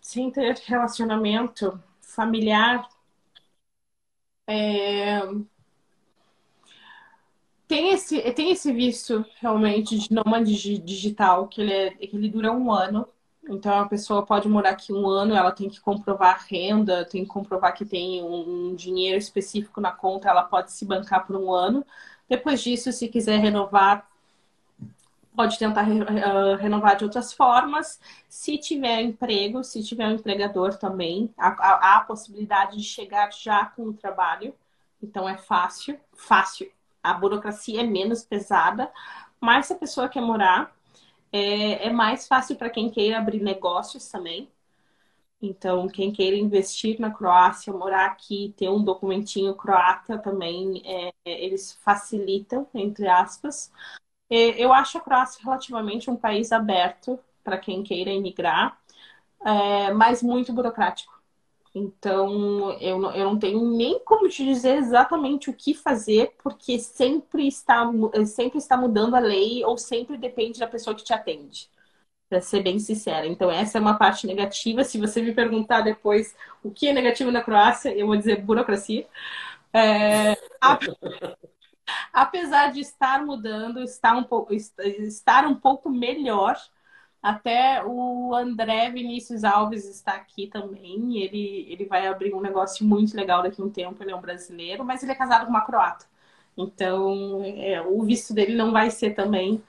sem 0.00 0.30
ter 0.30 0.56
relacionamento 0.64 1.82
familiar. 2.16 2.88
É... 4.48 5.20
Tem 7.68 7.90
esse, 7.90 8.20
tem 8.32 8.52
esse 8.52 8.72
visto 8.72 9.24
realmente 9.40 9.98
de 9.98 10.12
nômade 10.12 10.54
digital, 10.78 11.48
que 11.48 11.60
ele, 11.60 11.72
é, 11.72 11.90
que 11.90 12.16
ele 12.16 12.28
dura 12.28 12.52
um 12.52 12.72
ano. 12.72 13.08
Então 13.48 13.78
a 13.78 13.88
pessoa 13.88 14.24
pode 14.24 14.48
morar 14.48 14.70
aqui 14.70 14.92
um 14.92 15.06
ano, 15.08 15.34
ela 15.34 15.52
tem 15.52 15.68
que 15.68 15.80
comprovar 15.80 16.46
renda, 16.48 17.04
tem 17.04 17.22
que 17.22 17.28
comprovar 17.28 17.74
que 17.74 17.84
tem 17.84 18.22
um, 18.22 18.70
um 18.70 18.74
dinheiro 18.74 19.18
específico 19.18 19.80
na 19.80 19.92
conta, 19.92 20.28
ela 20.28 20.44
pode 20.44 20.72
se 20.72 20.84
bancar 20.84 21.26
por 21.26 21.36
um 21.36 21.52
ano. 21.52 21.84
Depois 22.28 22.62
disso, 22.62 22.92
se 22.92 23.08
quiser 23.08 23.38
renovar, 23.38 24.08
pode 25.36 25.58
tentar 25.58 25.82
re, 25.82 26.00
uh, 26.00 26.56
renovar 26.56 26.96
de 26.96 27.04
outras 27.04 27.32
formas. 27.32 28.00
Se 28.28 28.58
tiver 28.58 29.02
emprego, 29.02 29.62
se 29.62 29.82
tiver 29.84 30.08
um 30.08 30.14
empregador 30.14 30.76
também, 30.78 31.32
há, 31.36 31.48
há, 31.48 31.96
a 31.98 32.00
possibilidade 32.00 32.76
de 32.76 32.82
chegar 32.82 33.32
já 33.32 33.66
com 33.66 33.84
o 33.84 33.94
trabalho. 33.94 34.54
Então 35.02 35.28
é 35.28 35.36
fácil, 35.36 36.00
fácil. 36.14 36.70
A 37.02 37.14
burocracia 37.14 37.82
é 37.82 37.84
menos 37.84 38.24
pesada, 38.24 38.90
mas 39.40 39.66
se 39.66 39.74
a 39.74 39.76
pessoa 39.76 40.08
quer 40.08 40.22
morar, 40.22 40.74
é, 41.32 41.86
é 41.88 41.92
mais 41.92 42.26
fácil 42.26 42.56
para 42.56 42.70
quem 42.70 42.90
queira 42.90 43.18
abrir 43.18 43.42
negócios 43.42 44.08
também. 44.08 44.48
Então, 45.40 45.86
quem 45.86 46.10
queira 46.12 46.36
investir 46.36 46.98
na 46.98 47.10
Croácia, 47.10 47.72
morar 47.72 48.06
aqui, 48.06 48.54
ter 48.56 48.70
um 48.70 48.82
documentinho 48.82 49.54
croata 49.54 50.18
também, 50.18 50.82
é, 50.84 51.12
eles 51.24 51.74
facilitam, 51.84 52.66
entre 52.74 53.06
aspas. 53.06 53.70
Eu 54.30 54.72
acho 54.72 54.98
a 54.98 55.00
Croácia 55.00 55.40
relativamente 55.44 56.10
um 56.10 56.16
país 56.16 56.50
aberto 56.52 57.18
para 57.44 57.58
quem 57.58 57.82
queira 57.82 58.10
emigrar, 58.10 58.76
é, 59.44 59.92
mas 59.92 60.22
muito 60.22 60.52
burocrático. 60.52 61.14
Então, 61.74 62.72
eu 62.80 62.98
não, 62.98 63.14
eu 63.14 63.24
não 63.26 63.38
tenho 63.38 63.70
nem 63.76 64.00
como 64.04 64.28
te 64.28 64.44
dizer 64.44 64.78
exatamente 64.78 65.50
o 65.50 65.54
que 65.54 65.74
fazer, 65.74 66.34
porque 66.42 66.78
sempre 66.78 67.46
está, 67.48 67.84
sempre 68.26 68.58
está 68.58 68.76
mudando 68.76 69.14
a 69.16 69.20
lei 69.20 69.64
ou 69.64 69.78
sempre 69.78 70.16
depende 70.18 70.58
da 70.60 70.66
pessoa 70.68 70.96
que 70.96 71.04
te 71.04 71.12
atende. 71.12 71.70
Para 72.28 72.40
ser 72.40 72.62
bem 72.62 72.78
sincera. 72.80 73.26
Então, 73.26 73.50
essa 73.50 73.78
é 73.78 73.80
uma 73.80 73.98
parte 73.98 74.26
negativa. 74.26 74.84
Se 74.84 74.98
você 74.98 75.22
me 75.22 75.34
perguntar 75.34 75.82
depois 75.82 76.34
o 76.64 76.70
que 76.72 76.88
é 76.88 76.92
negativo 76.92 77.30
na 77.32 77.42
Croácia, 77.42 77.90
eu 77.96 78.06
vou 78.06 78.16
dizer 78.16 78.42
burocracia. 78.42 79.06
É, 79.72 80.34
apesar 82.12 82.72
de 82.72 82.80
estar 82.80 83.24
mudando, 83.24 83.82
estar 83.82 84.16
um 84.16 84.24
pouco, 84.24 84.52
estar 84.54 85.46
um 85.46 85.54
pouco 85.54 85.90
melhor 85.90 86.56
até 87.26 87.84
o 87.84 88.32
André 88.34 88.88
Vinícius 88.90 89.42
Alves 89.42 89.84
está 89.84 90.12
aqui 90.12 90.46
também. 90.46 91.18
Ele, 91.18 91.66
ele 91.68 91.84
vai 91.84 92.06
abrir 92.06 92.32
um 92.32 92.40
negócio 92.40 92.86
muito 92.86 93.16
legal 93.16 93.42
daqui 93.42 93.60
a 93.60 93.64
um 93.64 93.70
tempo. 93.70 94.00
Ele 94.00 94.12
é 94.12 94.16
um 94.16 94.20
brasileiro, 94.20 94.84
mas 94.84 95.02
ele 95.02 95.10
é 95.10 95.14
casado 95.16 95.44
com 95.44 95.50
uma 95.50 95.66
croata. 95.66 96.06
Então, 96.56 97.42
é, 97.44 97.82
o 97.82 98.02
visto 98.04 98.32
dele 98.32 98.54
não 98.54 98.70
vai 98.72 98.90
ser 98.90 99.10
também 99.10 99.60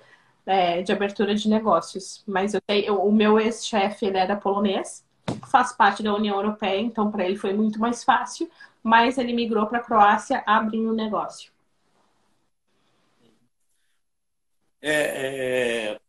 é, 0.46 0.84
de 0.84 0.92
abertura 0.92 1.34
de 1.34 1.50
negócios. 1.50 2.24
Mas 2.28 2.54
eu 2.54 2.62
tenho, 2.62 3.02
o 3.02 3.12
meu 3.12 3.40
ex-chefe 3.40 4.06
ele 4.06 4.18
era 4.20 4.36
polonês, 4.36 5.04
faz 5.50 5.74
parte 5.74 6.04
da 6.04 6.14
União 6.14 6.36
Europeia, 6.36 6.80
então 6.80 7.12
para 7.12 7.26
ele 7.26 7.38
foi 7.38 7.54
muito 7.54 7.80
mais 7.80 8.04
fácil. 8.04 8.50
Mas 8.84 9.18
ele 9.18 9.34
migrou 9.34 9.66
para 9.66 9.80
a 9.80 9.84
Croácia 9.84 10.44
abrindo 10.46 10.92
um 10.92 10.96
negócio. 10.96 11.52
É, 14.82 15.92
é, 15.94 16.00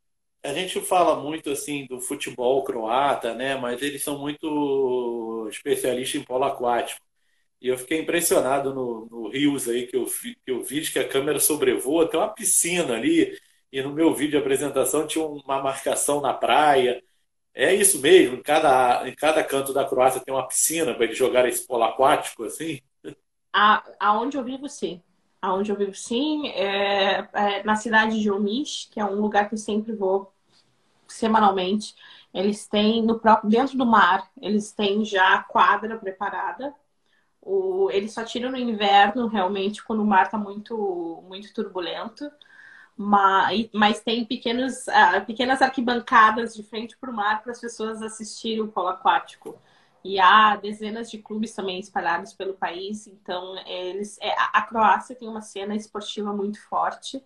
a 0.50 0.54
gente 0.54 0.80
fala 0.82 1.16
muito 1.22 1.50
assim 1.50 1.86
do 1.86 2.00
futebol 2.00 2.64
croata, 2.64 3.34
né? 3.34 3.56
Mas 3.56 3.82
eles 3.82 4.02
são 4.02 4.18
muito 4.18 5.48
especialistas 5.50 6.20
em 6.20 6.24
polo 6.24 6.44
aquático. 6.44 7.00
E 7.60 7.68
eu 7.68 7.78
fiquei 7.78 8.00
impressionado 8.00 8.74
no, 8.74 9.06
no 9.06 9.28
Rios 9.30 9.68
aí 9.68 9.86
que 9.86 9.96
eu, 9.96 10.06
que 10.06 10.38
eu 10.46 10.62
vi 10.64 10.82
que 10.90 10.98
a 10.98 11.08
câmera 11.08 11.40
sobrevoa, 11.40 12.08
tem 12.08 12.20
uma 12.20 12.32
piscina 12.32 12.94
ali, 12.96 13.38
e 13.72 13.82
no 13.82 13.92
meu 13.92 14.14
vídeo 14.14 14.32
de 14.32 14.38
apresentação 14.38 15.06
tinha 15.06 15.24
uma 15.26 15.62
marcação 15.62 16.20
na 16.20 16.34
praia. 16.34 17.02
É 17.54 17.74
isso 17.74 18.00
mesmo, 18.00 18.36
em 18.38 18.42
cada, 18.42 19.08
em 19.08 19.14
cada 19.14 19.44
canto 19.44 19.72
da 19.74 19.84
Croácia 19.84 20.20
tem 20.24 20.34
uma 20.34 20.46
piscina 20.48 20.94
para 20.94 21.04
eles 21.04 21.18
jogarem 21.18 21.50
esse 21.50 21.66
polo 21.66 21.84
aquático, 21.84 22.44
assim? 22.44 22.80
A, 23.52 23.82
aonde 24.00 24.36
eu 24.38 24.44
vivo, 24.44 24.68
sim. 24.68 25.02
Aonde 25.40 25.70
eu 25.70 25.76
vivo, 25.76 25.94
sim. 25.94 26.48
É, 26.48 27.28
é, 27.32 27.62
na 27.64 27.76
cidade 27.76 28.20
de 28.20 28.30
Omish, 28.30 28.88
que 28.90 28.98
é 29.00 29.04
um 29.04 29.20
lugar 29.20 29.48
que 29.48 29.54
eu 29.54 29.58
sempre 29.58 29.92
vou 29.94 30.32
semanalmente. 31.08 31.94
Eles 32.34 32.66
têm 32.68 33.02
no 33.02 33.18
próprio 33.20 33.50
dentro 33.50 33.78
do 33.78 33.86
mar, 33.86 34.30
eles 34.40 34.72
têm 34.72 35.04
já 35.04 35.34
a 35.36 35.44
quadra 35.44 35.98
preparada. 35.98 36.74
O, 37.42 37.90
eles 37.92 38.12
só 38.14 38.24
tiram 38.24 38.50
no 38.50 38.58
inverno, 38.58 39.28
realmente, 39.28 39.84
quando 39.84 40.02
o 40.02 40.06
mar 40.06 40.26
está 40.26 40.38
muito, 40.38 41.22
muito 41.28 41.52
turbulento. 41.54 42.30
Mas, 42.96 43.68
mas 43.72 44.00
tem 44.02 44.24
pequenos, 44.24 44.86
uh, 44.88 45.24
pequenas 45.26 45.62
arquibancadas 45.62 46.54
de 46.54 46.62
frente 46.64 46.96
para 46.98 47.10
o 47.10 47.14
mar 47.14 47.42
para 47.42 47.52
as 47.52 47.60
pessoas 47.60 48.02
assistirem 48.02 48.62
o 48.62 48.68
polo 48.68 48.88
aquático. 48.88 49.60
E 50.04 50.18
há 50.20 50.56
dezenas 50.56 51.10
de 51.10 51.18
clubes 51.18 51.54
também 51.54 51.78
espalhados 51.80 52.32
pelo 52.32 52.54
país. 52.54 53.06
Então, 53.06 53.56
eles, 53.66 54.18
é, 54.20 54.34
a 54.52 54.62
Croácia 54.62 55.16
tem 55.16 55.28
uma 55.28 55.42
cena 55.42 55.74
esportiva 55.74 56.32
muito 56.32 56.60
forte. 56.68 57.22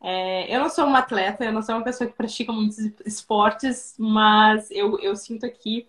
É, 0.00 0.54
eu 0.54 0.60
não 0.60 0.70
sou 0.70 0.86
uma 0.86 1.00
atleta, 1.00 1.44
eu 1.44 1.52
não 1.52 1.62
sou 1.62 1.74
uma 1.74 1.84
pessoa 1.84 2.08
que 2.08 2.16
pratica 2.16 2.52
muitos 2.52 2.78
esportes, 3.04 3.94
mas 3.98 4.70
eu, 4.70 4.98
eu 5.00 5.16
sinto 5.16 5.44
aqui 5.44 5.88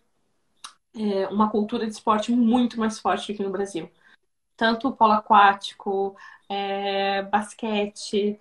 é, 0.95 1.28
uma 1.28 1.49
cultura 1.49 1.86
de 1.86 1.93
esporte 1.93 2.32
muito 2.32 2.80
mais 2.80 2.99
forte 2.99 3.32
aqui 3.32 3.43
no 3.43 3.51
Brasil. 3.51 3.89
Tanto 4.57 4.91
polo 4.93 5.13
aquático, 5.13 6.17
é, 6.49 7.24
basquete, 7.24 8.39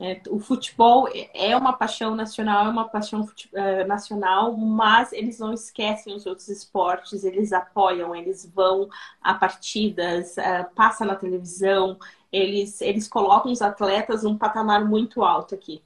é, 0.00 0.20
o 0.30 0.40
futebol 0.40 1.06
é 1.34 1.54
uma 1.54 1.74
paixão 1.74 2.14
nacional, 2.14 2.66
é 2.66 2.70
uma 2.70 2.88
paixão 2.88 3.28
é, 3.52 3.84
nacional, 3.84 4.56
mas 4.56 5.12
eles 5.12 5.38
não 5.38 5.52
esquecem 5.52 6.16
os 6.16 6.24
outros 6.24 6.48
esportes, 6.48 7.22
eles 7.22 7.52
apoiam, 7.52 8.16
eles 8.16 8.46
vão 8.46 8.88
a 9.20 9.34
partidas, 9.34 10.38
é, 10.38 10.64
passa 10.74 11.04
na 11.04 11.14
televisão, 11.14 11.98
eles, 12.32 12.80
eles 12.80 13.06
colocam 13.08 13.52
os 13.52 13.60
atletas 13.60 14.22
num 14.22 14.38
patamar 14.38 14.84
muito 14.86 15.22
alto 15.22 15.54
aqui. 15.54 15.82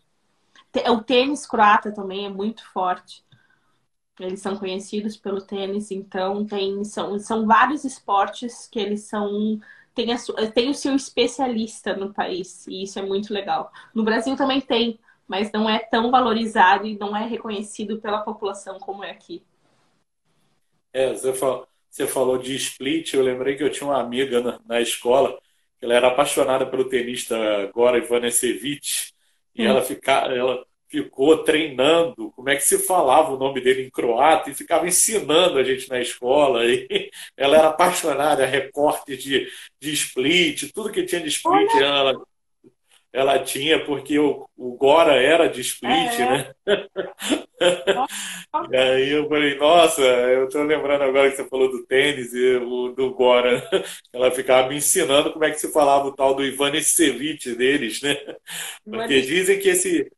O 0.90 1.02
tênis 1.02 1.46
croata 1.46 1.92
também 1.92 2.26
é 2.26 2.28
muito 2.28 2.64
forte. 2.72 3.24
Eles 4.18 4.40
são 4.40 4.56
conhecidos 4.56 5.16
pelo 5.16 5.40
tênis, 5.42 5.90
então 5.90 6.46
tem, 6.46 6.84
são, 6.84 7.18
são 7.18 7.46
vários 7.46 7.84
esportes 7.84 8.68
que 8.68 8.78
eles 8.78 9.02
são. 9.02 9.58
Tem, 9.94 10.12
a, 10.12 10.18
tem 10.52 10.70
o 10.70 10.74
seu 10.74 10.94
especialista 10.94 11.94
no 11.94 12.12
país, 12.12 12.66
e 12.66 12.82
isso 12.82 12.98
é 12.98 13.02
muito 13.02 13.32
legal. 13.32 13.70
No 13.94 14.02
Brasil 14.02 14.36
também 14.36 14.60
tem, 14.60 14.98
mas 15.26 15.52
não 15.52 15.68
é 15.68 15.78
tão 15.78 16.10
valorizado 16.10 16.86
e 16.86 16.98
não 16.98 17.16
é 17.16 17.26
reconhecido 17.26 18.00
pela 18.00 18.22
população 18.22 18.78
como 18.78 19.04
é 19.04 19.10
aqui. 19.10 19.42
É, 20.92 21.12
você 21.12 21.32
falou, 21.32 21.68
você 21.88 22.06
falou 22.06 22.38
de 22.38 22.54
split, 22.56 23.14
eu 23.14 23.22
lembrei 23.22 23.56
que 23.56 23.62
eu 23.62 23.70
tinha 23.70 23.88
uma 23.88 24.00
amiga 24.00 24.40
na, 24.40 24.60
na 24.66 24.80
escola 24.80 25.38
ela 25.84 25.94
era 25.94 26.08
apaixonada 26.08 26.66
pelo 26.66 26.88
tenista 26.88 27.36
agora 27.62 27.98
Ivanisevic 27.98 29.12
e 29.54 29.62
hum. 29.62 29.68
ela, 29.68 29.82
fica, 29.82 30.12
ela 30.12 30.64
ficou 30.88 31.38
treinando 31.38 32.30
como 32.32 32.50
é 32.50 32.56
que 32.56 32.62
se 32.62 32.78
falava 32.78 33.32
o 33.32 33.38
nome 33.38 33.60
dele 33.60 33.86
em 33.86 33.90
croata 33.90 34.50
e 34.50 34.54
ficava 34.54 34.86
ensinando 34.86 35.58
a 35.58 35.64
gente 35.64 35.88
na 35.88 36.00
escola. 36.00 36.64
E 36.64 37.10
ela 37.36 37.56
era 37.56 37.68
apaixonada, 37.68 38.46
recortes 38.46 39.22
de, 39.22 39.48
de 39.80 39.92
split, 39.92 40.70
tudo 40.72 40.92
que 40.92 41.04
tinha 41.04 41.20
de 41.20 41.28
split, 41.28 41.70
ela, 41.76 42.20
ela 43.12 43.38
tinha, 43.38 43.84
porque 43.84 44.18
o, 44.18 44.48
o 44.56 44.76
Gora 44.76 45.14
era 45.14 45.48
de 45.48 45.60
split, 45.60 46.14
é. 46.14 46.18
né? 46.18 46.54
e 48.72 48.76
aí 48.76 49.10
eu 49.10 49.28
falei, 49.28 49.56
nossa, 49.56 50.02
eu 50.02 50.48
tô 50.48 50.62
lembrando 50.64 51.02
agora 51.02 51.30
que 51.30 51.36
você 51.36 51.48
falou 51.48 51.70
do 51.70 51.86
tênis 51.86 52.34
e 52.34 52.56
o, 52.56 52.88
do 52.88 53.14
Gora. 53.14 53.62
Ela 54.12 54.30
ficava 54.30 54.68
me 54.68 54.76
ensinando 54.76 55.32
como 55.32 55.44
é 55.44 55.50
que 55.50 55.60
se 55.60 55.72
falava 55.72 56.08
o 56.08 56.12
tal 56.12 56.34
do 56.34 56.44
Ivan 56.44 56.80
Sevic 56.80 57.54
deles, 57.54 58.02
né? 58.02 58.16
Porque 58.84 59.20
dizem 59.20 59.58
que 59.60 59.68
esse, 59.68 60.10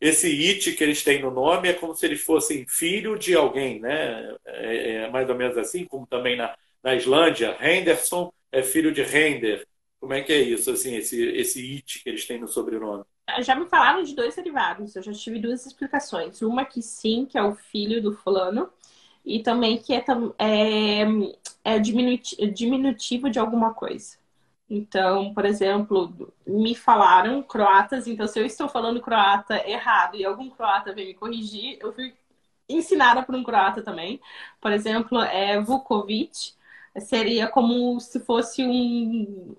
esse 0.00 0.26
it 0.48 0.72
que 0.72 0.84
eles 0.84 1.02
têm 1.02 1.20
no 1.20 1.30
nome 1.30 1.68
é 1.68 1.72
como 1.72 1.94
se 1.94 2.06
eles 2.06 2.20
fossem 2.20 2.66
filho 2.68 3.18
de 3.18 3.34
alguém, 3.34 3.80
né? 3.80 4.36
É, 4.44 4.92
é 4.94 5.10
mais 5.10 5.28
ou 5.28 5.34
menos 5.34 5.56
assim, 5.56 5.84
como 5.84 6.06
também 6.06 6.36
na, 6.36 6.54
na 6.82 6.94
Islândia, 6.94 7.56
Henderson 7.60 8.32
é 8.52 8.62
filho 8.62 8.92
de 8.92 9.02
Render. 9.02 9.66
Como 10.00 10.12
é 10.12 10.22
que 10.22 10.32
é 10.32 10.40
isso, 10.40 10.70
assim, 10.70 10.94
esse, 10.94 11.20
esse 11.20 11.74
it 11.74 12.02
que 12.02 12.08
eles 12.08 12.24
têm 12.24 12.40
no 12.40 12.46
sobrenome? 12.46 13.04
Já 13.40 13.54
me 13.54 13.66
falaram 13.66 14.02
de 14.02 14.14
dois 14.14 14.36
derivados, 14.36 14.94
eu 14.94 15.02
já 15.02 15.12
tive 15.12 15.38
duas 15.38 15.66
explicações. 15.66 16.40
Uma 16.40 16.64
que 16.64 16.80
sim, 16.80 17.26
que 17.26 17.36
é 17.36 17.42
o 17.42 17.54
filho 17.54 18.00
do 18.00 18.14
fulano, 18.14 18.70
e 19.24 19.42
também 19.42 19.76
que 19.76 19.92
é, 19.92 20.04
é, 20.38 21.02
é 21.64 21.78
diminutivo 21.78 23.28
de 23.28 23.38
alguma 23.38 23.74
coisa. 23.74 24.16
Então, 24.70 25.32
por 25.32 25.44
exemplo, 25.46 26.30
me 26.46 26.74
falaram 26.74 27.42
croatas, 27.42 28.06
então 28.06 28.26
se 28.26 28.38
eu 28.38 28.44
estou 28.46 28.68
falando 28.68 29.00
croata 29.00 29.66
errado 29.68 30.16
e 30.16 30.24
algum 30.26 30.50
croata 30.50 30.92
vem 30.94 31.06
me 31.08 31.14
corrigir, 31.14 31.78
eu 31.80 31.92
fui 31.92 32.14
ensinada 32.68 33.22
por 33.22 33.34
um 33.34 33.42
croata 33.44 33.82
também. 33.82 34.20
Por 34.60 34.70
exemplo, 34.72 35.20
é 35.22 35.58
Vukovic, 35.60 36.52
seria 37.00 37.48
como 37.48 37.98
se 38.00 38.20
fosse 38.20 38.62
um. 38.64 39.56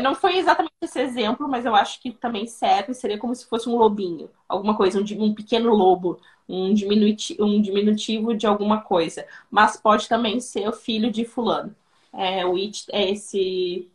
Não 0.00 0.14
foi 0.14 0.36
exatamente 0.38 0.72
esse 0.82 0.98
exemplo, 1.00 1.48
mas 1.48 1.64
eu 1.66 1.74
acho 1.74 2.00
que 2.00 2.12
também 2.12 2.46
serve. 2.46 2.94
Seria 2.94 3.18
como 3.18 3.34
se 3.34 3.46
fosse 3.46 3.68
um 3.68 3.76
lobinho, 3.76 4.30
alguma 4.48 4.76
coisa, 4.76 4.98
um, 5.00 5.04
um 5.24 5.34
pequeno 5.34 5.70
lobo, 5.74 6.20
um 6.48 6.72
diminutivo, 6.72 7.44
um 7.44 7.60
diminutivo 7.60 8.34
de 8.36 8.46
alguma 8.46 8.80
coisa. 8.82 9.26
Mas 9.50 9.76
pode 9.76 10.08
também 10.08 10.40
ser 10.40 10.68
o 10.68 10.72
filho 10.72 11.10
de 11.10 11.24
fulano. 11.24 11.74
É, 12.12 12.46
o 12.46 12.56
it 12.56 12.86
é 12.90 13.10
esse, 13.10 13.90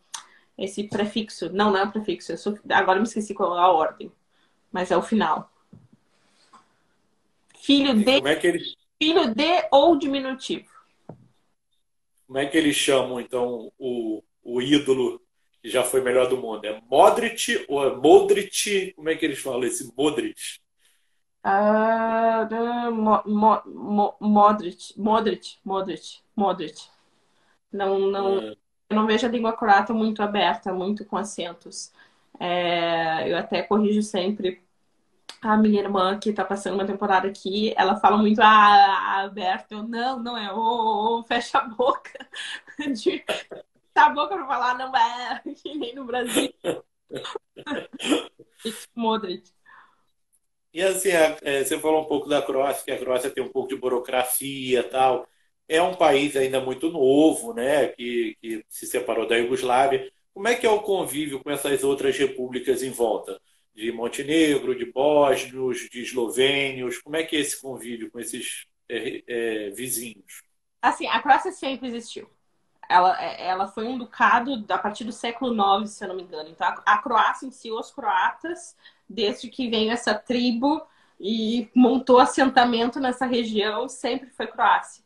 esse 0.56 0.84
prefixo. 0.84 1.52
Não, 1.52 1.70
não 1.70 1.78
é 1.78 1.84
o 1.84 1.92
prefixo. 1.92 2.32
Agora 2.70 2.98
me 2.98 3.06
esqueci 3.06 3.34
qual 3.34 3.56
é 3.56 3.60
a 3.60 3.68
ordem. 3.68 4.10
Mas 4.72 4.90
é 4.90 4.96
o 4.96 5.02
final. 5.02 5.50
Filho 7.56 7.94
de. 7.94 8.16
Como 8.16 8.28
é 8.28 8.36
que 8.36 8.46
eles... 8.46 8.74
Filho 9.02 9.34
de 9.34 9.68
ou 9.70 9.96
diminutivo. 9.96 10.68
Como 12.26 12.38
é 12.38 12.46
que 12.46 12.56
eles 12.56 12.74
chamam, 12.74 13.20
então, 13.20 13.72
o, 13.78 14.22
o 14.42 14.60
ídolo 14.60 15.20
que 15.62 15.68
já 15.68 15.82
foi 15.82 16.00
melhor 16.00 16.28
do 16.28 16.36
mundo? 16.36 16.64
É 16.64 16.80
Modric 16.90 17.64
ou 17.68 17.84
é 17.86 17.94
Modric? 17.94 18.92
Como 18.94 19.08
é 19.08 19.14
que 19.14 19.24
eles 19.24 19.38
falam 19.38 19.64
esse 19.64 19.92
Modric? 19.96 20.40
Uh, 21.44 22.90
Mo, 22.90 23.22
Mo, 23.26 23.62
Mo, 23.66 24.16
Modric, 24.20 24.94
Modric, 24.96 25.58
Modric, 25.64 26.20
Modric. 26.34 26.80
Não, 27.70 27.98
não, 27.98 28.38
é. 28.38 28.54
Eu 28.88 28.96
não 28.96 29.06
vejo 29.06 29.26
a 29.26 29.30
língua 29.30 29.52
croata 29.52 29.92
muito 29.92 30.22
aberta, 30.22 30.72
muito 30.72 31.04
com 31.04 31.16
acentos. 31.16 31.92
É, 32.38 33.30
eu 33.30 33.36
até 33.38 33.62
corrijo 33.62 34.02
sempre 34.02 34.64
a 35.44 35.56
minha 35.58 35.82
irmã 35.82 36.18
que 36.18 36.32
tá 36.32 36.42
passando 36.44 36.74
uma 36.74 36.86
temporada 36.86 37.28
aqui, 37.28 37.74
ela 37.76 37.96
fala 37.96 38.16
muito 38.16 38.40
ah, 38.40 39.24
aberto. 39.24 39.72
Eu, 39.72 39.82
não, 39.82 40.18
não 40.18 40.38
é, 40.38 40.50
ô, 40.52 41.22
fecha 41.28 41.58
a 41.58 41.68
boca. 41.68 42.12
De, 42.94 43.22
tá 43.92 44.06
a 44.06 44.10
boca 44.10 44.34
pra 44.34 44.46
falar, 44.46 44.78
não 44.78 44.96
é, 44.96 45.42
que 45.62 45.74
nem 45.74 45.94
no 45.94 46.04
Brasil. 46.04 46.52
Modric. 48.96 49.52
E 50.72 50.82
assim, 50.82 51.10
é, 51.10 51.62
você 51.62 51.78
falou 51.78 52.02
um 52.02 52.06
pouco 52.06 52.28
da 52.28 52.42
Croácia, 52.42 52.84
que 52.84 52.90
a 52.90 52.98
Croácia 52.98 53.30
tem 53.30 53.44
um 53.44 53.48
pouco 53.48 53.68
de 53.68 53.76
burocracia 53.76 54.80
e 54.80 54.82
tal. 54.82 55.28
É 55.68 55.80
um 55.82 55.94
país 55.94 56.36
ainda 56.36 56.60
muito 56.60 56.90
novo, 56.90 57.54
né, 57.54 57.88
que, 57.88 58.36
que 58.40 58.64
se 58.68 58.86
separou 58.86 59.26
da 59.26 59.36
Iugoslávia. 59.36 60.10
Como 60.32 60.48
é 60.48 60.54
que 60.54 60.66
é 60.66 60.70
o 60.70 60.82
convívio 60.82 61.42
com 61.42 61.50
essas 61.50 61.84
outras 61.84 62.16
repúblicas 62.18 62.82
em 62.82 62.90
volta? 62.90 63.40
De 63.74 63.90
Montenegro, 63.90 64.76
de 64.76 64.84
bósnios, 64.84 65.88
de 65.90 66.02
eslovênios? 66.02 66.98
Como 66.98 67.16
é 67.16 67.22
que 67.22 67.36
é 67.36 67.40
esse 67.40 67.60
convívio 67.60 68.10
com 68.10 68.20
esses 68.20 68.66
é, 68.88 69.22
é, 69.26 69.70
vizinhos? 69.70 70.42
Assim, 70.82 71.06
a 71.06 71.20
Croácia 71.20 71.50
sempre 71.52 71.88
existiu. 71.88 72.28
Ela, 72.88 73.22
é, 73.22 73.46
ela 73.46 73.66
foi 73.68 73.86
um 73.86 73.96
ducado 73.96 74.64
a 74.68 74.78
partir 74.78 75.04
do 75.04 75.12
século 75.12 75.54
IX, 75.80 75.90
se 75.90 76.04
eu 76.04 76.08
não 76.08 76.16
me 76.16 76.22
engano. 76.22 76.50
Então, 76.50 76.66
a, 76.84 76.98
Croácia 76.98 77.46
em 77.46 77.50
si, 77.50 77.70
os 77.70 77.90
croatas, 77.90 78.76
desde 79.08 79.48
que 79.48 79.70
veio 79.70 79.90
essa 79.90 80.14
tribo 80.14 80.82
e 81.18 81.68
montou 81.74 82.18
assentamento 82.18 83.00
nessa 83.00 83.24
região, 83.24 83.88
sempre 83.88 84.30
foi 84.30 84.46
Croácia. 84.46 85.03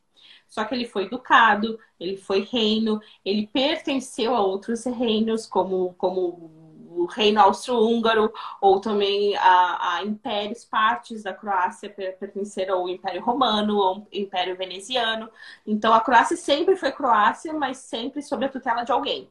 Só 0.48 0.64
que 0.64 0.74
ele 0.74 0.86
foi 0.86 1.08
ducado, 1.08 1.78
ele 2.00 2.16
foi 2.16 2.40
reino, 2.40 3.00
ele 3.24 3.46
pertenceu 3.46 4.34
a 4.34 4.40
outros 4.40 4.84
reinos, 4.84 5.46
como, 5.46 5.94
como 5.94 6.68
o 6.90 7.06
reino 7.06 7.40
austro-húngaro, 7.40 8.32
ou 8.60 8.80
também 8.80 9.36
a, 9.36 9.96
a, 9.96 10.04
impérios, 10.04 10.64
partes 10.64 11.22
da 11.22 11.32
Croácia 11.32 11.88
pertenceram 11.90 12.78
ao 12.78 12.88
Império 12.88 13.22
Romano, 13.22 13.80
ao 13.82 14.06
Império 14.12 14.56
Veneziano. 14.56 15.30
Então 15.66 15.92
a 15.92 16.00
Croácia 16.00 16.36
sempre 16.36 16.76
foi 16.76 16.90
Croácia, 16.92 17.52
mas 17.52 17.78
sempre 17.78 18.22
sob 18.22 18.44
a 18.44 18.48
tutela 18.48 18.84
de 18.84 18.92
alguém. 18.92 19.30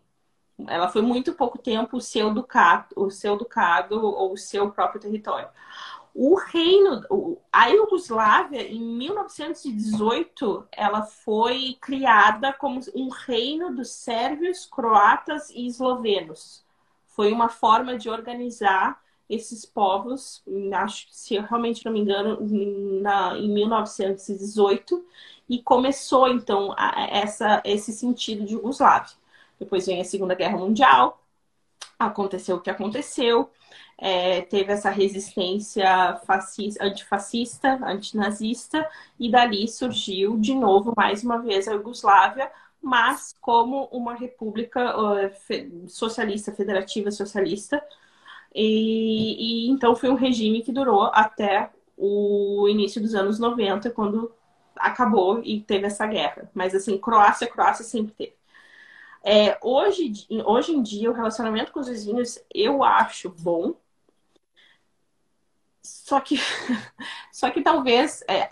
Ela 0.68 0.90
foi 0.90 1.02
muito 1.04 1.34
pouco 1.34 1.58
tempo 1.58 1.98
o 1.98 2.02
seu 2.02 2.34
ducado, 2.34 2.88
o 2.96 3.12
seu 3.12 3.38
ducado 3.38 4.04
ou 4.04 4.34
o 4.34 4.38
seu 4.38 4.72
próprio 4.72 5.00
território. 5.00 5.48
O 6.20 6.34
reino, 6.34 7.04
a 7.54 7.68
Iugoslávia, 7.68 8.68
em 8.68 8.82
1918, 8.82 10.68
ela 10.72 11.04
foi 11.04 11.78
criada 11.80 12.52
como 12.52 12.80
um 12.96 13.08
reino 13.10 13.76
dos 13.76 13.92
sérvios, 13.92 14.66
croatas 14.66 15.52
e 15.52 15.68
eslovenos. 15.68 16.66
Foi 17.06 17.32
uma 17.32 17.50
forma 17.50 17.96
de 18.00 18.10
organizar 18.10 19.00
esses 19.30 19.64
povos, 19.64 20.42
acho 20.74 21.08
que 21.08 21.16
se 21.16 21.36
eu 21.36 21.44
realmente 21.44 21.86
não 21.86 21.92
me 21.92 22.00
engano, 22.00 22.40
na, 23.00 23.38
em 23.38 23.54
1918, 23.54 25.06
e 25.48 25.62
começou 25.62 26.28
então 26.28 26.74
a, 26.76 27.10
essa, 27.12 27.62
esse 27.64 27.94
sentido 27.94 28.44
de 28.44 28.56
Iugoslávia. 28.56 29.16
Depois 29.60 29.86
vem 29.86 30.02
a 30.02 30.04
Segunda 30.04 30.34
Guerra 30.34 30.58
Mundial, 30.58 31.22
aconteceu 32.00 32.56
o 32.56 32.60
que 32.60 32.72
aconteceu, 32.72 33.52
é, 33.98 34.42
teve 34.42 34.72
essa 34.72 34.90
resistência 34.90 36.18
fascista, 36.26 36.84
antifascista, 36.84 37.80
antinazista, 37.84 38.88
e 39.20 39.30
dali 39.32 39.68
surgiu 39.68 40.38
de 40.38 40.54
novo, 40.54 40.94
mais 40.96 41.24
uma 41.24 41.40
vez, 41.42 41.68
a 41.68 41.74
Iugoslávia, 41.74 42.52
mas 42.82 43.36
como 43.42 43.86
uma 43.86 44.14
república 44.14 44.94
socialista, 45.88 46.52
federativa 46.54 47.12
socialista. 47.12 47.84
E, 48.54 49.68
e, 49.68 49.72
então 49.72 49.96
foi 49.96 50.10
um 50.10 50.16
regime 50.16 50.62
que 50.62 50.72
durou 50.72 51.04
até 51.14 51.70
o 51.98 52.68
início 52.70 53.02
dos 53.02 53.16
anos 53.16 53.40
90, 53.40 53.92
quando 53.92 54.32
acabou 54.76 55.42
e 55.44 55.62
teve 55.62 55.88
essa 55.88 56.06
guerra. 56.08 56.50
Mas 56.54 56.76
assim, 56.76 56.98
Croácia, 56.98 57.48
Croácia 57.48 57.84
sempre 57.86 58.14
teve. 58.14 58.38
É, 59.24 59.58
hoje, 59.62 60.14
hoje 60.46 60.72
em 60.74 60.82
dia, 60.82 61.10
o 61.12 61.14
relacionamento 61.14 61.72
com 61.72 61.80
os 61.80 61.88
vizinhos 61.88 62.40
eu 62.54 62.84
acho 62.84 63.30
bom, 63.30 63.76
só 65.88 66.20
que, 66.20 66.38
só 67.32 67.50
que 67.50 67.62
talvez, 67.62 68.24
é, 68.28 68.48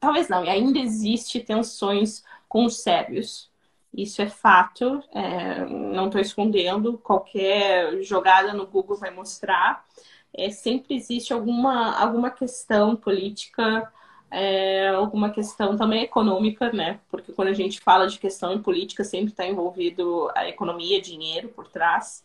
talvez 0.00 0.28
não, 0.28 0.42
ainda 0.42 0.78
existe 0.78 1.40
tensões 1.40 2.24
com 2.48 2.64
os 2.64 2.80
sérvios. 2.80 3.50
Isso 3.92 4.20
é 4.20 4.28
fato, 4.28 5.02
é, 5.12 5.64
não 5.64 6.06
estou 6.06 6.20
escondendo, 6.20 6.98
qualquer 6.98 8.02
jogada 8.02 8.52
no 8.52 8.66
Google 8.66 8.96
vai 8.96 9.10
mostrar. 9.10 9.84
É, 10.32 10.50
sempre 10.50 10.94
existe 10.94 11.32
alguma, 11.32 11.98
alguma 11.98 12.30
questão 12.30 12.94
política, 12.94 13.90
é, 14.30 14.88
alguma 14.88 15.30
questão 15.30 15.76
também 15.76 16.02
econômica, 16.02 16.70
né? 16.70 17.00
Porque 17.10 17.32
quando 17.32 17.48
a 17.48 17.54
gente 17.54 17.80
fala 17.80 18.06
de 18.06 18.18
questão 18.18 18.60
política, 18.62 19.02
sempre 19.04 19.30
está 19.30 19.46
envolvido 19.46 20.30
a 20.34 20.46
economia, 20.46 21.00
dinheiro 21.00 21.48
por 21.48 21.66
trás 21.68 22.22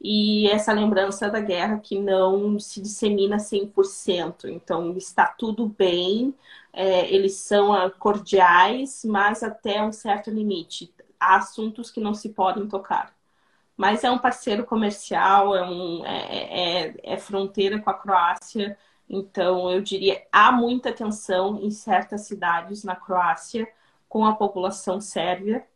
e 0.00 0.48
essa 0.50 0.72
lembrança 0.72 1.30
da 1.30 1.40
guerra 1.40 1.78
que 1.78 1.98
não 1.98 2.58
se 2.58 2.80
dissemina 2.80 3.38
100%. 3.38 4.46
Então, 4.46 4.96
está 4.96 5.26
tudo 5.26 5.68
bem, 5.68 6.34
é, 6.72 7.12
eles 7.12 7.34
são 7.36 7.72
cordiais, 7.98 9.04
mas 9.04 9.42
até 9.42 9.82
um 9.82 9.92
certo 9.92 10.30
limite. 10.30 10.92
Há 11.18 11.36
assuntos 11.36 11.90
que 11.90 12.00
não 12.00 12.14
se 12.14 12.30
podem 12.30 12.68
tocar. 12.68 13.14
Mas 13.76 14.04
é 14.04 14.10
um 14.10 14.18
parceiro 14.18 14.64
comercial, 14.64 15.54
é, 15.54 15.68
um, 15.68 16.04
é, 16.06 16.88
é, 16.88 16.94
é 17.02 17.18
fronteira 17.18 17.80
com 17.80 17.90
a 17.90 17.94
Croácia, 17.94 18.78
então 19.08 19.70
eu 19.70 19.80
diria 19.82 20.22
há 20.32 20.50
muita 20.50 20.92
tensão 20.92 21.60
em 21.62 21.70
certas 21.70 22.22
cidades 22.22 22.84
na 22.84 22.96
Croácia 22.96 23.68
com 24.08 24.24
a 24.24 24.34
população 24.34 25.00
sérvia 25.00 25.66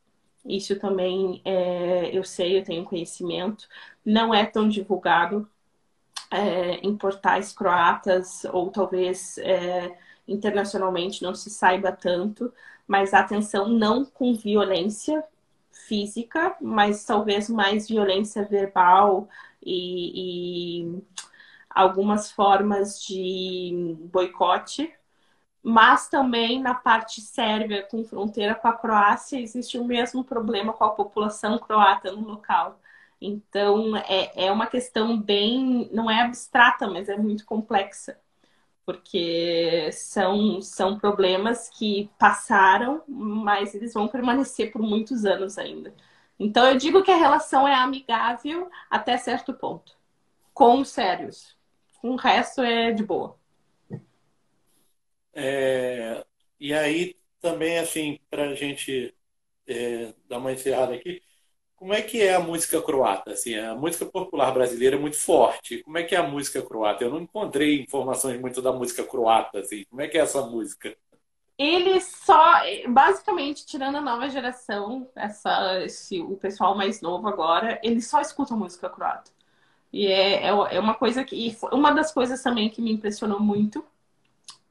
isso 0.45 0.79
também 0.79 1.41
é, 1.45 2.17
eu 2.17 2.25
sei, 2.25 2.59
eu 2.59 2.65
tenho 2.65 2.85
conhecimento. 2.85 3.69
Não 4.05 4.35
é 4.35 4.47
tão 4.47 4.69
divulgado 4.69 5.49
é, 6.31 6.75
em 6.77 6.97
portais 6.97 7.53
croatas 7.53 8.45
ou 8.47 8.71
talvez 8.71 9.39
é, 9.39 9.97
internacionalmente 10.27 11.23
não 11.23 11.35
se 11.35 11.51
saiba 11.51 11.93
tanto, 11.93 12.53
mas 12.87 13.15
atenção 13.15 13.69
não 13.69 14.05
com 14.05 14.35
violência 14.35 15.25
física, 15.73 16.57
mas 16.61 17.05
talvez 17.05 17.49
mais 17.49 17.89
violência 17.89 18.45
verbal 18.45 19.29
e, 19.63 20.83
e 20.85 21.03
algumas 21.69 22.31
formas 22.31 23.03
de 23.03 23.97
boicote 24.13 24.93
mas 25.63 26.09
também 26.09 26.61
na 26.61 26.75
parte 26.75 27.21
sérvia, 27.21 27.83
com 27.85 28.05
fronteira 28.05 28.55
com 28.55 28.69
a 28.69 28.73
Croácia, 28.73 29.41
existe 29.41 29.79
o 29.79 29.85
mesmo 29.85 30.25
problema 30.25 30.73
com 30.73 30.85
a 30.85 30.91
população 30.91 31.59
croata 31.59 32.13
no 32.13 32.23
local. 32.27 32.81
Então, 33.21 33.97
é, 33.97 34.47
é 34.47 34.53
uma 34.53 34.67
questão 34.67 35.21
bem, 35.21 35.91
não 35.93 36.11
é 36.11 36.23
abstrata, 36.23 36.89
mas 36.89 37.09
é 37.09 37.17
muito 37.17 37.45
complexa, 37.45 38.19
porque 38.87 39.91
são, 39.93 40.61
são 40.63 40.99
problemas 40.99 41.69
que 41.71 42.11
passaram, 42.19 43.03
mas 43.09 43.75
eles 43.75 43.95
vão 43.95 44.09
permanecer 44.09 44.73
por 44.73 44.83
muitos 44.83 45.25
anos 45.25 45.59
ainda. 45.59 45.95
Então, 46.39 46.67
eu 46.69 46.77
digo 46.79 47.03
que 47.03 47.11
a 47.11 47.17
relação 47.17 47.69
é 47.69 47.75
amigável 47.75 48.71
até 48.91 49.17
certo 49.19 49.53
ponto, 49.55 49.97
com 50.55 50.81
os 50.81 50.91
sérios. 50.91 51.57
O 52.03 52.17
resto 52.17 52.63
é 52.63 52.93
de 52.93 53.05
boa. 53.05 53.40
É, 55.33 56.25
e 56.59 56.73
aí 56.75 57.17
também, 57.41 57.79
assim, 57.79 58.19
para 58.29 58.51
a 58.51 58.55
gente 58.55 59.15
é, 59.67 60.15
dar 60.29 60.39
uma 60.39 60.53
encerrada 60.53 60.95
aqui, 60.95 61.23
como 61.81 61.95
é 61.95 62.03
que 62.03 62.21
é 62.21 62.35
a 62.35 62.41
música 62.41 62.83
croata? 62.83 63.33
Assim, 63.33 63.55
a 63.55 63.75
música 63.75 64.05
popular 64.05 64.53
brasileira 64.53 64.97
é 64.97 64.99
muito 64.99 65.17
forte. 65.17 65.83
Como 65.83 65.97
é 65.97 66.03
que 66.03 66.15
é 66.15 66.19
a 66.19 66.29
música 66.29 66.61
croata? 66.61 67.05
Eu 67.05 67.11
não 67.11 67.23
encontrei 67.23 67.81
informações 67.81 68.39
muito 68.39 68.61
da 68.61 68.71
música 68.71 69.03
croata. 69.03 69.61
Assim. 69.61 69.85
Como 69.89 70.03
é 70.03 70.07
que 70.07 70.19
é 70.19 70.21
essa 70.21 70.43
música? 70.43 70.95
Ele 71.57 71.99
só, 72.01 72.61
basicamente, 72.87 73.65
tirando 73.65 73.97
a 73.97 74.01
nova 74.01 74.29
geração, 74.29 75.09
essa, 75.17 75.83
esse, 75.83 76.21
o 76.21 76.37
pessoal 76.37 76.75
mais 76.75 77.01
novo 77.01 77.27
agora, 77.29 77.81
eles 77.83 78.07
só 78.07 78.21
escutam 78.21 78.59
música 78.59 78.89
croata. 78.91 79.31
E 79.93 80.07
é, 80.07 80.45
é, 80.45 80.49
é 80.49 80.81
uma 80.81 80.95
coisa 80.95 81.25
que. 81.25 81.57
Uma 81.73 81.93
das 81.93 82.13
coisas 82.13 82.43
também 82.43 82.69
que 82.69 82.83
me 82.83 82.93
impressionou 82.93 83.41
muito 83.41 83.83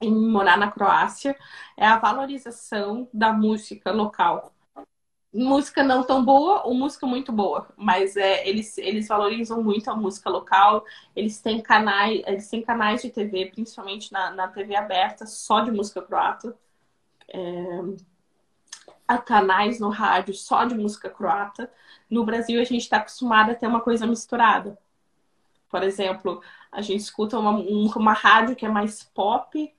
em 0.01 0.13
morar 0.13 0.57
na 0.57 0.71
Croácia 0.71 1.35
é 1.77 1.85
a 1.85 1.97
valorização 1.97 3.09
da 3.13 3.33
música 3.33 3.91
local. 3.91 4.53
música 5.33 5.83
não 5.83 6.03
tão 6.03 6.23
boa 6.25 6.63
ou 6.65 6.73
música 6.73 7.05
muito 7.05 7.31
boa, 7.31 7.67
mas 7.77 8.17
é, 8.17 8.47
eles, 8.47 8.77
eles 8.77 9.07
valorizam 9.07 9.63
muito 9.63 9.89
a 9.89 9.95
música 9.95 10.29
local. 10.29 10.85
Eles 11.15 11.41
têm 11.41 11.61
canais, 11.61 12.21
eles 12.25 12.49
têm 12.49 12.61
canais 12.63 13.01
de 13.01 13.09
TV, 13.11 13.47
principalmente 13.47 14.11
na, 14.11 14.31
na 14.31 14.47
TV 14.47 14.75
aberta, 14.75 15.25
só 15.27 15.61
de 15.61 15.71
música 15.71 16.01
croata. 16.01 16.57
É, 17.29 17.81
canais 19.17 19.79
no 19.79 19.89
rádio 19.89 20.33
só 20.33 20.65
de 20.65 20.75
música 20.75 21.09
croata. 21.09 21.71
No 22.09 22.25
Brasil 22.25 22.59
a 22.61 22.63
gente 22.63 22.81
está 22.81 22.97
acostumado 22.97 23.51
a 23.51 23.55
ter 23.55 23.67
uma 23.67 23.81
coisa 23.81 24.05
misturada. 24.05 24.77
Por 25.69 25.83
exemplo, 25.83 26.41
a 26.71 26.81
gente 26.81 27.01
escuta 27.01 27.37
uma, 27.37 27.51
uma 27.51 28.13
rádio 28.13 28.55
que 28.55 28.65
é 28.65 28.69
mais 28.69 29.03
pop, 29.03 29.73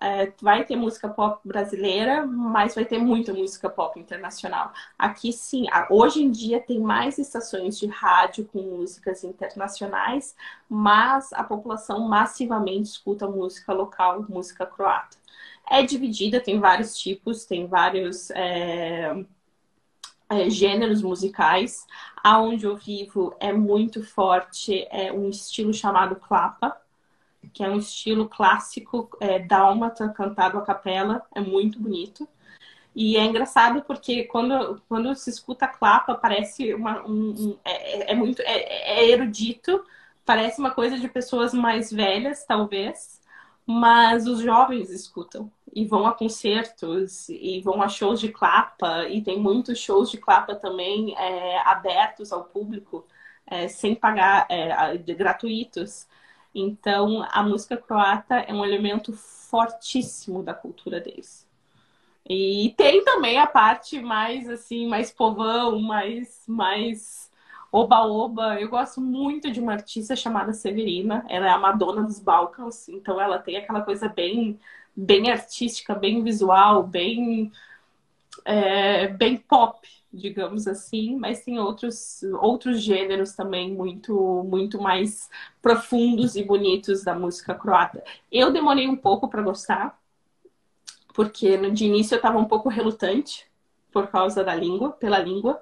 é, 0.00 0.32
vai 0.40 0.64
ter 0.64 0.76
música 0.76 1.08
pop 1.08 1.40
brasileira, 1.44 2.24
mas 2.26 2.74
vai 2.74 2.84
ter 2.84 2.98
muita 2.98 3.32
música 3.32 3.68
pop 3.68 3.98
internacional. 3.98 4.72
Aqui 4.98 5.32
sim, 5.32 5.66
hoje 5.90 6.22
em 6.22 6.30
dia 6.30 6.60
tem 6.60 6.80
mais 6.80 7.18
estações 7.18 7.78
de 7.78 7.86
rádio 7.86 8.44
com 8.46 8.60
músicas 8.62 9.24
internacionais, 9.24 10.36
mas 10.68 11.32
a 11.32 11.42
população 11.42 12.00
massivamente 12.08 12.90
escuta 12.90 13.26
música 13.26 13.72
local, 13.72 14.24
música 14.28 14.64
croata. 14.66 15.16
É 15.68 15.82
dividida, 15.82 16.40
tem 16.40 16.60
vários 16.60 16.96
tipos, 16.96 17.44
tem 17.44 17.66
vários 17.66 18.30
é, 18.30 19.24
é, 20.30 20.48
gêneros 20.50 21.02
musicais. 21.02 21.86
Aonde 22.22 22.66
eu 22.66 22.76
vivo 22.76 23.34
é 23.40 23.52
muito 23.52 24.02
forte, 24.04 24.86
é 24.90 25.12
um 25.12 25.28
estilo 25.28 25.72
chamado 25.74 26.16
clapa 26.16 26.76
que 27.52 27.62
é 27.62 27.70
um 27.70 27.78
estilo 27.78 28.28
clássico 28.28 29.08
é, 29.20 29.38
dálmata 29.38 30.08
cantado 30.10 30.58
a 30.58 30.62
capela, 30.62 31.24
é 31.34 31.40
muito 31.40 31.80
bonito. 31.80 32.28
E 32.94 33.16
é 33.16 33.24
engraçado 33.24 33.82
porque 33.82 34.24
quando, 34.24 34.82
quando 34.88 35.14
se 35.14 35.30
escuta 35.30 35.66
a 35.66 35.68
clapa, 35.68 36.14
parece 36.14 36.74
uma, 36.74 37.06
um, 37.06 37.30
um 37.30 37.58
é, 37.64 38.12
é, 38.12 38.14
muito 38.14 38.42
é, 38.42 39.00
é, 39.00 39.10
erudito, 39.10 39.84
parece 40.24 40.58
uma 40.58 40.72
coisa 40.72 40.98
de 40.98 41.08
pessoas 41.08 41.54
mais 41.54 41.92
velhas, 41.92 42.44
talvez, 42.44 43.20
mas 43.64 44.26
os 44.26 44.40
jovens 44.40 44.90
escutam 44.90 45.50
e 45.72 45.84
vão 45.86 46.06
a 46.06 46.12
concertos 46.14 47.28
e 47.28 47.60
vão 47.60 47.82
a 47.82 47.88
shows 47.88 48.20
de 48.20 48.30
clapa 48.30 49.04
e 49.08 49.22
tem 49.22 49.38
muitos 49.38 49.78
shows 49.78 50.10
de 50.10 50.18
clapa 50.18 50.54
também 50.54 51.16
é, 51.16 51.58
abertos 51.60 52.32
ao 52.32 52.44
público 52.44 53.06
é, 53.46 53.68
sem 53.68 53.94
pagar, 53.94 54.46
é, 54.50 54.96
gratuitos. 55.14 56.06
Então, 56.60 57.26
a 57.30 57.42
música 57.42 57.76
croata 57.76 58.36
é 58.36 58.52
um 58.52 58.64
elemento 58.64 59.12
fortíssimo 59.12 60.42
da 60.42 60.54
cultura 60.54 61.00
deles. 61.00 61.46
E 62.28 62.74
tem 62.76 63.02
também 63.04 63.38
a 63.38 63.46
parte 63.46 64.00
mais 64.00 64.48
assim, 64.48 64.86
mais 64.86 65.10
povão, 65.10 65.80
mais 65.80 66.44
mais 66.46 67.30
oba-oba. 67.72 68.60
Eu 68.60 68.68
gosto 68.68 69.00
muito 69.00 69.50
de 69.50 69.60
uma 69.60 69.72
artista 69.72 70.14
chamada 70.16 70.52
Severina. 70.52 71.24
Ela 71.28 71.46
é 71.46 71.50
a 71.50 71.58
Madonna 71.58 72.02
dos 72.02 72.20
Balcãs, 72.20 72.88
então 72.88 73.20
ela 73.20 73.38
tem 73.38 73.56
aquela 73.56 73.82
coisa 73.82 74.08
bem 74.08 74.58
bem 74.94 75.30
artística, 75.30 75.94
bem 75.94 76.22
visual, 76.22 76.82
bem 76.82 77.52
é, 78.44 79.08
bem 79.08 79.36
pop 79.36 79.88
digamos 80.12 80.66
assim, 80.66 81.16
mas 81.16 81.44
tem 81.44 81.58
outros, 81.58 82.22
outros 82.40 82.82
gêneros 82.82 83.32
também 83.32 83.72
muito, 83.72 84.44
muito 84.44 84.80
mais 84.80 85.28
profundos 85.60 86.34
e 86.36 86.42
bonitos 86.42 87.04
da 87.04 87.14
música 87.14 87.54
croata. 87.54 88.02
Eu 88.32 88.52
demorei 88.52 88.88
um 88.88 88.96
pouco 88.96 89.28
para 89.28 89.42
gostar, 89.42 90.00
porque 91.14 91.56
de 91.70 91.86
início 91.86 92.14
eu 92.14 92.18
estava 92.18 92.38
um 92.38 92.46
pouco 92.46 92.68
relutante 92.68 93.46
por 93.92 94.08
causa 94.08 94.42
da 94.44 94.54
língua, 94.54 94.92
pela 94.92 95.18
língua. 95.18 95.60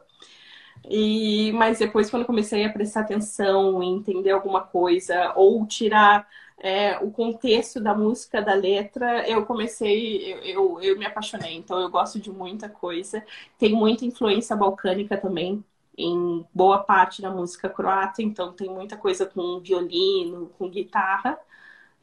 E, 0.88 1.50
mas 1.52 1.78
depois, 1.78 2.10
quando 2.10 2.26
comecei 2.26 2.64
a 2.64 2.72
prestar 2.72 3.00
atenção 3.00 3.82
entender 3.82 4.30
alguma 4.30 4.60
coisa, 4.60 5.32
ou 5.34 5.66
tirar 5.66 6.28
é, 6.58 6.98
o 6.98 7.10
contexto 7.10 7.80
da 7.80 7.94
música, 7.94 8.40
da 8.40 8.54
letra, 8.54 9.28
eu 9.28 9.44
comecei, 9.44 10.32
eu, 10.32 10.38
eu, 10.42 10.82
eu, 10.82 10.98
me 10.98 11.04
apaixonei. 11.04 11.54
Então, 11.54 11.80
eu 11.80 11.90
gosto 11.90 12.18
de 12.18 12.30
muita 12.30 12.68
coisa. 12.68 13.24
Tem 13.58 13.72
muita 13.74 14.04
influência 14.04 14.56
balcânica 14.56 15.16
também, 15.18 15.64
em 15.96 16.44
boa 16.54 16.78
parte 16.82 17.20
da 17.20 17.30
música 17.30 17.68
croata. 17.68 18.22
Então, 18.22 18.52
tem 18.52 18.68
muita 18.68 18.96
coisa 18.96 19.26
com 19.26 19.60
violino, 19.60 20.50
com 20.58 20.68
guitarra. 20.68 21.38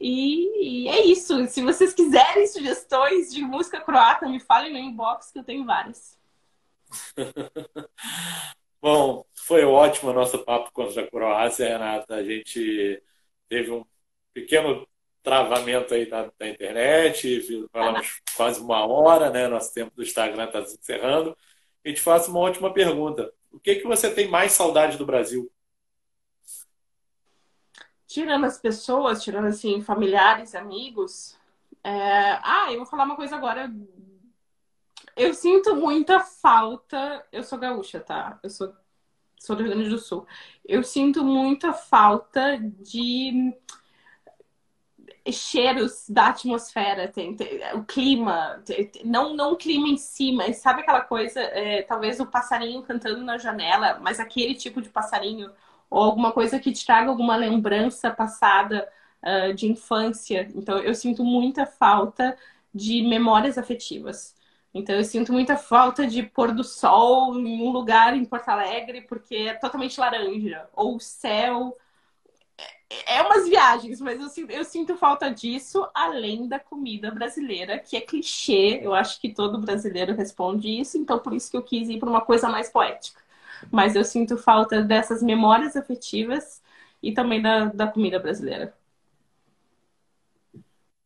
E, 0.00 0.84
e 0.86 0.88
é 0.88 1.04
isso. 1.04 1.46
Se 1.46 1.62
vocês 1.62 1.92
quiserem 1.92 2.46
sugestões 2.46 3.32
de 3.32 3.42
música 3.42 3.80
croata, 3.80 4.28
me 4.28 4.40
falem 4.40 4.72
no 4.72 4.78
inbox 4.78 5.30
que 5.32 5.38
eu 5.38 5.44
tenho 5.44 5.64
várias. 5.64 6.18
Bom, 8.80 9.24
foi 9.34 9.64
ótimo 9.64 10.10
o 10.10 10.14
nosso 10.14 10.38
papo 10.44 10.70
contra 10.72 11.02
a 11.02 11.10
Croácia, 11.10 11.66
Renata. 11.66 12.16
A 12.16 12.22
gente 12.22 13.02
teve 13.48 13.70
um 13.70 13.84
pequeno 14.34 14.86
travamento 15.22 15.94
aí 15.94 16.04
da, 16.04 16.30
da 16.38 16.46
internet, 16.46 17.66
falamos 17.72 18.20
quase 18.36 18.60
uma 18.60 18.86
hora, 18.86 19.30
né? 19.30 19.48
Nosso 19.48 19.72
tempo 19.72 19.90
do 19.96 20.02
Instagram 20.02 20.44
está 20.44 20.64
se 20.66 20.76
encerrando. 20.78 21.34
E 21.82 21.94
te 21.94 22.00
faço 22.00 22.30
uma 22.30 22.40
última 22.40 22.72
pergunta. 22.72 23.32
O 23.50 23.58
que, 23.58 23.76
que 23.76 23.86
você 23.86 24.12
tem 24.12 24.28
mais 24.28 24.52
saudade 24.52 24.98
do 24.98 25.06
Brasil? 25.06 25.50
Tirando 28.06 28.44
as 28.44 28.58
pessoas, 28.58 29.22
tirando 29.22 29.46
assim, 29.46 29.80
familiares, 29.80 30.54
amigos. 30.54 31.36
É... 31.82 32.38
Ah, 32.42 32.66
eu 32.70 32.76
vou 32.76 32.86
falar 32.86 33.04
uma 33.04 33.16
coisa 33.16 33.34
agora. 33.34 33.72
Eu 35.16 35.32
sinto 35.32 35.74
muita 35.74 36.20
falta. 36.20 37.24
Eu 37.32 37.42
sou 37.42 37.58
gaúcha, 37.58 37.98
tá? 37.98 38.38
Eu 38.42 38.50
sou, 38.50 38.74
sou 39.38 39.56
do 39.56 39.62
Rio 39.62 39.72
Grande 39.72 39.88
do 39.88 39.98
Sul. 39.98 40.26
Eu 40.66 40.82
sinto 40.82 41.24
muita 41.24 41.72
falta 41.72 42.58
de 42.58 43.54
cheiros 45.32 46.04
da 46.08 46.28
atmosfera, 46.28 47.08
tem, 47.08 47.34
tem 47.34 47.60
o 47.74 47.84
clima, 47.84 48.62
tem, 48.64 48.90
não, 49.04 49.34
não 49.34 49.52
o 49.52 49.56
clima 49.56 49.88
em 49.88 49.96
si, 49.96 50.32
mas 50.32 50.58
sabe 50.58 50.82
aquela 50.82 51.00
coisa, 51.00 51.40
é, 51.40 51.82
talvez 51.82 52.20
o 52.20 52.26
passarinho 52.26 52.82
cantando 52.82 53.22
na 53.22 53.38
janela, 53.38 53.98
mas 54.02 54.20
aquele 54.20 54.54
tipo 54.54 54.82
de 54.82 54.90
passarinho, 54.90 55.50
ou 55.88 56.02
alguma 56.02 56.32
coisa 56.32 56.58
que 56.58 56.72
te 56.72 56.84
traga 56.84 57.08
alguma 57.08 57.36
lembrança 57.36 58.10
passada 58.10 58.88
uh, 59.22 59.54
de 59.54 59.66
infância. 59.66 60.50
Então, 60.54 60.78
eu 60.78 60.94
sinto 60.94 61.24
muita 61.24 61.64
falta 61.66 62.36
de 62.74 63.02
memórias 63.02 63.56
afetivas. 63.56 64.34
Então, 64.74 64.96
eu 64.96 65.04
sinto 65.04 65.32
muita 65.32 65.56
falta 65.56 66.06
de 66.06 66.22
pôr 66.22 66.52
do 66.52 66.64
sol 66.64 67.38
em 67.38 67.62
um 67.62 67.70
lugar 67.70 68.16
em 68.16 68.24
Porto 68.24 68.48
Alegre, 68.48 69.02
porque 69.02 69.36
é 69.36 69.54
totalmente 69.54 69.98
laranja, 70.00 70.68
ou 70.74 70.96
o 70.96 71.00
céu 71.00 71.76
é 73.06 73.22
umas 73.22 73.48
viagens, 73.48 74.00
mas 74.00 74.36
eu, 74.36 74.48
eu, 74.48 74.64
sinto 74.64 74.96
falta 74.96 75.30
disso, 75.30 75.88
além 75.94 76.46
da 76.46 76.58
comida 76.58 77.10
brasileira, 77.10 77.78
que 77.78 77.96
é 77.96 78.00
clichê. 78.00 78.80
Eu 78.82 78.94
acho 78.94 79.20
que 79.20 79.32
todo 79.32 79.60
brasileiro 79.60 80.14
responde 80.14 80.68
isso, 80.68 80.98
então 80.98 81.18
por 81.18 81.32
isso 81.34 81.50
que 81.50 81.56
eu 81.56 81.62
quis 81.62 81.88
ir 81.88 81.98
para 81.98 82.10
uma 82.10 82.20
coisa 82.20 82.48
mais 82.48 82.70
poética. 82.70 83.20
Mas 83.70 83.96
eu 83.96 84.04
sinto 84.04 84.36
falta 84.36 84.82
dessas 84.82 85.22
memórias 85.22 85.76
afetivas 85.76 86.62
e 87.02 87.12
também 87.12 87.40
da, 87.42 87.66
da 87.66 87.86
comida 87.86 88.18
brasileira. 88.18 88.74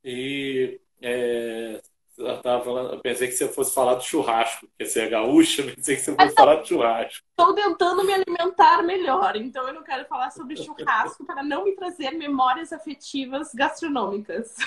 E 0.05 0.81
é, 1.01 1.81
eu, 2.19 2.43
tava 2.43 2.65
falando, 2.65 2.95
eu 2.95 3.01
pensei 3.01 3.29
que 3.29 3.35
você 3.35 3.49
fosse 3.49 3.73
falar 3.73 3.95
do 3.95 4.03
churrasco, 4.03 4.67
porque 4.67 4.85
você 4.85 5.01
é 5.01 5.09
gaúcha, 5.09 5.63
pensei 5.63 5.97
que 5.97 6.03
você 6.03 6.15
fosse 6.15 6.35
falar 6.35 6.57
do 6.57 6.67
churrasco. 6.67 7.25
Estou 7.31 7.55
tentando 7.55 8.05
me 8.05 8.13
alimentar 8.13 8.83
melhor, 8.83 9.37
então 9.37 9.67
eu 9.69 9.75
não 9.75 9.83
quero 9.83 10.05
falar 10.07 10.31
sobre 10.31 10.57
churrasco 10.57 11.25
para 11.25 11.43
não 11.43 11.65
me 11.65 11.77
trazer 11.77 12.11
memórias 12.13 12.73
afetivas 12.73 13.53
gastronômicas. 13.55 14.57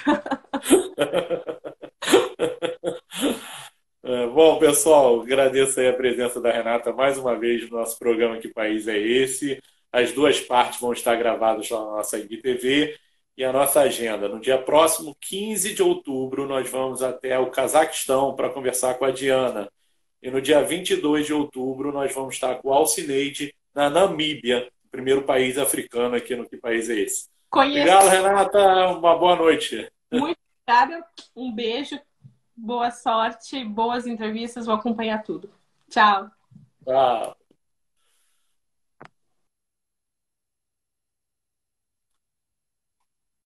É, 4.03 4.25
bom, 4.25 4.57
pessoal, 4.57 5.21
agradeço 5.21 5.79
aí 5.79 5.87
a 5.87 5.93
presença 5.93 6.41
da 6.41 6.51
Renata 6.51 6.91
mais 6.91 7.19
uma 7.19 7.37
vez 7.37 7.69
no 7.69 7.77
nosso 7.77 7.99
programa 7.99 8.39
Que 8.39 8.47
País 8.47 8.87
é 8.87 8.97
Esse? 8.97 9.61
As 9.91 10.11
duas 10.11 10.39
partes 10.39 10.79
vão 10.79 10.91
estar 10.91 11.15
gravadas 11.15 11.69
na 11.69 11.77
nossa 11.77 12.17
IGTV 12.17 12.97
e 13.41 13.43
a 13.43 13.51
nossa 13.51 13.81
agenda. 13.81 14.29
No 14.29 14.39
dia 14.39 14.59
próximo, 14.59 15.17
15 15.19 15.73
de 15.73 15.81
outubro, 15.81 16.47
nós 16.47 16.69
vamos 16.69 17.01
até 17.01 17.39
o 17.39 17.49
Cazaquistão 17.49 18.35
para 18.35 18.51
conversar 18.51 18.93
com 18.99 19.05
a 19.05 19.09
Diana. 19.09 19.67
E 20.21 20.29
no 20.29 20.39
dia 20.39 20.63
22 20.63 21.25
de 21.25 21.33
outubro, 21.33 21.91
nós 21.91 22.13
vamos 22.13 22.35
estar 22.35 22.53
com 22.57 22.69
o 22.69 22.73
Alcineide 22.73 23.51
na 23.73 23.89
Namíbia, 23.89 24.71
primeiro 24.91 25.23
país 25.23 25.57
africano 25.57 26.15
aqui 26.15 26.35
no 26.35 26.47
Que 26.47 26.55
País 26.55 26.87
é 26.87 26.99
Esse? 26.99 27.29
Conheço. 27.49 27.79
Obrigado, 27.79 28.09
Renata. 28.09 28.87
Uma 28.89 29.17
boa 29.17 29.35
noite. 29.35 29.91
Muito 30.11 30.37
obrigada. 30.63 31.03
Um 31.35 31.51
beijo. 31.51 31.99
Boa 32.55 32.91
sorte, 32.91 33.65
boas 33.65 34.05
entrevistas. 34.05 34.67
Vou 34.67 34.75
acompanhar 34.75 35.23
tudo. 35.23 35.49
Tchau. 35.89 36.29
Tchau. 36.85 37.40